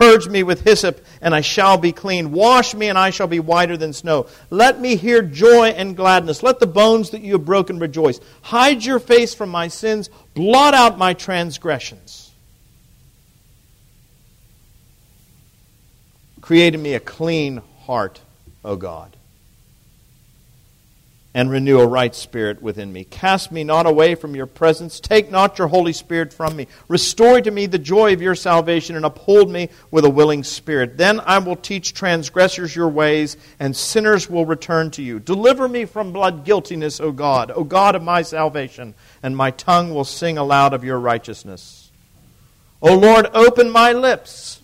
Purge 0.00 0.28
me 0.28 0.42
with 0.42 0.62
hyssop, 0.62 1.04
and 1.20 1.34
I 1.34 1.42
shall 1.42 1.76
be 1.76 1.92
clean. 1.92 2.32
Wash 2.32 2.74
me, 2.74 2.88
and 2.88 2.96
I 2.96 3.10
shall 3.10 3.26
be 3.26 3.38
whiter 3.38 3.76
than 3.76 3.92
snow. 3.92 4.26
Let 4.48 4.80
me 4.80 4.96
hear 4.96 5.20
joy 5.20 5.68
and 5.68 5.94
gladness. 5.94 6.42
Let 6.42 6.58
the 6.58 6.66
bones 6.66 7.10
that 7.10 7.20
you 7.20 7.34
have 7.34 7.44
broken 7.44 7.78
rejoice. 7.78 8.18
Hide 8.40 8.82
your 8.82 8.98
face 8.98 9.34
from 9.34 9.50
my 9.50 9.68
sins. 9.68 10.08
Blot 10.32 10.72
out 10.72 10.96
my 10.96 11.12
transgressions. 11.12 12.32
Create 16.40 16.74
in 16.74 16.80
me 16.80 16.94
a 16.94 17.00
clean 17.00 17.60
heart, 17.84 18.20
O 18.64 18.76
God 18.76 19.14
and 21.32 21.48
renew 21.48 21.78
a 21.78 21.86
right 21.86 22.14
spirit 22.14 22.60
within 22.60 22.92
me. 22.92 23.04
Cast 23.04 23.52
me 23.52 23.62
not 23.62 23.86
away 23.86 24.16
from 24.16 24.34
your 24.34 24.46
presence. 24.46 24.98
Take 24.98 25.30
not 25.30 25.58
your 25.58 25.68
Holy 25.68 25.92
Spirit 25.92 26.32
from 26.32 26.56
me. 26.56 26.66
Restore 26.88 27.40
to 27.40 27.50
me 27.50 27.66
the 27.66 27.78
joy 27.78 28.12
of 28.12 28.20
your 28.20 28.34
salvation 28.34 28.96
and 28.96 29.04
uphold 29.04 29.48
me 29.48 29.68
with 29.92 30.04
a 30.04 30.10
willing 30.10 30.42
spirit. 30.42 30.96
Then 30.96 31.20
I 31.20 31.38
will 31.38 31.54
teach 31.54 31.94
transgressors 31.94 32.74
your 32.74 32.88
ways, 32.88 33.36
and 33.60 33.76
sinners 33.76 34.28
will 34.28 34.44
return 34.44 34.90
to 34.92 35.02
you. 35.02 35.20
Deliver 35.20 35.68
me 35.68 35.84
from 35.84 36.12
blood 36.12 36.44
guiltiness, 36.44 36.98
O 36.98 37.12
God, 37.12 37.52
O 37.52 37.62
God 37.62 37.94
of 37.94 38.02
my 38.02 38.22
salvation, 38.22 38.94
and 39.22 39.36
my 39.36 39.52
tongue 39.52 39.94
will 39.94 40.04
sing 40.04 40.36
aloud 40.36 40.74
of 40.74 40.82
your 40.82 40.98
righteousness. 40.98 41.92
O 42.82 42.96
Lord, 42.96 43.26
open 43.34 43.70
my 43.70 43.92
lips, 43.92 44.60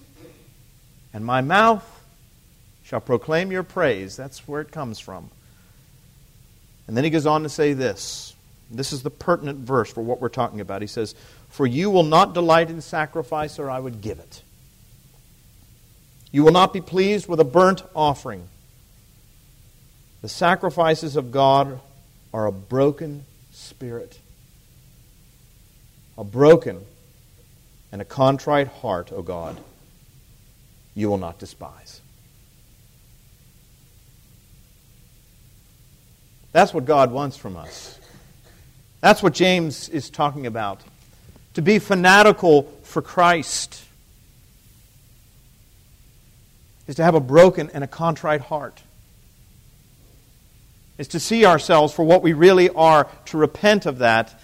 and 1.12 1.25
my 1.25 1.43
mouth 1.43 1.85
shall 2.83 3.01
proclaim 3.01 3.53
your 3.53 3.62
praise. 3.62 4.17
That's 4.17 4.49
where 4.49 4.62
it 4.62 4.73
comes 4.73 4.99
from. 4.99 5.31
And 6.87 6.97
then 6.97 7.05
he 7.05 7.11
goes 7.11 7.26
on 7.26 7.43
to 7.43 7.49
say 7.49 7.72
this. 7.72 8.34
This 8.70 8.93
is 8.93 9.03
the 9.03 9.11
pertinent 9.11 9.61
verse 9.61 9.93
for 9.93 10.03
what 10.03 10.20
we're 10.20 10.28
talking 10.28 10.61
about. 10.61 10.80
He 10.80 10.89
says, 10.89 11.14
For 11.49 11.66
you 11.66 11.91
will 11.91 12.03
not 12.03 12.34
delight 12.34 12.70
in 12.70 12.80
sacrifice, 12.80 13.59
or 13.59 13.70
I 13.70 13.78
would 13.78 14.01
give 14.01 14.18
it. 14.18 14.43
You 16.32 16.43
will 16.43 16.53
not 16.53 16.72
be 16.72 16.80
pleased 16.80 17.28
with 17.28 17.41
a 17.41 17.45
burnt 17.45 17.82
offering. 17.95 18.49
The 20.22 20.28
sacrifices 20.28 21.16
of 21.16 21.30
God 21.30 21.80
are 22.34 22.47
a 22.47 22.53
broken 22.53 23.24
spirit, 23.53 24.18
a 26.18 26.24
broken 26.24 26.84
and 27.93 28.03
a 28.03 28.05
contrite 28.05 28.68
heart, 28.68 29.12
O 29.12 29.22
God, 29.22 29.59
you 30.95 31.09
will 31.09 31.18
not 31.18 31.39
despise. 31.39 32.01
That's 36.57 36.72
what 36.72 36.86
God 36.86 37.12
wants 37.12 37.36
from 37.36 37.54
us. 37.54 38.00
That's 39.02 39.22
what 39.22 39.34
James 39.34 39.90
is 39.90 40.09
talking 40.09 40.46
about. 40.46 40.80
To 41.52 41.61
be 41.61 41.78
fanatical 41.78 42.62
for 42.82 43.02
Christ 43.02 43.84
is 46.86 46.96
to 46.96 47.04
have 47.04 47.14
a 47.14 47.20
broken 47.20 47.68
and 47.74 47.84
a 47.84 47.86
contrite 47.86 48.40
heart. 48.40 48.82
Is 50.96 51.09
to 51.09 51.20
see 51.20 51.44
ourselves 51.44 51.92
for 51.92 52.04
what 52.04 52.22
we 52.22 52.32
really 52.32 52.70
are, 52.70 53.07
to 53.26 53.36
repent 53.36 53.84
of 53.84 53.98
that, 53.98 54.40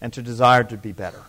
and 0.00 0.10
to 0.14 0.22
desire 0.22 0.64
to 0.64 0.78
be 0.78 0.92
better. 0.92 1.20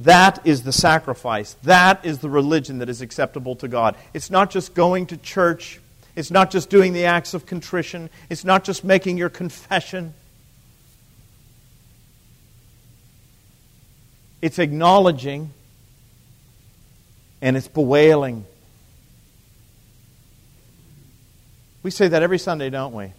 That 0.00 0.46
is 0.46 0.64
the 0.64 0.72
sacrifice. 0.72 1.54
That 1.62 2.04
is 2.04 2.18
the 2.18 2.28
religion 2.28 2.80
that 2.80 2.90
is 2.90 3.00
acceptable 3.00 3.56
to 3.56 3.68
God. 3.68 3.96
It's 4.12 4.30
not 4.30 4.50
just 4.50 4.74
going 4.74 5.06
to 5.06 5.16
church 5.16 5.80
it's 6.18 6.32
not 6.32 6.50
just 6.50 6.68
doing 6.68 6.94
the 6.94 7.04
acts 7.04 7.32
of 7.32 7.46
contrition, 7.46 8.10
it's 8.28 8.44
not 8.44 8.64
just 8.64 8.82
making 8.82 9.18
your 9.18 9.28
confession. 9.28 10.14
It's 14.42 14.58
acknowledging 14.58 15.52
and 17.40 17.56
it's 17.56 17.68
bewailing. 17.68 18.44
We 21.84 21.92
say 21.92 22.08
that 22.08 22.20
every 22.20 22.40
Sunday, 22.40 22.68
don't 22.68 22.94
we? 22.94 23.12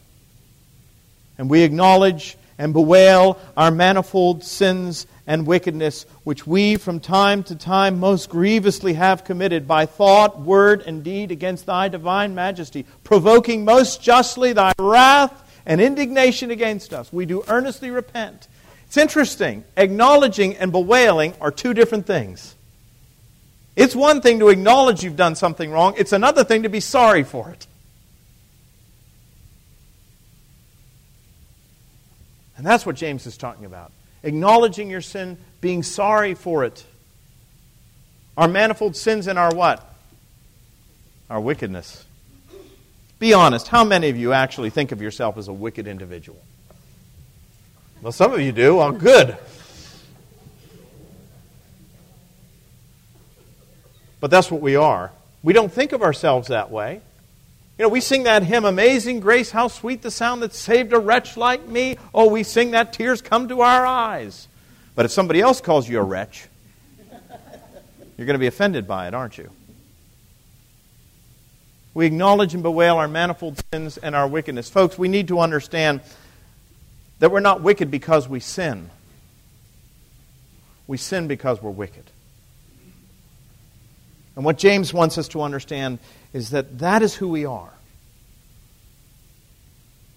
And 1.38 1.50
we 1.50 1.62
acknowledge 1.62 2.38
and 2.58 2.74
bewail 2.74 3.40
our 3.56 3.72
manifold 3.72 4.44
sins 4.44 5.08
and 5.30 5.46
wickedness, 5.46 6.08
which 6.24 6.48
we 6.48 6.76
from 6.76 7.00
time 7.00 7.44
to 7.44 7.56
time 7.56 8.00
most 8.00 8.32
grievously 8.32 8.94
have 8.94 9.24
committed 9.24 9.68
by 9.68 9.86
thought, 9.86 10.40
word, 10.42 10.82
and 10.82 11.04
deed 11.04 11.30
against 11.30 11.68
thy 11.68 11.88
divine 11.88 12.34
majesty, 12.34 12.84
provoking 13.04 13.64
most 13.64 14.02
justly 14.02 14.54
thy 14.54 14.74
wrath 14.80 15.32
and 15.68 15.80
indignation 15.80 16.50
against 16.50 16.94
us. 16.94 17.14
We 17.14 17.28
do 17.28 17.44
earnestly 17.48 17.92
repent. 17.92 18.48
It's 18.88 18.98
interesting. 18.98 19.64
Acknowledging 19.78 20.56
and 20.58 20.72
bewailing 20.72 21.36
are 21.40 21.52
two 21.52 21.76
different 21.76 22.08
things. 22.08 22.56
It's 23.76 23.96
one 23.96 24.22
thing 24.22 24.40
to 24.40 24.50
acknowledge 24.50 25.04
you've 25.04 25.16
done 25.16 25.36
something 25.36 25.70
wrong, 25.70 25.94
it's 25.96 26.12
another 26.12 26.44
thing 26.44 26.64
to 26.64 26.70
be 26.70 26.80
sorry 26.80 27.24
for 27.24 27.52
it. 27.52 27.68
And 32.58 32.66
that's 32.66 32.84
what 32.84 32.96
James 32.96 33.28
is 33.28 33.38
talking 33.38 33.66
about 33.66 33.92
acknowledging 34.24 34.90
your 34.90 35.02
sin, 35.02 35.38
being 35.62 35.84
sorry 35.84 36.34
for 36.34 36.64
it. 36.64 36.86
Our 38.38 38.48
manifold 38.48 38.96
sins 38.96 39.28
and 39.28 39.38
our 39.38 39.54
what? 39.54 39.86
Our 41.30 41.40
wickedness. 41.40 42.06
Be 43.20 43.34
honest, 43.34 43.68
how 43.68 43.84
many 43.84 44.10
of 44.10 44.18
you 44.18 44.32
actually 44.32 44.70
think 44.70 44.92
of 44.92 45.02
yourself 45.02 45.38
as 45.38 45.50
a 45.50 45.54
wicked 45.54 45.88
individual? 45.88 46.42
Well, 48.02 48.14
some 48.14 48.32
of 48.32 48.40
you 48.40 48.54
do. 48.54 48.78
Well, 48.78 48.94
good. 48.94 49.38
But 54.22 54.32
that's 54.32 54.50
what 54.50 54.62
we 54.62 54.76
are. 54.78 55.12
We 55.44 55.54
don't 55.54 55.72
think 55.72 55.92
of 55.92 56.02
ourselves 56.02 56.48
that 56.48 56.72
way. 56.72 57.02
You 57.80 57.84
know, 57.84 57.90
we 57.90 58.02
sing 58.02 58.24
that 58.24 58.44
hymn, 58.44 58.66
Amazing 58.66 59.22
Grace, 59.22 59.52
how 59.52 59.70
sweet 59.70 60.02
the 60.02 60.12
sound 60.12 60.42
that 60.42 60.54
saved 60.54 60.92
a 60.92 61.00
wretch 61.00 61.38
like 61.38 61.66
me. 61.66 61.98
Oh, 62.14 62.28
we 62.28 62.44
sing 62.44 62.72
that 62.72 62.92
tears 62.92 63.22
come 63.22 63.48
to 63.48 63.62
our 63.62 63.86
eyes. 63.86 64.50
But 64.96 65.06
if 65.06 65.12
somebody 65.12 65.40
else 65.40 65.62
calls 65.62 65.88
you 65.88 65.98
a 65.98 66.04
wretch, 66.04 66.50
you're 68.18 68.26
going 68.26 68.36
to 68.36 68.38
be 68.38 68.48
offended 68.48 68.86
by 68.86 69.08
it, 69.08 69.14
aren't 69.14 69.38
you? 69.38 69.50
We 71.94 72.06
acknowledge 72.06 72.54
and 72.54 72.62
bewail 72.64 72.98
our 72.98 73.08
manifold 73.08 73.64
sins 73.72 73.98
and 73.98 74.14
our 74.14 74.28
wickedness. 74.28 74.70
Folks, 74.70 74.98
we 74.98 75.08
need 75.08 75.30
to 75.30 75.40
understand 75.40 76.02
that 77.20 77.32
we're 77.32 77.40
not 77.40 77.62
wicked 77.62 77.90
because 77.90 78.28
we 78.28 78.42
sin. 78.42 78.90
We 80.86 80.98
sin 80.98 81.30
because 81.30 81.62
we're 81.62 81.72
wicked. 81.72 82.04
And 84.36 84.44
what 84.44 84.58
James 84.58 84.94
wants 84.94 85.18
us 85.18 85.30
to 85.30 85.42
understand 85.42 86.00
is 86.34 86.52
that 86.52 86.80
that 86.80 87.02
is 87.02 87.16
who 87.16 87.30
we 87.30 87.46
are. 87.46 87.74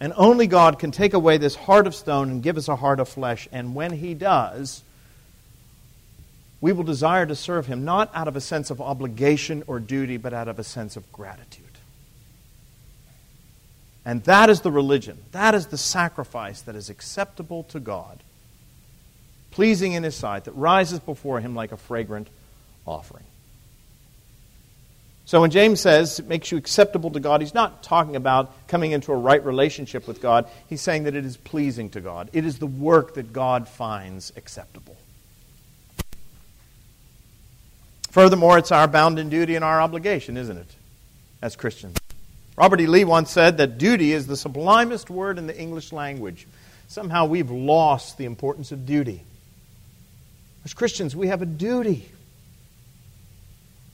And 0.00 0.12
only 0.16 0.48
God 0.48 0.80
can 0.80 0.90
take 0.90 1.14
away 1.14 1.38
this 1.38 1.54
heart 1.54 1.86
of 1.86 1.94
stone 1.94 2.28
and 2.30 2.42
give 2.42 2.56
us 2.56 2.66
a 2.66 2.74
heart 2.74 2.98
of 2.98 3.08
flesh. 3.08 3.48
And 3.52 3.74
when 3.74 3.92
He 3.92 4.14
does, 4.14 4.82
we 6.60 6.72
will 6.72 6.82
desire 6.82 7.24
to 7.24 7.36
serve 7.36 7.66
Him 7.66 7.84
not 7.84 8.10
out 8.12 8.26
of 8.26 8.34
a 8.34 8.40
sense 8.40 8.70
of 8.70 8.80
obligation 8.80 9.62
or 9.66 9.78
duty, 9.78 10.16
but 10.16 10.32
out 10.32 10.48
of 10.48 10.58
a 10.58 10.64
sense 10.64 10.96
of 10.96 11.10
gratitude. 11.12 11.64
And 14.04 14.24
that 14.24 14.50
is 14.50 14.62
the 14.62 14.72
religion, 14.72 15.18
that 15.30 15.54
is 15.54 15.68
the 15.68 15.78
sacrifice 15.78 16.62
that 16.62 16.74
is 16.74 16.90
acceptable 16.90 17.62
to 17.64 17.78
God, 17.78 18.18
pleasing 19.52 19.92
in 19.92 20.02
His 20.02 20.16
sight, 20.16 20.44
that 20.44 20.52
rises 20.52 20.98
before 20.98 21.38
Him 21.38 21.54
like 21.54 21.70
a 21.70 21.76
fragrant 21.76 22.26
offering. 22.84 23.24
So 25.24 25.40
when 25.40 25.50
James 25.50 25.80
says 25.80 26.18
it 26.18 26.26
makes 26.26 26.50
you 26.50 26.58
acceptable 26.58 27.10
to 27.10 27.20
God, 27.20 27.40
he's 27.40 27.54
not 27.54 27.82
talking 27.82 28.16
about 28.16 28.66
coming 28.66 28.92
into 28.92 29.12
a 29.12 29.16
right 29.16 29.44
relationship 29.44 30.08
with 30.08 30.20
God. 30.20 30.48
He's 30.68 30.80
saying 30.80 31.04
that 31.04 31.14
it 31.14 31.24
is 31.24 31.36
pleasing 31.36 31.90
to 31.90 32.00
God. 32.00 32.28
It 32.32 32.44
is 32.44 32.58
the 32.58 32.66
work 32.66 33.14
that 33.14 33.32
God 33.32 33.68
finds 33.68 34.32
acceptable. 34.36 34.96
Furthermore, 38.10 38.58
it's 38.58 38.72
our 38.72 38.86
bounden 38.88 39.30
duty 39.30 39.54
and 39.54 39.64
our 39.64 39.80
obligation, 39.80 40.36
isn't 40.36 40.58
it, 40.58 40.76
as 41.40 41.56
Christians? 41.56 41.96
Robert 42.56 42.80
E. 42.80 42.86
Lee 42.86 43.04
once 43.04 43.30
said 43.30 43.56
that 43.56 43.78
duty 43.78 44.12
is 44.12 44.26
the 44.26 44.36
sublimest 44.36 45.08
word 45.08 45.38
in 45.38 45.46
the 45.46 45.58
English 45.58 45.92
language. 45.92 46.46
Somehow 46.88 47.24
we've 47.24 47.50
lost 47.50 48.18
the 48.18 48.26
importance 48.26 48.70
of 48.70 48.84
duty. 48.84 49.22
As 50.64 50.74
Christians, 50.74 51.16
we 51.16 51.28
have 51.28 51.40
a 51.40 51.46
duty 51.46 52.06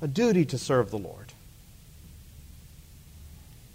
a 0.01 0.09
duty 0.09 0.45
to 0.47 0.59
serve 0.59 0.91
the 0.91 0.99
Lord. 0.99 1.33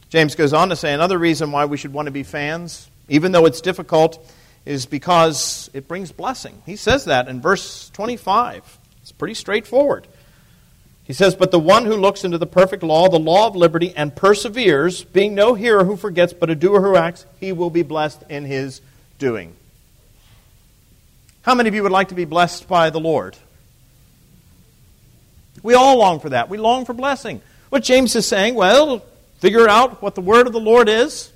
James 0.10 0.36
goes 0.36 0.54
on 0.54 0.70
to 0.70 0.76
say 0.76 0.94
another 0.94 1.18
reason 1.18 1.52
why 1.52 1.66
we 1.66 1.78
should 1.78 1.92
want 1.92 2.06
to 2.06 2.12
be 2.12 2.24
fans, 2.24 2.88
even 3.10 3.32
though 3.32 3.46
it's 3.46 3.62
difficult, 3.62 4.24
is 4.66 4.86
because 4.86 5.70
it 5.74 5.88
brings 5.88 6.12
blessing. 6.12 6.62
He 6.66 6.76
says 6.76 7.06
that 7.06 7.28
in 7.28 7.42
verse 7.42 7.90
25. 7.90 8.78
It's 9.02 9.12
pretty 9.12 9.34
straightforward. 9.34 10.08
He 11.04 11.14
says, 11.14 11.36
But 11.36 11.52
the 11.52 11.60
one 11.60 11.86
who 11.86 11.96
looks 11.96 12.24
into 12.24 12.38
the 12.38 12.46
perfect 12.46 12.84
law, 12.84 13.10
the 13.10 13.20
law 13.20 13.48
of 13.48 13.56
liberty, 13.56 13.94
and 13.96 14.16
perseveres, 14.16 15.04
being 15.04 15.36
no 15.36 15.54
hearer 15.54 15.84
who 15.84 15.98
forgets, 15.98 16.32
but 16.32 16.50
a 16.50 16.56
doer 16.56 16.80
who 16.80 16.96
acts, 16.96 17.26
he 17.40 17.52
will 17.52 17.70
be 17.70 17.84
blessed 17.84 18.24
in 18.30 18.46
his 18.46 18.82
doing. 19.20 19.56
How 21.42 21.56
many 21.56 21.68
of 21.68 21.76
you 21.76 21.84
would 21.84 21.92
like 21.92 22.10
to 22.10 22.16
be 22.16 22.24
blessed 22.24 22.70
by 22.70 22.90
the 22.90 23.02
Lord? 23.02 23.36
We 25.64 25.74
all 25.74 25.98
long 25.98 26.20
for 26.20 26.30
that. 26.30 26.50
We 26.50 26.58
long 26.58 26.86
for 26.86 26.94
blessing. 26.94 27.42
What 27.70 27.84
James 27.84 28.16
is 28.16 28.28
saying, 28.28 28.54
well, 28.54 29.04
figure 29.40 29.68
out 29.68 30.02
what 30.02 30.14
the 30.14 30.22
word 30.22 30.46
of 30.46 30.54
the 30.54 30.60
Lord 30.60 30.90
is. 30.90 31.32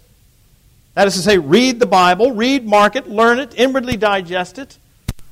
That 0.93 1.07
is 1.07 1.15
to 1.15 1.21
say, 1.21 1.38
read 1.38 1.80
the 1.80 1.86
Bible, 1.86 2.32
read, 2.32 2.65
mark 2.65 2.95
it, 2.95 3.07
learn 3.07 3.39
it, 3.39 3.53
inwardly 3.55 3.97
digest 3.97 4.59
it, 4.59 4.78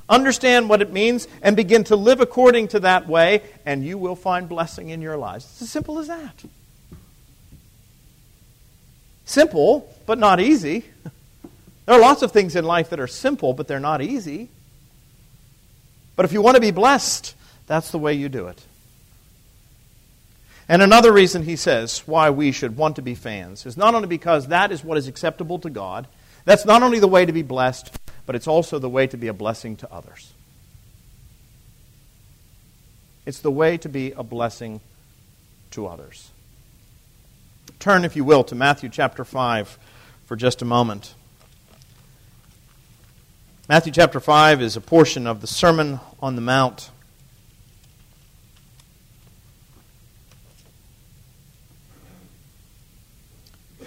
understand 0.07 0.69
what 0.69 0.81
it 0.81 0.93
means, 0.93 1.27
and 1.41 1.55
begin 1.55 1.83
to 1.85 1.95
live 1.95 2.21
according 2.21 2.69
to 2.69 2.79
that 2.81 3.07
way, 3.07 3.41
and 3.65 3.83
you 3.83 3.97
will 3.97 4.15
find 4.15 4.47
blessing 4.47 4.89
in 4.89 5.01
your 5.01 5.17
lives. 5.17 5.45
It's 5.45 5.63
as 5.63 5.71
simple 5.71 5.99
as 5.99 6.07
that. 6.07 6.43
Simple, 9.25 9.93
but 10.05 10.17
not 10.17 10.39
easy. 10.39 10.85
There 11.85 11.95
are 11.95 12.01
lots 12.01 12.23
of 12.23 12.31
things 12.31 12.55
in 12.55 12.65
life 12.65 12.89
that 12.89 12.99
are 12.99 13.05
simple, 13.05 13.53
but 13.53 13.67
they're 13.67 13.79
not 13.79 14.01
easy. 14.01 14.49
But 16.15 16.25
if 16.25 16.33
you 16.33 16.41
want 16.41 16.55
to 16.55 16.61
be 16.61 16.71
blessed, 16.71 17.35
that's 17.67 17.91
the 17.91 17.99
way 17.99 18.15
you 18.15 18.27
do 18.27 18.47
it. 18.47 18.59
And 20.67 20.81
another 20.81 21.11
reason 21.11 21.43
he 21.43 21.55
says 21.55 21.99
why 22.07 22.29
we 22.29 22.51
should 22.51 22.77
want 22.77 22.95
to 22.95 23.01
be 23.01 23.15
fans 23.15 23.65
is 23.65 23.77
not 23.77 23.93
only 23.93 24.07
because 24.07 24.47
that 24.47 24.71
is 24.71 24.83
what 24.83 24.97
is 24.97 25.07
acceptable 25.07 25.59
to 25.59 25.69
God, 25.69 26.07
that's 26.43 26.65
not 26.65 26.83
only 26.83 26.99
the 26.99 27.07
way 27.07 27.25
to 27.25 27.33
be 27.33 27.43
blessed, 27.43 27.95
but 28.25 28.35
it's 28.35 28.47
also 28.47 28.79
the 28.79 28.89
way 28.89 29.07
to 29.07 29.17
be 29.17 29.27
a 29.27 29.33
blessing 29.33 29.75
to 29.77 29.91
others. 29.91 30.33
It's 33.25 33.39
the 33.39 33.51
way 33.51 33.77
to 33.77 33.89
be 33.89 34.11
a 34.11 34.23
blessing 34.23 34.81
to 35.71 35.87
others. 35.87 36.31
Turn, 37.79 38.05
if 38.05 38.15
you 38.15 38.23
will, 38.23 38.43
to 38.45 38.55
Matthew 38.55 38.89
chapter 38.89 39.23
5 39.23 39.77
for 40.25 40.35
just 40.35 40.61
a 40.61 40.65
moment. 40.65 41.13
Matthew 43.67 43.91
chapter 43.91 44.19
5 44.19 44.61
is 44.61 44.77
a 44.77 44.81
portion 44.81 45.25
of 45.25 45.41
the 45.41 45.47
Sermon 45.47 45.99
on 46.21 46.35
the 46.35 46.41
Mount. 46.41 46.91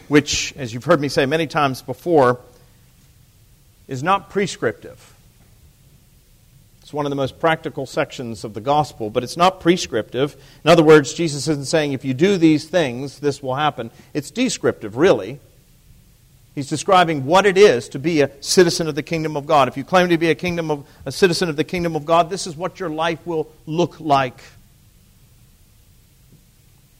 Which, 0.08 0.54
as 0.56 0.74
you've 0.74 0.84
heard 0.84 1.00
me 1.00 1.08
say 1.08 1.26
many 1.26 1.46
times 1.46 1.82
before, 1.82 2.40
is 3.86 4.02
not 4.02 4.30
prescriptive. 4.30 5.14
It's 6.82 6.92
one 6.92 7.04
of 7.04 7.10
the 7.10 7.16
most 7.16 7.38
practical 7.38 7.84
sections 7.84 8.44
of 8.44 8.54
the 8.54 8.62
gospel, 8.62 9.10
but 9.10 9.22
it's 9.22 9.36
not 9.36 9.60
prescriptive. 9.60 10.36
In 10.64 10.70
other 10.70 10.82
words, 10.82 11.12
Jesus 11.12 11.46
isn't 11.46 11.66
saying 11.66 11.92
if 11.92 12.02
you 12.02 12.14
do 12.14 12.38
these 12.38 12.66
things, 12.66 13.20
this 13.20 13.42
will 13.42 13.56
happen. 13.56 13.90
It's 14.14 14.30
descriptive, 14.30 14.96
really. 14.96 15.38
He's 16.54 16.68
describing 16.68 17.26
what 17.26 17.44
it 17.44 17.58
is 17.58 17.90
to 17.90 17.98
be 17.98 18.22
a 18.22 18.30
citizen 18.42 18.88
of 18.88 18.94
the 18.94 19.02
kingdom 19.02 19.36
of 19.36 19.46
God. 19.46 19.68
If 19.68 19.76
you 19.76 19.84
claim 19.84 20.08
to 20.08 20.18
be 20.18 20.30
a 20.30 20.34
kingdom 20.34 20.70
of 20.70 20.88
a 21.04 21.12
citizen 21.12 21.48
of 21.48 21.56
the 21.56 21.62
kingdom 21.62 21.94
of 21.94 22.06
God, 22.06 22.30
this 22.30 22.46
is 22.46 22.56
what 22.56 22.80
your 22.80 22.88
life 22.88 23.24
will 23.26 23.48
look 23.66 24.00
like. 24.00 24.40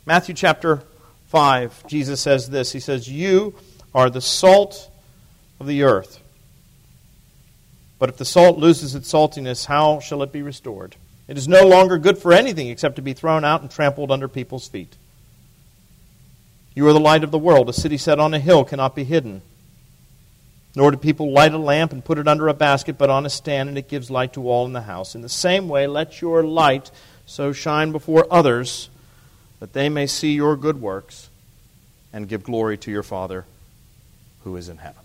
Matthew 0.05 0.35
chapter 0.35 0.83
5, 1.29 1.87
Jesus 1.87 2.21
says 2.21 2.49
this 2.49 2.73
He 2.73 2.81
says, 2.81 3.09
You 3.09 3.55
are 3.95 4.11
the 4.11 4.21
salt 4.21 4.91
of 5.61 5.67
the 5.67 5.83
earth. 5.83 6.21
But 7.99 8.09
if 8.09 8.17
the 8.17 8.25
salt 8.25 8.59
loses 8.59 8.95
its 8.95 9.13
saltiness, 9.13 9.67
how 9.67 10.01
shall 10.01 10.23
it 10.23 10.33
be 10.33 10.43
restored? 10.43 10.97
It 11.27 11.37
is 11.37 11.49
no 11.49 11.67
longer 11.67 11.99
good 11.99 12.17
for 12.17 12.33
anything 12.33 12.69
except 12.69 12.97
to 12.97 13.03
be 13.03 13.13
thrown 13.13 13.45
out 13.45 13.61
and 13.61 13.71
trampled 13.71 14.11
under 14.11 14.29
people's 14.29 14.69
feet. 14.69 14.97
You 16.75 16.87
are 16.87 16.93
the 16.93 17.01
light 17.01 17.25
of 17.25 17.33
the 17.33 17.39
world. 17.39 17.69
A 17.69 17.73
city 17.73 17.99
set 17.99 18.21
on 18.21 18.33
a 18.33 18.39
hill 18.39 18.65
cannot 18.65 18.95
be 18.95 19.05
hidden. 19.05 19.43
Nor 20.77 20.93
do 20.93 20.97
people 20.97 21.33
light 21.33 21.53
a 21.53 21.59
lamp 21.59 21.93
and 21.93 22.05
put 22.05 22.19
it 22.19 22.29
under 22.29 22.47
a 22.47 22.55
basket, 22.55 22.97
but 22.97 23.11
on 23.11 23.27
a 23.27 23.31
stand, 23.31 23.69
and 23.69 23.77
it 23.77 23.89
gives 23.89 24.11
light 24.11 24.35
to 24.35 24.49
all 24.49 24.65
in 24.65 24.73
the 24.73 24.83
house. 24.83 25.15
In 25.15 25.23
the 25.23 25.29
same 25.29 25.69
way, 25.69 25.87
let 25.87 26.21
your 26.21 26.45
light 26.45 26.91
so 27.27 27.53
shine 27.53 27.91
before 27.91 28.27
others 28.31 28.89
that 29.61 29.73
they 29.73 29.89
may 29.89 30.07
see 30.07 30.33
your 30.33 30.57
good 30.57 30.81
works 30.81 31.29
and 32.13 32.29
give 32.29 32.43
glory 32.43 32.79
to 32.79 32.91
your 32.91 33.03
Father 33.03 33.45
who 34.45 34.57
is 34.57 34.69
in 34.69 34.79
heaven. 34.79 35.03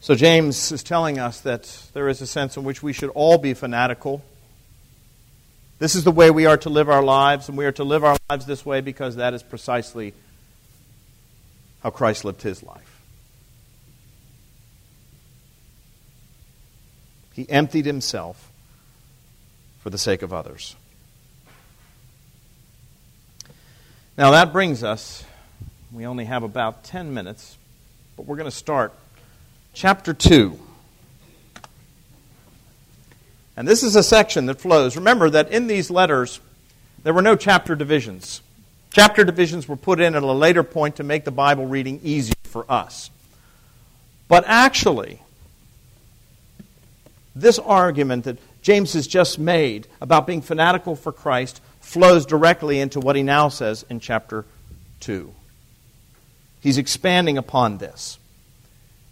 So, 0.00 0.14
James 0.14 0.70
is 0.70 0.82
telling 0.82 1.18
us 1.18 1.40
that 1.40 1.88
there 1.94 2.08
is 2.08 2.20
a 2.20 2.26
sense 2.26 2.58
in 2.58 2.64
which 2.64 2.82
we 2.82 2.92
should 2.92 3.08
all 3.10 3.38
be 3.38 3.54
fanatical. 3.54 4.22
This 5.78 5.94
is 5.94 6.04
the 6.04 6.10
way 6.10 6.30
we 6.30 6.44
are 6.44 6.58
to 6.58 6.68
live 6.68 6.90
our 6.90 7.02
lives, 7.02 7.48
and 7.48 7.56
we 7.56 7.64
are 7.64 7.72
to 7.72 7.84
live 7.84 8.04
our 8.04 8.16
lives 8.28 8.44
this 8.44 8.66
way 8.66 8.82
because 8.82 9.16
that 9.16 9.32
is 9.32 9.42
precisely 9.42 10.12
how 11.82 11.88
Christ 11.90 12.24
lived 12.24 12.42
his 12.42 12.62
life. 12.62 13.00
He 17.32 17.48
emptied 17.48 17.86
himself 17.86 18.50
for 19.84 19.90
the 19.90 19.98
sake 19.98 20.22
of 20.22 20.32
others. 20.32 20.76
Now 24.16 24.30
that 24.30 24.50
brings 24.50 24.82
us, 24.82 25.22
we 25.92 26.06
only 26.06 26.24
have 26.24 26.42
about 26.42 26.84
10 26.84 27.12
minutes, 27.12 27.58
but 28.16 28.24
we're 28.24 28.36
going 28.36 28.50
to 28.50 28.56
start 28.56 28.94
chapter 29.74 30.14
2. 30.14 30.58
And 33.58 33.68
this 33.68 33.82
is 33.82 33.94
a 33.94 34.02
section 34.02 34.46
that 34.46 34.58
flows. 34.58 34.96
Remember 34.96 35.28
that 35.28 35.50
in 35.50 35.66
these 35.66 35.90
letters, 35.90 36.40
there 37.02 37.12
were 37.12 37.20
no 37.20 37.36
chapter 37.36 37.76
divisions. 37.76 38.40
Chapter 38.90 39.22
divisions 39.22 39.68
were 39.68 39.76
put 39.76 40.00
in 40.00 40.14
at 40.14 40.22
a 40.22 40.32
later 40.32 40.62
point 40.62 40.96
to 40.96 41.02
make 41.02 41.26
the 41.26 41.30
Bible 41.30 41.66
reading 41.66 42.00
easier 42.02 42.32
for 42.44 42.64
us. 42.70 43.10
But 44.28 44.44
actually, 44.46 45.20
this 47.36 47.58
argument 47.58 48.24
that 48.24 48.38
James 48.64 48.94
has 48.94 49.06
just 49.06 49.38
made 49.38 49.86
about 50.00 50.26
being 50.26 50.40
fanatical 50.40 50.96
for 50.96 51.12
Christ 51.12 51.60
flows 51.80 52.24
directly 52.24 52.80
into 52.80 52.98
what 52.98 53.14
he 53.14 53.22
now 53.22 53.50
says 53.50 53.84
in 53.90 54.00
chapter 54.00 54.46
2. 55.00 55.30
He's 56.62 56.78
expanding 56.78 57.36
upon 57.36 57.76
this. 57.76 58.18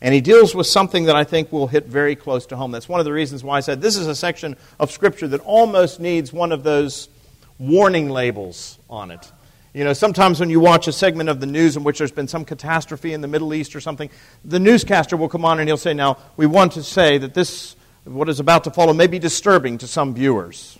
And 0.00 0.14
he 0.14 0.22
deals 0.22 0.54
with 0.54 0.66
something 0.66 1.04
that 1.04 1.16
I 1.16 1.24
think 1.24 1.52
will 1.52 1.66
hit 1.66 1.84
very 1.84 2.16
close 2.16 2.46
to 2.46 2.56
home. 2.56 2.70
That's 2.70 2.88
one 2.88 2.98
of 2.98 3.04
the 3.04 3.12
reasons 3.12 3.44
why 3.44 3.58
I 3.58 3.60
said 3.60 3.82
this 3.82 3.98
is 3.98 4.06
a 4.06 4.14
section 4.14 4.56
of 4.80 4.90
Scripture 4.90 5.28
that 5.28 5.42
almost 5.42 6.00
needs 6.00 6.32
one 6.32 6.50
of 6.50 6.62
those 6.62 7.10
warning 7.58 8.08
labels 8.08 8.78
on 8.88 9.10
it. 9.10 9.30
You 9.74 9.84
know, 9.84 9.92
sometimes 9.92 10.40
when 10.40 10.48
you 10.48 10.60
watch 10.60 10.88
a 10.88 10.92
segment 10.92 11.28
of 11.28 11.40
the 11.40 11.46
news 11.46 11.76
in 11.76 11.84
which 11.84 11.98
there's 11.98 12.10
been 12.10 12.26
some 12.26 12.46
catastrophe 12.46 13.12
in 13.12 13.20
the 13.20 13.28
Middle 13.28 13.52
East 13.52 13.76
or 13.76 13.80
something, 13.82 14.08
the 14.46 14.58
newscaster 14.58 15.14
will 15.14 15.28
come 15.28 15.44
on 15.44 15.60
and 15.60 15.68
he'll 15.68 15.76
say, 15.76 15.92
Now, 15.92 16.16
we 16.38 16.46
want 16.46 16.72
to 16.72 16.82
say 16.82 17.18
that 17.18 17.34
this 17.34 17.76
what 18.04 18.28
is 18.28 18.40
about 18.40 18.64
to 18.64 18.70
follow 18.70 18.92
may 18.92 19.06
be 19.06 19.18
disturbing 19.18 19.78
to 19.78 19.86
some 19.86 20.14
viewers. 20.14 20.78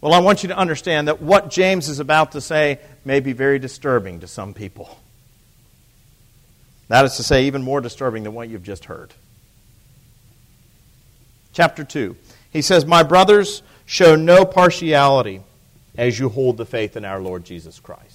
Well, 0.00 0.14
I 0.14 0.20
want 0.20 0.42
you 0.42 0.48
to 0.48 0.56
understand 0.56 1.08
that 1.08 1.20
what 1.20 1.50
James 1.50 1.88
is 1.88 1.98
about 1.98 2.32
to 2.32 2.40
say 2.40 2.78
may 3.04 3.20
be 3.20 3.32
very 3.32 3.58
disturbing 3.58 4.20
to 4.20 4.26
some 4.26 4.54
people. 4.54 4.98
That 6.88 7.04
is 7.04 7.16
to 7.16 7.22
say, 7.22 7.44
even 7.44 7.62
more 7.62 7.80
disturbing 7.80 8.24
than 8.24 8.34
what 8.34 8.48
you've 8.48 8.64
just 8.64 8.86
heard. 8.86 9.12
Chapter 11.52 11.84
2. 11.84 12.16
He 12.50 12.62
says, 12.62 12.86
My 12.86 13.02
brothers, 13.02 13.62
show 13.86 14.16
no 14.16 14.44
partiality 14.44 15.42
as 15.96 16.18
you 16.18 16.28
hold 16.28 16.56
the 16.56 16.66
faith 16.66 16.96
in 16.96 17.04
our 17.04 17.20
Lord 17.20 17.44
Jesus 17.44 17.78
Christ. 17.78 18.09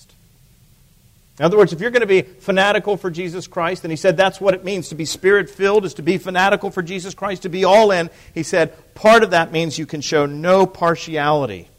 In 1.37 1.43
other 1.43 1.57
words, 1.57 1.73
if 1.73 1.81
you're 1.81 1.91
going 1.91 2.01
to 2.01 2.07
be 2.07 2.21
fanatical 2.21 2.95
for 2.95 3.11
Jesus 3.11 3.45
Christ, 3.45 3.83
and 3.83 3.91
he 3.91 3.97
said 3.97 4.15
that's 4.15 4.39
what 4.39 4.53
it 4.53 4.63
means 4.63 4.89
to 4.89 4.95
be 4.95 5.03
spirit 5.03 5.49
filled, 5.49 5.83
is 5.83 5.95
to 5.95 6.01
be 6.01 6.17
fanatical 6.17 6.71
for 6.71 6.81
Jesus 6.81 7.13
Christ, 7.13 7.41
to 7.41 7.49
be 7.49 7.65
all 7.65 7.91
in, 7.91 8.09
he 8.33 8.43
said 8.43 8.73
part 8.95 9.21
of 9.21 9.31
that 9.31 9.51
means 9.51 9.77
you 9.77 9.85
can 9.85 9.99
show 9.99 10.25
no 10.25 10.65
partiality. 10.65 11.69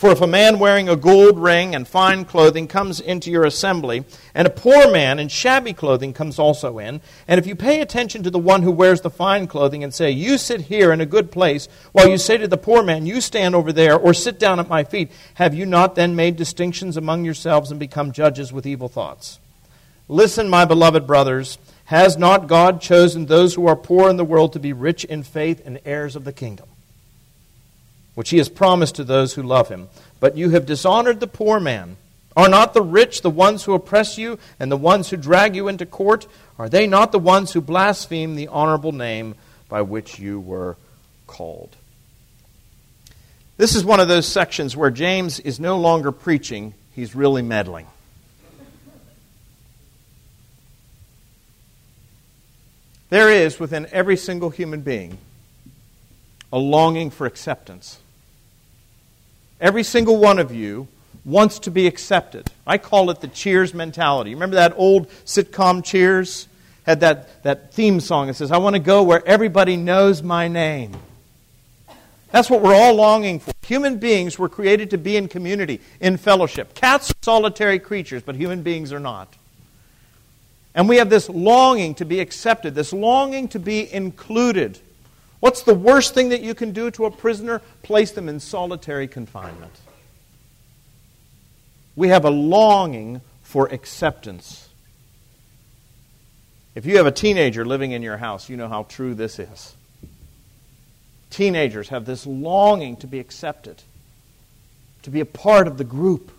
For 0.00 0.10
if 0.10 0.22
a 0.22 0.26
man 0.26 0.58
wearing 0.58 0.88
a 0.88 0.96
gold 0.96 1.38
ring 1.38 1.74
and 1.74 1.86
fine 1.86 2.24
clothing 2.24 2.68
comes 2.68 3.00
into 3.00 3.30
your 3.30 3.44
assembly, 3.44 4.06
and 4.34 4.46
a 4.46 4.50
poor 4.50 4.90
man 4.90 5.18
in 5.18 5.28
shabby 5.28 5.74
clothing 5.74 6.14
comes 6.14 6.38
also 6.38 6.78
in, 6.78 7.02
and 7.28 7.38
if 7.38 7.46
you 7.46 7.54
pay 7.54 7.82
attention 7.82 8.22
to 8.22 8.30
the 8.30 8.38
one 8.38 8.62
who 8.62 8.70
wears 8.70 9.02
the 9.02 9.10
fine 9.10 9.46
clothing 9.46 9.84
and 9.84 9.92
say, 9.92 10.10
You 10.10 10.38
sit 10.38 10.62
here 10.62 10.90
in 10.90 11.02
a 11.02 11.04
good 11.04 11.30
place, 11.30 11.68
while 11.92 12.08
you 12.08 12.16
say 12.16 12.38
to 12.38 12.48
the 12.48 12.56
poor 12.56 12.82
man, 12.82 13.04
You 13.04 13.20
stand 13.20 13.54
over 13.54 13.74
there, 13.74 13.94
or 13.94 14.14
sit 14.14 14.38
down 14.38 14.58
at 14.58 14.70
my 14.70 14.84
feet, 14.84 15.12
have 15.34 15.52
you 15.52 15.66
not 15.66 15.96
then 15.96 16.16
made 16.16 16.36
distinctions 16.36 16.96
among 16.96 17.26
yourselves 17.26 17.70
and 17.70 17.78
become 17.78 18.10
judges 18.10 18.54
with 18.54 18.64
evil 18.64 18.88
thoughts? 18.88 19.38
Listen, 20.08 20.48
my 20.48 20.64
beloved 20.64 21.06
brothers, 21.06 21.58
has 21.84 22.16
not 22.16 22.48
God 22.48 22.80
chosen 22.80 23.26
those 23.26 23.54
who 23.54 23.66
are 23.66 23.76
poor 23.76 24.08
in 24.08 24.16
the 24.16 24.24
world 24.24 24.54
to 24.54 24.58
be 24.58 24.72
rich 24.72 25.04
in 25.04 25.22
faith 25.24 25.60
and 25.62 25.78
heirs 25.84 26.16
of 26.16 26.24
the 26.24 26.32
kingdom? 26.32 26.70
Which 28.20 28.28
he 28.28 28.36
has 28.36 28.50
promised 28.50 28.96
to 28.96 29.02
those 29.02 29.32
who 29.32 29.42
love 29.42 29.70
him. 29.70 29.88
But 30.20 30.36
you 30.36 30.50
have 30.50 30.66
dishonored 30.66 31.20
the 31.20 31.26
poor 31.26 31.58
man. 31.58 31.96
Are 32.36 32.50
not 32.50 32.74
the 32.74 32.82
rich 32.82 33.22
the 33.22 33.30
ones 33.30 33.64
who 33.64 33.72
oppress 33.72 34.18
you 34.18 34.38
and 34.58 34.70
the 34.70 34.76
ones 34.76 35.08
who 35.08 35.16
drag 35.16 35.56
you 35.56 35.68
into 35.68 35.86
court? 35.86 36.26
Are 36.58 36.68
they 36.68 36.86
not 36.86 37.12
the 37.12 37.18
ones 37.18 37.50
who 37.50 37.62
blaspheme 37.62 38.36
the 38.36 38.48
honorable 38.48 38.92
name 38.92 39.36
by 39.70 39.80
which 39.80 40.18
you 40.18 40.38
were 40.38 40.76
called? 41.26 41.74
This 43.56 43.74
is 43.74 43.86
one 43.86 44.00
of 44.00 44.08
those 44.08 44.28
sections 44.28 44.76
where 44.76 44.90
James 44.90 45.40
is 45.40 45.58
no 45.58 45.78
longer 45.78 46.12
preaching, 46.12 46.74
he's 46.94 47.14
really 47.14 47.40
meddling. 47.40 47.86
There 53.08 53.32
is 53.32 53.58
within 53.58 53.88
every 53.90 54.18
single 54.18 54.50
human 54.50 54.82
being 54.82 55.16
a 56.52 56.58
longing 56.58 57.10
for 57.10 57.26
acceptance. 57.26 57.99
Every 59.60 59.82
single 59.82 60.16
one 60.16 60.38
of 60.38 60.54
you 60.54 60.88
wants 61.24 61.58
to 61.60 61.70
be 61.70 61.86
accepted. 61.86 62.50
I 62.66 62.78
call 62.78 63.10
it 63.10 63.20
the 63.20 63.28
cheers 63.28 63.74
mentality. 63.74 64.34
Remember 64.34 64.56
that 64.56 64.74
old 64.76 65.08
sitcom 65.24 65.84
Cheers? 65.84 66.48
Had 66.86 67.00
that, 67.00 67.42
that 67.42 67.74
theme 67.74 68.00
song 68.00 68.28
that 68.28 68.34
says, 68.34 68.50
I 68.50 68.56
want 68.56 68.74
to 68.74 68.80
go 68.80 69.02
where 69.02 69.22
everybody 69.26 69.76
knows 69.76 70.22
my 70.22 70.48
name. 70.48 70.96
That's 72.32 72.48
what 72.48 72.62
we're 72.62 72.74
all 72.74 72.94
longing 72.94 73.40
for. 73.40 73.52
Human 73.66 73.98
beings 73.98 74.38
were 74.38 74.48
created 74.48 74.90
to 74.90 74.98
be 74.98 75.16
in 75.16 75.28
community, 75.28 75.80
in 76.00 76.16
fellowship. 76.16 76.74
Cats 76.74 77.10
are 77.10 77.14
solitary 77.22 77.78
creatures, 77.78 78.22
but 78.22 78.34
human 78.34 78.62
beings 78.62 78.92
are 78.92 79.00
not. 79.00 79.36
And 80.74 80.88
we 80.88 80.96
have 80.96 81.10
this 81.10 81.28
longing 81.28 81.94
to 81.96 82.04
be 82.04 82.20
accepted, 82.20 82.74
this 82.74 82.92
longing 82.92 83.48
to 83.48 83.58
be 83.58 83.92
included. 83.92 84.78
What's 85.40 85.62
the 85.62 85.74
worst 85.74 86.14
thing 86.14 86.28
that 86.28 86.42
you 86.42 86.54
can 86.54 86.72
do 86.72 86.90
to 86.92 87.06
a 87.06 87.10
prisoner? 87.10 87.62
Place 87.82 88.12
them 88.12 88.28
in 88.28 88.40
solitary 88.40 89.08
confinement. 89.08 89.72
We 91.96 92.08
have 92.08 92.24
a 92.24 92.30
longing 92.30 93.22
for 93.42 93.66
acceptance. 93.66 94.68
If 96.74 96.86
you 96.86 96.98
have 96.98 97.06
a 97.06 97.12
teenager 97.12 97.64
living 97.64 97.92
in 97.92 98.02
your 98.02 98.18
house, 98.18 98.48
you 98.48 98.56
know 98.56 98.68
how 98.68 98.84
true 98.84 99.14
this 99.14 99.38
is. 99.38 99.74
Teenagers 101.30 101.88
have 101.88 102.04
this 102.04 102.26
longing 102.26 102.96
to 102.98 103.06
be 103.06 103.18
accepted, 103.18 103.82
to 105.02 105.10
be 105.10 105.20
a 105.20 105.26
part 105.26 105.66
of 105.66 105.78
the 105.78 105.84
group. 105.84 106.30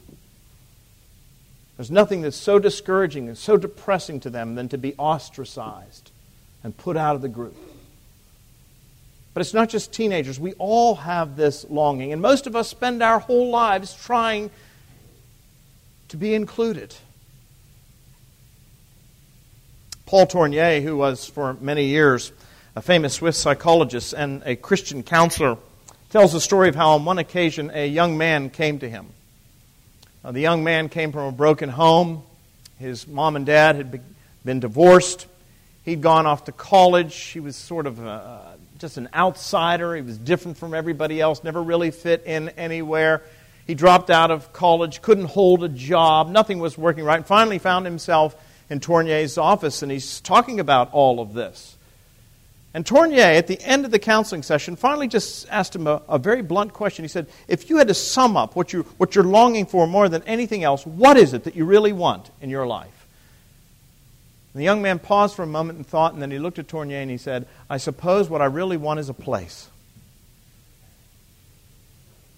There's 1.76 1.92
nothing 1.92 2.22
that's 2.22 2.38
so 2.38 2.60
discouraging 2.60 3.28
and 3.28 3.38
so 3.38 3.58
depressing 3.58 4.20
to 4.22 4.30
them 4.30 4.56
than 4.56 4.70
to 4.70 4.78
be 4.78 4.94
ostracized 4.96 6.12
and 6.64 6.78
put 6.78 6.96
out 6.96 7.16
of 7.16 7.22
the 7.22 7.30
group. 7.30 7.56
But 9.34 9.42
it's 9.42 9.54
not 9.54 9.70
just 9.70 9.94
teenagers. 9.94 10.40
We 10.40 10.54
all 10.54 10.96
have 10.96 11.36
this 11.36 11.66
longing. 11.70 12.12
And 12.12 12.22
most 12.22 12.48
of 12.48 12.56
us 12.56 12.68
spend 12.68 13.02
our 13.02 13.20
whole 13.20 13.50
lives 13.50 13.96
trying 13.96 14.52
to 16.10 16.18
be 16.18 16.34
included. 16.34 16.94
Paul 20.06 20.28
Tournier, 20.28 20.82
who 20.82 20.98
was 20.98 21.26
for 21.26 21.54
many 21.62 21.86
years 21.86 22.34
a 22.76 22.82
famous 22.82 23.14
Swiss 23.14 23.38
psychologist 23.38 24.14
and 24.14 24.44
a 24.46 24.58
Christian 24.58 25.04
counselor, 25.04 25.58
tells 26.10 26.34
the 26.34 26.42
story 26.42 26.68
of 26.68 26.76
how 26.76 26.92
on 26.92 27.06
one 27.06 27.18
occasion 27.18 27.72
a 27.74 27.88
young 27.88 28.18
man 28.18 28.50
came 28.50 28.80
to 28.80 28.90
him. 28.90 29.08
Uh, 30.24 30.34
the 30.34 30.42
young 30.42 30.66
man 30.66 30.90
came 30.90 31.14
from 31.14 31.28
a 31.28 31.32
broken 31.32 31.70
home. 31.70 32.24
His 32.78 33.08
mom 33.08 33.38
and 33.38 33.46
dad 33.46 33.78
had 33.78 34.02
been 34.44 34.60
divorced. 34.60 35.28
He'd 35.86 36.02
gone 36.02 36.26
off 36.26 36.46
to 36.46 36.52
college. 36.52 37.16
He 37.16 37.40
was 37.40 37.56
sort 37.56 37.88
of 37.88 38.00
a, 38.00 38.51
just 38.82 38.98
an 38.98 39.08
outsider. 39.14 39.96
He 39.96 40.02
was 40.02 40.18
different 40.18 40.58
from 40.58 40.74
everybody 40.74 41.22
else, 41.22 41.44
never 41.44 41.62
really 41.62 41.92
fit 41.92 42.24
in 42.26 42.50
anywhere. 42.50 43.22
He 43.68 43.76
dropped 43.76 44.10
out 44.10 44.32
of 44.32 44.52
college, 44.52 45.02
couldn't 45.02 45.26
hold 45.26 45.64
a 45.64 45.70
job, 45.70 46.30
nothing 46.30 46.60
was 46.60 46.78
working 46.78 47.06
right. 47.06 47.18
and 47.18 47.26
Finally, 47.26 47.60
found 47.60 47.86
himself 47.86 48.36
in 48.70 48.80
Tournier's 48.80 49.38
office, 49.38 49.84
and 49.84 49.92
he's 49.92 50.20
talking 50.20 50.60
about 50.60 50.92
all 50.94 51.20
of 51.20 51.34
this. 51.34 51.78
And 52.74 52.86
Tournier, 52.86 53.22
at 53.22 53.48
the 53.48 53.62
end 53.62 53.86
of 53.86 53.92
the 53.92 54.00
counseling 54.00 54.44
session, 54.44 54.78
finally 54.78 55.08
just 55.08 55.48
asked 55.50 55.76
him 55.76 55.88
a, 55.88 56.02
a, 56.08 56.18
very 56.18 56.42
blunt 56.42 56.72
question. 56.72 57.04
He 57.04 57.10
said, 57.10 57.28
If 57.50 57.70
you 57.70 57.78
had 57.78 57.90
to 57.90 57.94
sum 57.94 58.38
up 58.38 58.56
what, 58.56 58.72
you, 58.72 58.84
what 58.98 59.14
you're 59.14 59.26
longing 59.26 59.66
for 59.66 59.86
more 59.88 60.08
than 60.08 60.24
anything 60.24 60.64
else, 60.64 60.86
what 60.86 61.18
is 61.18 61.34
it 61.34 61.44
that 61.44 61.56
you 61.56 61.66
really 61.66 61.92
want 61.92 62.32
in 62.40 62.50
your 62.50 62.66
life? 62.66 63.01
And 64.54 64.60
the 64.60 64.66
young 64.66 64.82
man 64.82 65.00
paused 65.00 65.36
for 65.36 65.44
a 65.44 65.48
moment 65.48 65.78
and 65.78 65.88
thought, 65.88 66.14
and 66.14 66.22
then 66.22 66.32
he 66.32 66.40
looked 66.40 66.60
at 66.60 66.68
Tournier 66.68 67.00
and 67.00 67.10
he 67.10 67.18
said, 67.18 67.48
I 67.70 67.78
suppose 67.78 68.30
what 68.30 68.42
I 68.42 68.46
really 68.46 68.78
want 68.78 69.00
is 69.00 69.08
a 69.08 69.14
place. 69.14 69.70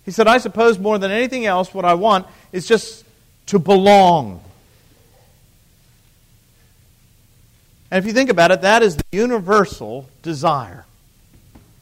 He 0.05 0.11
said, 0.11 0.27
I 0.27 0.37
suppose 0.37 0.77
more 0.77 0.97
than 0.97 1.11
anything 1.11 1.45
else, 1.45 1.73
what 1.73 1.85
I 1.85 1.93
want 1.93 2.27
is 2.51 2.67
just 2.67 3.05
to 3.47 3.57
belong. 3.57 4.41
And 7.89 7.99
if 7.99 8.05
you 8.05 8.13
think 8.13 8.29
about 8.29 8.51
it, 8.51 8.61
that 8.61 8.83
is 8.83 8.97
the 8.97 9.03
universal 9.11 10.09
desire. 10.23 10.85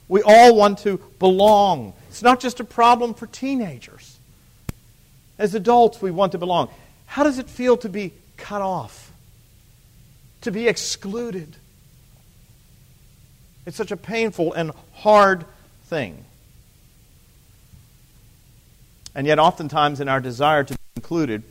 We 0.07 0.21
all 0.21 0.55
want 0.55 0.79
to 0.79 0.97
belong. 1.19 1.93
It's 2.09 2.21
not 2.21 2.41
just 2.41 2.59
a 2.59 2.65
problem 2.65 3.13
for 3.13 3.27
teenagers. 3.27 4.17
As 5.39 5.55
adults, 5.55 6.01
we 6.01 6.11
want 6.11 6.33
to 6.33 6.37
belong. 6.37 6.69
How 7.05 7.23
does 7.23 7.39
it 7.39 7.49
feel 7.49 7.77
to 7.77 7.89
be 7.89 8.11
cut 8.35 8.61
off? 8.61 9.00
To 10.41 10.51
be 10.51 10.67
excluded. 10.67 11.55
It's 13.65 13.77
such 13.77 13.91
a 13.91 13.97
painful 13.97 14.53
and 14.53 14.71
hard 14.93 15.45
thing. 15.85 16.25
And 19.13 19.27
yet, 19.27 19.39
oftentimes, 19.39 19.99
in 19.99 20.07
our 20.07 20.19
desire 20.19 20.63
to 20.63 20.73
be 20.73 20.79
included, 20.95 21.43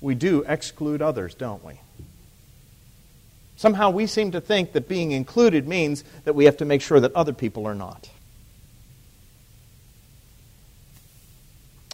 we 0.00 0.14
do 0.14 0.44
exclude 0.46 1.00
others, 1.00 1.34
don't 1.34 1.64
we? 1.64 1.80
Somehow 3.56 3.90
we 3.90 4.06
seem 4.06 4.32
to 4.32 4.40
think 4.40 4.72
that 4.72 4.88
being 4.88 5.10
included 5.12 5.66
means 5.66 6.04
that 6.24 6.34
we 6.34 6.44
have 6.44 6.58
to 6.58 6.64
make 6.64 6.80
sure 6.80 7.00
that 7.00 7.14
other 7.14 7.32
people 7.32 7.66
are 7.66 7.74
not. 7.74 8.08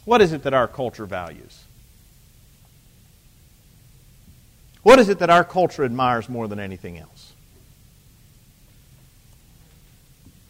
What 0.05 0.21
is 0.21 0.33
it 0.33 0.43
that 0.43 0.53
our 0.53 0.69
culture 0.69 1.07
values? 1.07 1.65
What 4.85 5.01
is 5.01 5.09
it 5.09 5.19
that 5.19 5.31
our 5.31 5.43
culture 5.45 5.83
admires 5.83 6.29
more 6.29 6.47
than 6.47 6.61
anything 6.61 6.99
else? 6.99 7.33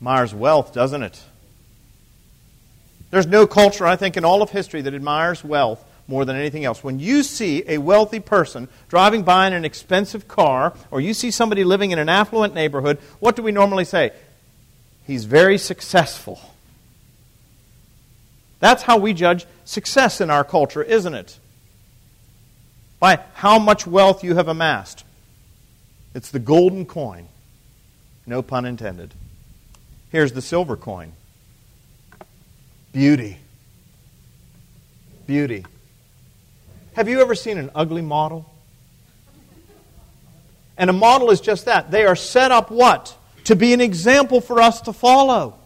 Admires 0.01 0.35
wealth, 0.35 0.75
doesn't 0.75 1.03
it? 1.03 1.23
There's 3.11 3.29
no 3.29 3.47
culture, 3.47 3.87
I 3.87 3.95
think, 3.95 4.17
in 4.17 4.25
all 4.25 4.43
of 4.43 4.51
history 4.51 4.83
that 4.83 4.93
admires 4.93 5.45
wealth 5.45 5.83
more 6.09 6.25
than 6.25 6.35
anything 6.35 6.65
else. 6.65 6.83
When 6.83 6.99
you 6.99 7.23
see 7.23 7.63
a 7.69 7.79
wealthy 7.79 8.19
person 8.19 8.69
driving 8.89 9.23
by 9.23 9.47
in 9.47 9.53
an 9.53 9.65
expensive 9.65 10.27
car, 10.27 10.75
or 10.91 11.01
you 11.01 11.15
see 11.15 11.31
somebody 11.31 11.63
living 11.63 11.93
in 11.93 12.01
an 12.01 12.09
affluent 12.09 12.55
neighborhood, 12.55 12.99
what 13.21 13.37
do 13.37 13.43
we 13.43 13.53
normally 13.53 13.85
say? 13.85 14.11
He's 15.07 15.25
very 15.27 15.59
successful. 15.59 16.41
That's 18.59 18.83
how 18.83 18.99
we 18.99 19.15
judge 19.15 19.47
success 19.65 20.21
in 20.21 20.29
our 20.29 20.43
culture, 20.43 20.83
isn't 20.83 21.15
it? 21.15 21.39
By 22.99 23.21
how 23.35 23.59
much 23.59 23.87
wealth 23.87 24.25
you 24.25 24.35
have 24.35 24.49
amassed. 24.49 25.05
It's 26.15 26.31
the 26.31 26.39
golden 26.39 26.87
coin. 26.87 27.29
No 28.27 28.43
pun 28.43 28.65
intended. 28.65 29.13
Here's 30.11 30.33
the 30.33 30.43
silver 30.43 30.77
coin 30.77 31.13
beauty. 32.93 33.39
Beauty. 35.27 35.65
Have 36.95 37.09
you 37.09 37.21
ever 37.21 37.35
seen 37.35 37.59
an 37.59 37.71
ugly 37.75 38.03
model? 38.03 38.49
And 40.79 40.89
a 40.89 40.93
model 40.93 41.31
is 41.31 41.41
just 41.41 41.65
that. 41.65 41.91
They 41.91 42.05
are 42.07 42.17
set 42.17 42.53
up 42.53 42.71
what? 42.71 43.17
To 43.45 43.57
be 43.57 43.73
an 43.73 43.81
example 43.81 44.41
for 44.41 44.61
us 44.61 44.81
to 44.83 44.93
follow. 44.93 45.59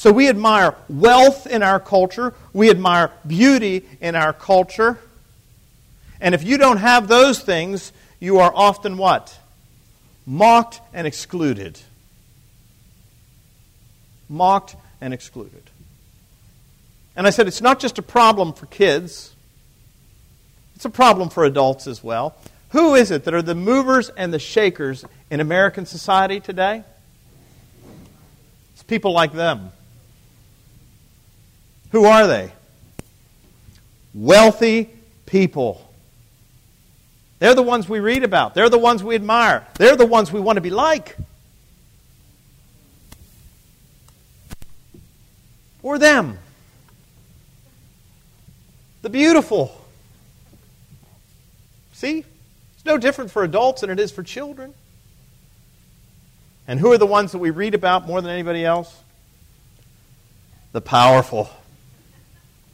So 0.00 0.10
we 0.10 0.30
admire 0.30 0.74
wealth 0.88 1.46
in 1.46 1.62
our 1.62 1.78
culture, 1.78 2.32
we 2.54 2.70
admire 2.70 3.10
beauty 3.26 3.84
in 4.00 4.14
our 4.14 4.32
culture. 4.32 4.98
And 6.22 6.34
if 6.34 6.42
you 6.42 6.56
don't 6.56 6.78
have 6.78 7.06
those 7.06 7.40
things, 7.40 7.92
you 8.18 8.38
are 8.38 8.50
often 8.54 8.96
what? 8.96 9.38
Mocked 10.24 10.80
and 10.94 11.06
excluded. 11.06 11.78
Mocked 14.26 14.74
and 15.02 15.12
excluded. 15.12 15.64
And 17.14 17.26
I 17.26 17.30
said 17.30 17.46
it's 17.46 17.60
not 17.60 17.78
just 17.78 17.98
a 17.98 18.02
problem 18.02 18.54
for 18.54 18.64
kids, 18.64 19.34
it's 20.76 20.86
a 20.86 20.90
problem 20.90 21.28
for 21.28 21.44
adults 21.44 21.86
as 21.86 22.02
well. 22.02 22.36
Who 22.70 22.94
is 22.94 23.10
it 23.10 23.24
that 23.24 23.34
are 23.34 23.42
the 23.42 23.54
movers 23.54 24.08
and 24.08 24.32
the 24.32 24.38
shakers 24.38 25.04
in 25.28 25.40
American 25.40 25.84
society 25.84 26.40
today? 26.40 26.84
It's 28.72 28.82
people 28.82 29.12
like 29.12 29.34
them. 29.34 29.72
Who 31.92 32.04
are 32.04 32.26
they? 32.26 32.52
Wealthy 34.14 34.90
people. 35.26 35.86
They're 37.38 37.54
the 37.54 37.62
ones 37.62 37.88
we 37.88 38.00
read 38.00 38.22
about. 38.22 38.54
They're 38.54 38.68
the 38.68 38.78
ones 38.78 39.02
we 39.02 39.14
admire. 39.14 39.66
They're 39.74 39.96
the 39.96 40.06
ones 40.06 40.30
we 40.30 40.40
want 40.40 40.56
to 40.56 40.60
be 40.60 40.70
like. 40.70 41.16
or 45.82 45.98
them? 45.98 46.38
The 49.02 49.10
beautiful. 49.10 49.76
See? 51.92 52.24
It's 52.74 52.84
no 52.84 52.98
different 52.98 53.30
for 53.30 53.44
adults 53.44 53.80
than 53.82 53.90
it 53.90 53.98
is 53.98 54.10
for 54.12 54.22
children. 54.22 54.74
And 56.66 56.78
who 56.78 56.92
are 56.92 56.98
the 56.98 57.06
ones 57.06 57.32
that 57.32 57.38
we 57.38 57.50
read 57.50 57.74
about 57.74 58.06
more 58.06 58.20
than 58.20 58.30
anybody 58.30 58.64
else? 58.64 58.94
The 60.72 60.80
powerful. 60.80 61.50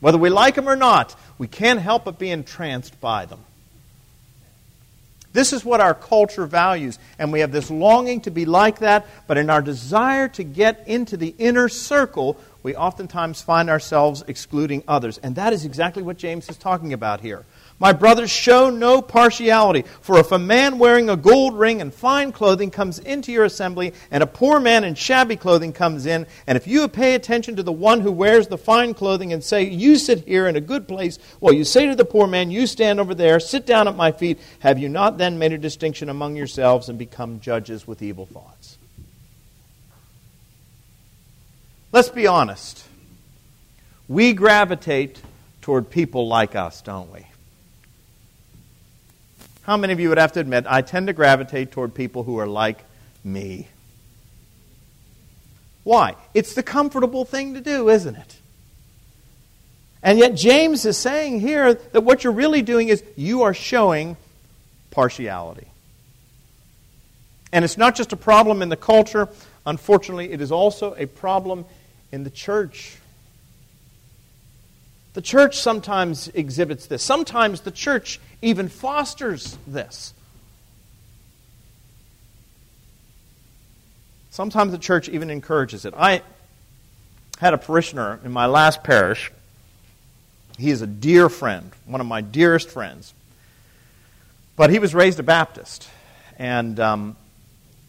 Whether 0.06 0.18
we 0.18 0.30
like 0.30 0.54
them 0.54 0.68
or 0.68 0.76
not, 0.76 1.16
we 1.36 1.48
can't 1.48 1.80
help 1.80 2.04
but 2.04 2.16
be 2.16 2.30
entranced 2.30 3.00
by 3.00 3.26
them. 3.26 3.40
This 5.32 5.52
is 5.52 5.64
what 5.64 5.80
our 5.80 5.94
culture 5.94 6.46
values, 6.46 7.00
and 7.18 7.32
we 7.32 7.40
have 7.40 7.50
this 7.50 7.72
longing 7.72 8.20
to 8.20 8.30
be 8.30 8.44
like 8.44 8.78
that, 8.78 9.04
but 9.26 9.36
in 9.36 9.50
our 9.50 9.60
desire 9.60 10.28
to 10.28 10.44
get 10.44 10.86
into 10.86 11.16
the 11.16 11.34
inner 11.38 11.68
circle, 11.68 12.36
we 12.62 12.76
oftentimes 12.76 13.42
find 13.42 13.68
ourselves 13.68 14.22
excluding 14.28 14.84
others. 14.86 15.18
And 15.18 15.34
that 15.34 15.52
is 15.52 15.64
exactly 15.64 16.04
what 16.04 16.18
James 16.18 16.48
is 16.48 16.56
talking 16.56 16.92
about 16.92 17.20
here. 17.20 17.44
My 17.78 17.92
brothers, 17.92 18.30
show 18.30 18.70
no 18.70 19.02
partiality. 19.02 19.84
For 20.00 20.18
if 20.18 20.32
a 20.32 20.38
man 20.38 20.78
wearing 20.78 21.10
a 21.10 21.16
gold 21.16 21.58
ring 21.58 21.82
and 21.82 21.92
fine 21.92 22.32
clothing 22.32 22.70
comes 22.70 22.98
into 22.98 23.32
your 23.32 23.44
assembly, 23.44 23.92
and 24.10 24.22
a 24.22 24.26
poor 24.26 24.58
man 24.60 24.82
in 24.82 24.94
shabby 24.94 25.36
clothing 25.36 25.74
comes 25.74 26.06
in, 26.06 26.26
and 26.46 26.56
if 26.56 26.66
you 26.66 26.88
pay 26.88 27.14
attention 27.14 27.56
to 27.56 27.62
the 27.62 27.72
one 27.72 28.00
who 28.00 28.10
wears 28.10 28.48
the 28.48 28.56
fine 28.56 28.94
clothing 28.94 29.34
and 29.34 29.44
say, 29.44 29.64
You 29.64 29.98
sit 29.98 30.24
here 30.24 30.46
in 30.46 30.56
a 30.56 30.60
good 30.60 30.88
place, 30.88 31.18
well, 31.38 31.52
you 31.52 31.64
say 31.64 31.86
to 31.86 31.94
the 31.94 32.06
poor 32.06 32.26
man, 32.26 32.50
You 32.50 32.66
stand 32.66 32.98
over 32.98 33.14
there, 33.14 33.38
sit 33.40 33.66
down 33.66 33.88
at 33.88 33.96
my 33.96 34.10
feet, 34.10 34.40
have 34.60 34.78
you 34.78 34.88
not 34.88 35.18
then 35.18 35.38
made 35.38 35.52
a 35.52 35.58
distinction 35.58 36.08
among 36.08 36.34
yourselves 36.34 36.88
and 36.88 36.98
become 36.98 37.40
judges 37.40 37.86
with 37.86 38.00
evil 38.00 38.24
thoughts? 38.24 38.78
Let's 41.92 42.08
be 42.08 42.26
honest. 42.26 42.84
We 44.08 44.32
gravitate 44.32 45.20
toward 45.60 45.90
people 45.90 46.26
like 46.26 46.54
us, 46.54 46.80
don't 46.80 47.12
we? 47.12 47.25
How 49.66 49.76
many 49.76 49.92
of 49.92 49.98
you 49.98 50.10
would 50.10 50.18
have 50.18 50.30
to 50.34 50.40
admit, 50.40 50.64
I 50.68 50.80
tend 50.80 51.08
to 51.08 51.12
gravitate 51.12 51.72
toward 51.72 51.92
people 51.92 52.22
who 52.22 52.38
are 52.38 52.46
like 52.46 52.84
me? 53.24 53.66
Why? 55.82 56.14
It's 56.34 56.54
the 56.54 56.62
comfortable 56.62 57.24
thing 57.24 57.54
to 57.54 57.60
do, 57.60 57.88
isn't 57.88 58.14
it? 58.14 58.36
And 60.04 60.20
yet, 60.20 60.36
James 60.36 60.84
is 60.84 60.96
saying 60.96 61.40
here 61.40 61.74
that 61.74 62.02
what 62.02 62.22
you're 62.22 62.32
really 62.32 62.62
doing 62.62 62.90
is 62.90 63.02
you 63.16 63.42
are 63.42 63.52
showing 63.52 64.16
partiality. 64.92 65.66
And 67.52 67.64
it's 67.64 67.76
not 67.76 67.96
just 67.96 68.12
a 68.12 68.16
problem 68.16 68.62
in 68.62 68.68
the 68.68 68.76
culture, 68.76 69.28
unfortunately, 69.66 70.30
it 70.30 70.40
is 70.40 70.52
also 70.52 70.94
a 70.94 71.06
problem 71.06 71.64
in 72.12 72.22
the 72.22 72.30
church. 72.30 72.98
The 75.16 75.22
church 75.22 75.56
sometimes 75.56 76.28
exhibits 76.34 76.88
this. 76.88 77.02
Sometimes 77.02 77.62
the 77.62 77.70
church 77.70 78.20
even 78.42 78.68
fosters 78.68 79.56
this. 79.66 80.12
Sometimes 84.28 84.72
the 84.72 84.78
church 84.78 85.08
even 85.08 85.30
encourages 85.30 85.86
it. 85.86 85.94
I 85.96 86.20
had 87.38 87.54
a 87.54 87.58
parishioner 87.58 88.20
in 88.26 88.30
my 88.30 88.44
last 88.44 88.84
parish. 88.84 89.32
He 90.58 90.68
is 90.68 90.82
a 90.82 90.86
dear 90.86 91.30
friend, 91.30 91.72
one 91.86 92.02
of 92.02 92.06
my 92.06 92.20
dearest 92.20 92.68
friends. 92.68 93.14
But 94.54 94.68
he 94.68 94.78
was 94.78 94.94
raised 94.94 95.18
a 95.18 95.22
Baptist. 95.22 95.88
And 96.38 96.78
um, 96.78 97.16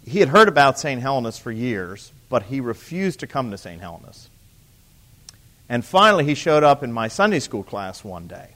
he 0.06 0.20
had 0.20 0.30
heard 0.30 0.48
about 0.48 0.80
St. 0.80 1.02
Helena's 1.02 1.38
for 1.38 1.52
years, 1.52 2.10
but 2.30 2.44
he 2.44 2.62
refused 2.62 3.20
to 3.20 3.28
come 3.28 3.52
to 3.52 3.58
St. 3.58 3.82
Helena's. 3.82 4.30
And 5.70 5.84
finally, 5.84 6.26
he 6.26 6.36
showed 6.36 6.64
up 6.64 6.84
in 6.84 6.92
my 6.92 7.08
Sunday 7.08 7.40
school 7.40 7.64
class 7.64 8.04
one 8.04 8.28
day. 8.28 8.50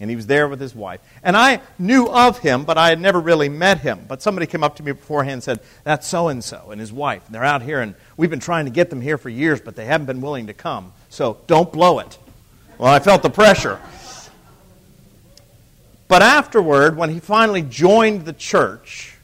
And 0.00 0.10
he 0.10 0.16
was 0.16 0.26
there 0.26 0.48
with 0.48 0.60
his 0.60 0.74
wife. 0.74 1.00
And 1.22 1.36
I 1.36 1.60
knew 1.78 2.08
of 2.08 2.38
him, 2.38 2.64
but 2.64 2.76
I 2.76 2.88
had 2.88 3.00
never 3.00 3.20
really 3.20 3.48
met 3.48 3.78
him. 3.80 4.04
But 4.08 4.22
somebody 4.22 4.46
came 4.46 4.64
up 4.64 4.76
to 4.76 4.82
me 4.82 4.92
beforehand 4.92 5.34
and 5.34 5.42
said, 5.42 5.60
That's 5.84 6.06
so 6.06 6.28
and 6.28 6.42
so 6.42 6.70
and 6.72 6.80
his 6.80 6.92
wife. 6.92 7.24
And 7.26 7.34
they're 7.34 7.44
out 7.44 7.62
here, 7.62 7.80
and 7.80 7.94
we've 8.16 8.30
been 8.30 8.40
trying 8.40 8.64
to 8.64 8.72
get 8.72 8.90
them 8.90 9.00
here 9.00 9.18
for 9.18 9.28
years, 9.28 9.60
but 9.60 9.76
they 9.76 9.84
haven't 9.84 10.06
been 10.06 10.20
willing 10.20 10.48
to 10.48 10.54
come. 10.54 10.92
So 11.10 11.38
don't 11.46 11.72
blow 11.72 12.00
it. 12.00 12.18
Well, 12.76 12.92
I 12.92 12.98
felt 12.98 13.22
the 13.22 13.30
pressure. 13.30 13.80
But 16.08 16.22
afterward, 16.22 16.96
when 16.96 17.10
he 17.10 17.20
finally 17.20 17.62
joined 17.62 18.24
the 18.24 18.32
church, 18.32 19.16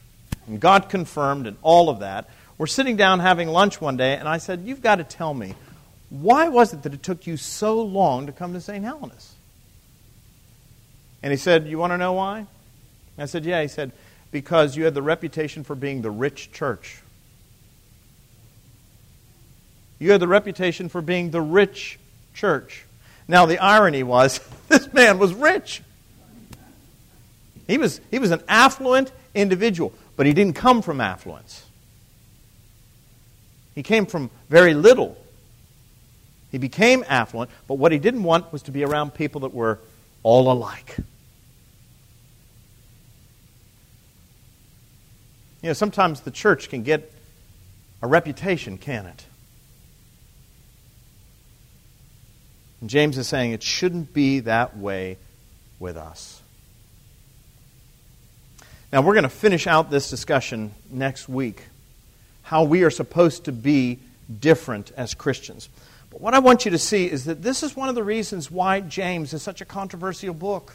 and 0.47 0.61
God 0.61 0.89
confirmed 0.89 1.47
and 1.47 1.57
all 1.63 1.89
of 1.89 2.01
that, 2.01 2.29
we're 2.59 2.67
sitting 2.67 2.97
down 2.97 3.21
having 3.21 3.49
lunch 3.49 3.81
one 3.81 3.97
day, 3.97 4.17
and 4.17 4.29
I 4.29 4.39
said, 4.39 4.63
You've 4.65 4.83
got 4.83 4.97
to 4.97 5.05
tell 5.05 5.35
me 5.35 5.55
why 6.11 6.49
was 6.49 6.73
it 6.73 6.83
that 6.83 6.93
it 6.93 7.03
took 7.03 7.27
you 7.27 7.37
so 7.37 7.81
long 7.81 8.27
to 8.27 8.33
come 8.33 8.53
to 8.53 8.61
St. 8.61 8.85
Helena's? 8.85 9.33
And 11.23 11.31
he 11.31 11.37
said, 11.37 11.67
You 11.69 11.79
want 11.79 11.93
to 11.93 11.99
know 11.99 12.13
why? 12.13 12.47
I 13.17 13.27
said, 13.27 13.45
Yeah. 13.45 13.63
He 13.63 13.69
said, 13.69 13.93
Because 14.33 14.77
you 14.77 14.85
had 14.85 14.95
the 14.95 15.03
reputation 15.03 15.65
for 15.65 15.75
being 15.75 16.03
the 16.03 16.11
rich 16.11 16.51
church. 16.53 17.01
You 19.99 20.13
had 20.13 20.21
the 20.21 20.29
reputation 20.29 20.89
for 20.89 21.03
being 21.03 21.31
the 21.31 21.43
rich 21.43 21.99
church. 22.35 22.85
Now, 23.29 23.47
the 23.47 23.59
irony 23.59 24.03
was, 24.03 24.41
this 24.69 24.93
man 24.93 25.19
was 25.19 25.33
rich. 25.33 25.83
He 27.69 27.79
was, 27.79 28.01
he 28.11 28.19
was 28.19 28.33
an 28.33 28.43
affluent 28.49 29.13
individual, 29.35 29.93
but 30.17 30.27
he 30.27 30.33
didn't 30.33 30.57
come 30.57 30.83
from 30.83 31.01
affluence. 31.01 31.65
He 33.77 33.85
came 33.85 34.07
from 34.07 34.31
very 34.49 34.75
little. 34.75 35.17
He 36.51 36.59
became 36.59 37.05
affluent, 37.09 37.51
but 37.67 37.75
what 37.75 37.93
he 37.93 37.99
didn't 37.99 38.23
want 38.23 38.53
was 38.53 38.63
to 38.63 38.73
be 38.73 38.85
around 38.85 39.15
people 39.15 39.43
that 39.43 39.55
were 39.55 39.79
all 40.23 40.51
alike. 40.51 40.97
You 45.63 45.69
know, 45.69 45.73
sometimes 45.75 46.23
the 46.23 46.31
church 46.31 46.71
can 46.71 46.83
get 46.83 47.13
a 48.03 48.07
reputation, 48.07 48.79
can 48.79 49.07
it? 49.07 49.25
And 52.81 52.89
James 52.89 53.19
is 53.19 53.29
saying 53.29 53.53
it 53.53 53.63
shouldn't 53.63 54.15
be 54.15 54.41
that 54.41 54.77
way 54.77 55.19
with 55.79 55.97
us. 55.97 56.41
Now, 58.93 59.03
we're 59.03 59.15
going 59.15 59.23
to 59.23 59.29
finish 59.29 59.67
out 59.67 59.91
this 59.91 60.11
discussion 60.11 60.73
next 60.91 61.29
week 61.29 61.63
how 62.43 62.65
we 62.65 62.83
are 62.83 62.91
supposed 62.91 63.45
to 63.45 63.53
be 63.53 63.99
different 64.41 64.91
as 64.97 65.15
Christians. 65.15 65.69
But 66.11 66.21
what 66.21 66.35
I 66.35 66.41
want 66.41 66.65
you 66.65 66.73
to 66.73 66.79
see 66.79 67.11
is 67.11 67.25
that 67.25 67.43
this 67.43 67.63
is 67.63 67.77
one 67.77 67.89
of 67.89 67.95
the 67.95 68.03
reasons 68.03 68.51
why 68.51 68.81
James 68.81 69.33
is 69.33 69.43
such 69.43 69.61
a 69.61 69.65
controversial 69.65 70.35
book. 70.35 70.75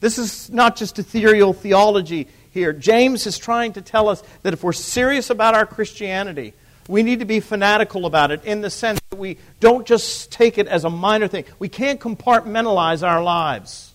This 0.00 0.18
is 0.18 0.50
not 0.50 0.76
just 0.76 0.98
ethereal 0.98 1.52
theology 1.52 2.28
here. 2.52 2.72
James 2.72 3.26
is 3.26 3.38
trying 3.38 3.72
to 3.74 3.82
tell 3.82 4.08
us 4.08 4.22
that 4.42 4.52
if 4.52 4.62
we're 4.62 4.72
serious 4.72 5.30
about 5.30 5.54
our 5.54 5.66
Christianity, 5.66 6.54
we 6.88 7.02
need 7.02 7.20
to 7.20 7.24
be 7.24 7.40
fanatical 7.40 8.06
about 8.06 8.30
it 8.30 8.44
in 8.44 8.60
the 8.60 8.70
sense 8.70 9.00
that 9.10 9.16
we 9.16 9.38
don't 9.60 9.86
just 9.86 10.32
take 10.32 10.58
it 10.58 10.66
as 10.66 10.84
a 10.84 10.90
minor 10.90 11.28
thing. 11.28 11.44
We 11.58 11.68
can't 11.68 12.00
compartmentalize 12.00 13.06
our 13.06 13.22
lives. 13.22 13.92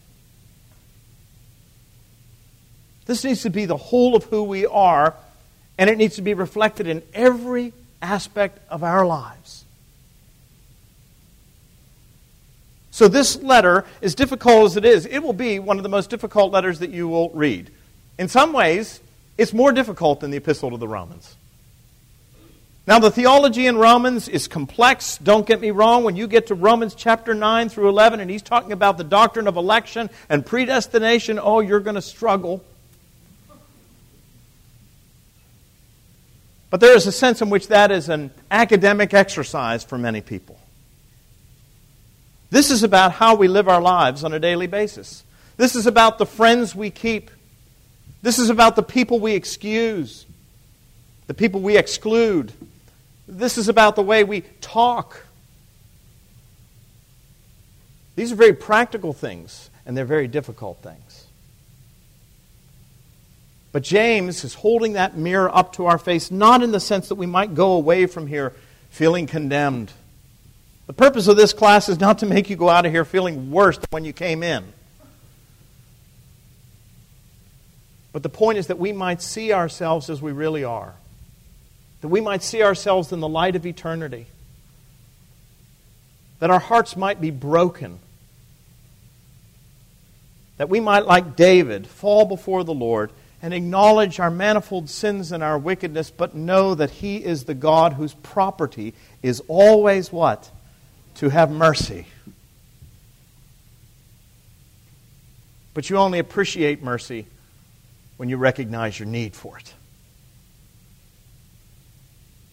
This 3.05 3.23
needs 3.23 3.43
to 3.43 3.49
be 3.49 3.65
the 3.65 3.77
whole 3.77 4.15
of 4.15 4.25
who 4.25 4.43
we 4.43 4.65
are, 4.65 5.13
and 5.77 5.89
it 5.89 5.97
needs 5.97 6.15
to 6.15 6.21
be 6.21 6.33
reflected 6.33 6.87
in 6.87 7.03
every 7.13 7.73
aspect 8.01 8.59
of 8.69 8.83
our 8.83 9.05
lives. 9.05 9.56
So, 12.97 13.07
this 13.07 13.35
letter, 13.43 13.85
as 14.01 14.15
difficult 14.15 14.71
as 14.71 14.75
it 14.75 14.83
is, 14.83 15.05
it 15.05 15.19
will 15.19 15.31
be 15.31 15.59
one 15.59 15.77
of 15.77 15.83
the 15.83 15.89
most 15.89 16.09
difficult 16.09 16.51
letters 16.51 16.79
that 16.79 16.89
you 16.89 17.07
will 17.07 17.29
read. 17.29 17.69
In 18.17 18.27
some 18.27 18.53
ways, 18.53 19.01
it's 19.37 19.53
more 19.53 19.71
difficult 19.71 20.19
than 20.19 20.31
the 20.31 20.37
Epistle 20.37 20.71
to 20.71 20.77
the 20.77 20.87
Romans. 20.87 21.35
Now, 22.87 22.97
the 22.97 23.11
theology 23.11 23.67
in 23.67 23.77
Romans 23.77 24.27
is 24.27 24.47
complex. 24.47 25.19
Don't 25.19 25.45
get 25.45 25.61
me 25.61 25.69
wrong. 25.69 26.05
When 26.05 26.15
you 26.15 26.25
get 26.25 26.47
to 26.47 26.55
Romans 26.55 26.95
chapter 26.95 27.35
9 27.35 27.69
through 27.69 27.87
11, 27.89 28.19
and 28.19 28.31
he's 28.31 28.41
talking 28.41 28.71
about 28.71 28.97
the 28.97 29.03
doctrine 29.03 29.45
of 29.45 29.57
election 29.57 30.09
and 30.27 30.43
predestination, 30.43 31.37
oh, 31.39 31.59
you're 31.59 31.81
going 31.81 31.97
to 31.97 32.01
struggle. 32.01 32.63
But 36.71 36.79
there 36.79 36.97
is 36.97 37.05
a 37.05 37.11
sense 37.11 37.43
in 37.43 37.51
which 37.51 37.67
that 37.67 37.91
is 37.91 38.09
an 38.09 38.31
academic 38.49 39.13
exercise 39.13 39.83
for 39.83 39.99
many 39.99 40.21
people. 40.21 40.59
This 42.49 42.71
is 42.71 42.83
about 42.83 43.11
how 43.13 43.35
we 43.35 43.47
live 43.47 43.67
our 43.67 43.81
lives 43.81 44.23
on 44.23 44.33
a 44.33 44.39
daily 44.39 44.67
basis. 44.67 45.23
This 45.57 45.75
is 45.75 45.85
about 45.85 46.17
the 46.17 46.25
friends 46.25 46.73
we 46.75 46.89
keep. 46.89 47.31
This 48.21 48.39
is 48.39 48.49
about 48.49 48.75
the 48.75 48.83
people 48.83 49.19
we 49.19 49.33
excuse, 49.33 50.25
the 51.27 51.33
people 51.33 51.61
we 51.61 51.77
exclude. 51.77 52.53
This 53.27 53.57
is 53.57 53.67
about 53.67 53.95
the 53.95 54.01
way 54.01 54.23
we 54.23 54.41
talk. 54.61 55.25
These 58.15 58.31
are 58.31 58.35
very 58.35 58.53
practical 58.53 59.13
things, 59.13 59.69
and 59.85 59.95
they're 59.95 60.05
very 60.05 60.27
difficult 60.27 60.81
things. 60.81 61.25
But 63.71 63.83
James 63.83 64.43
is 64.43 64.55
holding 64.55 64.93
that 64.93 65.17
mirror 65.17 65.53
up 65.53 65.73
to 65.73 65.85
our 65.85 65.99
face, 65.99 66.31
not 66.31 66.63
in 66.63 66.71
the 66.71 66.79
sense 66.79 67.09
that 67.09 67.15
we 67.15 67.27
might 67.27 67.53
go 67.53 67.73
away 67.73 68.07
from 68.07 68.25
here 68.25 68.53
feeling 68.89 69.27
condemned 69.27 69.91
The 70.87 70.93
purpose 70.93 71.27
of 71.27 71.35
this 71.35 71.51
class 71.51 71.89
is 71.89 71.99
not 71.99 72.19
to 72.19 72.25
make 72.25 72.49
you 72.49 72.55
go 72.55 72.69
out 72.69 72.85
of 72.85 72.91
here 72.93 73.03
feeling 73.03 73.51
worse 73.51 73.77
than 73.77 73.87
when 73.89 74.05
you 74.05 74.13
came 74.13 74.41
in. 74.41 74.63
But 78.13 78.23
the 78.23 78.29
point 78.29 78.57
is 78.57 78.67
that 78.67 78.79
we 78.79 78.93
might 78.93 79.21
see 79.21 79.51
ourselves 79.53 80.09
as 80.09 80.21
we 80.21 80.31
really 80.31 80.63
are, 80.63 80.95
that 82.01 82.07
we 82.07 82.21
might 82.21 82.41
see 82.41 82.63
ourselves 82.63 83.11
in 83.11 83.19
the 83.19 83.27
light 83.27 83.55
of 83.55 83.65
eternity, 83.65 84.27
that 86.39 86.49
our 86.49 86.59
hearts 86.59 86.95
might 86.95 87.19
be 87.19 87.31
broken, 87.31 87.99
that 90.55 90.69
we 90.69 90.79
might, 90.79 91.05
like 91.05 91.35
David, 91.35 91.85
fall 91.85 92.25
before 92.25 92.63
the 92.63 92.73
Lord 92.73 93.11
and 93.41 93.53
acknowledge 93.53 94.19
our 94.19 94.31
manifold 94.31 94.89
sins 94.89 95.31
and 95.31 95.43
our 95.43 95.59
wickedness, 95.59 96.09
but 96.09 96.33
know 96.33 96.73
that 96.73 96.89
He 96.89 97.17
is 97.23 97.43
the 97.43 97.53
God 97.53 97.93
whose 97.93 98.13
property 98.15 98.95
is 99.21 99.43
always 99.47 100.11
what? 100.11 100.49
To 101.17 101.29
have 101.29 101.49
mercy. 101.49 102.05
But 105.73 105.89
you 105.89 105.97
only 105.97 106.19
appreciate 106.19 106.81
mercy 106.81 107.27
when 108.17 108.29
you 108.29 108.37
recognize 108.37 108.99
your 108.99 109.07
need 109.07 109.35
for 109.35 109.57
it. 109.57 109.73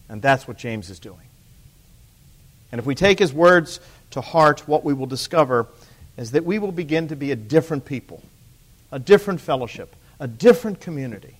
And 0.09 0.21
that's 0.21 0.47
what 0.47 0.57
James 0.57 0.89
is 0.89 0.99
doing. 0.99 1.17
And 2.71 2.79
if 2.79 2.85
we 2.85 2.95
take 2.95 3.19
his 3.19 3.33
words 3.33 3.79
to 4.11 4.21
heart, 4.21 4.67
what 4.67 4.83
we 4.83 4.93
will 4.93 5.05
discover 5.05 5.67
is 6.17 6.31
that 6.31 6.45
we 6.45 6.59
will 6.59 6.71
begin 6.71 7.07
to 7.09 7.15
be 7.15 7.31
a 7.31 7.35
different 7.35 7.85
people, 7.85 8.21
a 8.91 8.99
different 8.99 9.41
fellowship, 9.41 9.95
a 10.19 10.27
different 10.27 10.79
community. 10.79 11.37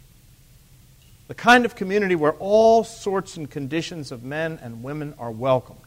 The 1.28 1.36
kind 1.36 1.66
of 1.66 1.76
community 1.76 2.16
where 2.16 2.34
all 2.34 2.84
sorts 2.84 3.38
and 3.38 3.50
conditions 3.50 4.12
of 4.12 4.24
men 4.24 4.60
and 4.62 4.84
women 4.84 5.14
are 5.18 5.32
welcomed. 5.32 5.85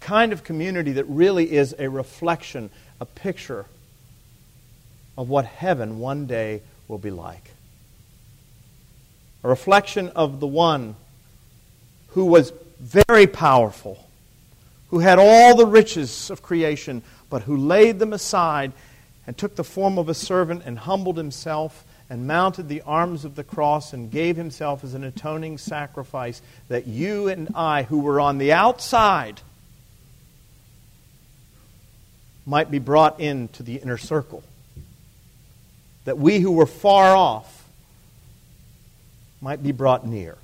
Kind 0.00 0.32
of 0.32 0.44
community 0.44 0.92
that 0.92 1.04
really 1.04 1.52
is 1.52 1.74
a 1.78 1.88
reflection, 1.88 2.70
a 3.00 3.04
picture 3.04 3.66
of 5.16 5.28
what 5.28 5.44
heaven 5.44 5.98
one 5.98 6.26
day 6.26 6.62
will 6.88 6.98
be 6.98 7.10
like. 7.10 7.50
A 9.44 9.48
reflection 9.48 10.08
of 10.10 10.40
the 10.40 10.46
one 10.46 10.96
who 12.08 12.24
was 12.26 12.52
very 12.80 13.26
powerful, 13.26 14.08
who 14.88 14.98
had 14.98 15.18
all 15.18 15.56
the 15.56 15.66
riches 15.66 16.30
of 16.30 16.42
creation, 16.42 17.02
but 17.28 17.42
who 17.42 17.56
laid 17.56 17.98
them 17.98 18.12
aside 18.12 18.72
and 19.26 19.36
took 19.36 19.54
the 19.54 19.64
form 19.64 19.98
of 19.98 20.08
a 20.08 20.14
servant 20.14 20.62
and 20.64 20.78
humbled 20.78 21.16
himself 21.16 21.84
and 22.08 22.26
mounted 22.26 22.68
the 22.68 22.82
arms 22.82 23.24
of 23.24 23.36
the 23.36 23.44
cross 23.44 23.92
and 23.92 24.10
gave 24.10 24.36
himself 24.36 24.82
as 24.82 24.94
an 24.94 25.04
atoning 25.04 25.58
sacrifice 25.58 26.42
that 26.68 26.86
you 26.86 27.28
and 27.28 27.48
I, 27.54 27.84
who 27.84 28.00
were 28.00 28.20
on 28.20 28.38
the 28.38 28.52
outside, 28.52 29.40
might 32.46 32.70
be 32.70 32.78
brought 32.78 33.20
into 33.20 33.62
the 33.62 33.76
inner 33.76 33.98
circle 33.98 34.42
that 36.04 36.18
we 36.18 36.40
who 36.40 36.52
were 36.52 36.66
far 36.66 37.14
off 37.16 37.68
might 39.40 39.62
be 39.62 39.72
brought 39.72 40.06
near. 40.06 40.36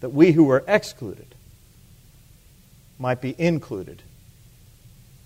That 0.00 0.10
we 0.10 0.32
who 0.32 0.44
were 0.44 0.64
excluded 0.66 1.34
might 2.98 3.20
be 3.20 3.34
included 3.38 4.02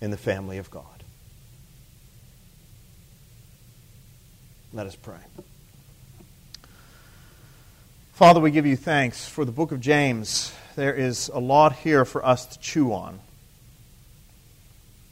in 0.01 0.11
the 0.11 0.17
family 0.17 0.57
of 0.57 0.69
God. 0.71 1.03
Let 4.73 4.87
us 4.87 4.95
pray. 4.95 5.19
Father, 8.13 8.39
we 8.39 8.51
give 8.51 8.65
you 8.65 8.75
thanks 8.75 9.27
for 9.27 9.45
the 9.45 9.51
book 9.51 9.71
of 9.71 9.79
James. 9.79 10.53
There 10.75 10.93
is 10.93 11.29
a 11.29 11.39
lot 11.39 11.73
here 11.73 12.03
for 12.03 12.25
us 12.25 12.45
to 12.47 12.59
chew 12.59 12.93
on. 12.93 13.19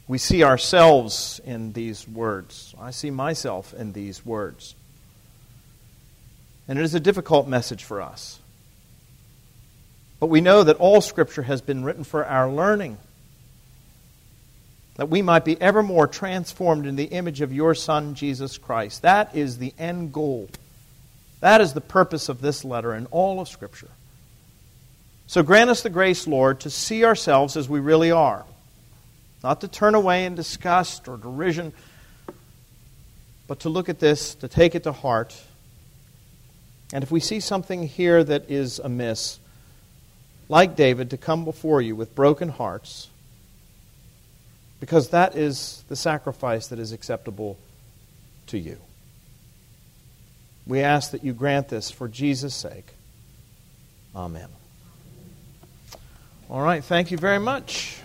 We 0.08 0.18
see 0.18 0.44
ourselves 0.44 1.40
in 1.44 1.72
these 1.72 2.06
words. 2.06 2.74
I 2.80 2.92
see 2.92 3.10
myself 3.10 3.74
in 3.74 3.92
these 3.92 4.24
words. 4.24 4.74
And 6.68 6.78
it 6.78 6.82
is 6.82 6.94
a 6.94 7.00
difficult 7.00 7.48
message 7.48 7.82
for 7.82 8.00
us. 8.00 8.38
But 10.20 10.28
we 10.28 10.40
know 10.40 10.62
that 10.62 10.78
all 10.78 11.00
Scripture 11.00 11.42
has 11.42 11.60
been 11.60 11.84
written 11.84 12.04
for 12.04 12.24
our 12.24 12.50
learning, 12.50 12.98
that 14.94 15.08
we 15.08 15.22
might 15.22 15.44
be 15.44 15.60
ever 15.60 15.82
more 15.82 16.06
transformed 16.06 16.86
in 16.86 16.96
the 16.96 17.04
image 17.04 17.40
of 17.40 17.52
your 17.52 17.74
Son, 17.74 18.14
Jesus 18.14 18.58
Christ. 18.58 19.02
That 19.02 19.34
is 19.34 19.58
the 19.58 19.74
end 19.78 20.12
goal. 20.12 20.48
That 21.40 21.60
is 21.60 21.74
the 21.74 21.80
purpose 21.80 22.28
of 22.28 22.40
this 22.40 22.64
letter 22.64 22.92
and 22.92 23.08
all 23.10 23.40
of 23.40 23.48
Scripture. 23.48 23.90
So 25.26 25.42
grant 25.42 25.68
us 25.68 25.82
the 25.82 25.90
grace, 25.90 26.26
Lord, 26.26 26.60
to 26.60 26.70
see 26.70 27.04
ourselves 27.04 27.56
as 27.56 27.68
we 27.68 27.80
really 27.80 28.12
are 28.12 28.44
not 29.42 29.60
to 29.60 29.68
turn 29.68 29.94
away 29.94 30.24
in 30.24 30.34
disgust 30.34 31.08
or 31.08 31.16
derision, 31.16 31.72
but 33.46 33.60
to 33.60 33.68
look 33.68 33.88
at 33.88 33.98
this, 33.98 34.34
to 34.36 34.48
take 34.48 34.74
it 34.74 34.82
to 34.84 34.92
heart. 34.92 35.40
And 36.92 37.02
if 37.02 37.10
we 37.10 37.20
see 37.20 37.40
something 37.40 37.86
here 37.86 38.22
that 38.22 38.50
is 38.50 38.78
amiss, 38.78 39.38
like 40.48 40.76
David, 40.76 41.10
to 41.10 41.16
come 41.16 41.44
before 41.44 41.82
you 41.82 41.96
with 41.96 42.14
broken 42.14 42.48
hearts, 42.48 43.08
because 44.80 45.08
that 45.10 45.36
is 45.36 45.84
the 45.88 45.96
sacrifice 45.96 46.68
that 46.68 46.78
is 46.78 46.92
acceptable 46.92 47.58
to 48.48 48.58
you. 48.58 48.78
We 50.66 50.80
ask 50.80 51.12
that 51.12 51.24
you 51.24 51.32
grant 51.32 51.68
this 51.68 51.90
for 51.90 52.08
Jesus' 52.08 52.54
sake. 52.54 52.86
Amen. 54.14 54.48
All 56.48 56.60
right, 56.60 56.82
thank 56.82 57.10
you 57.10 57.18
very 57.18 57.38
much. 57.38 57.98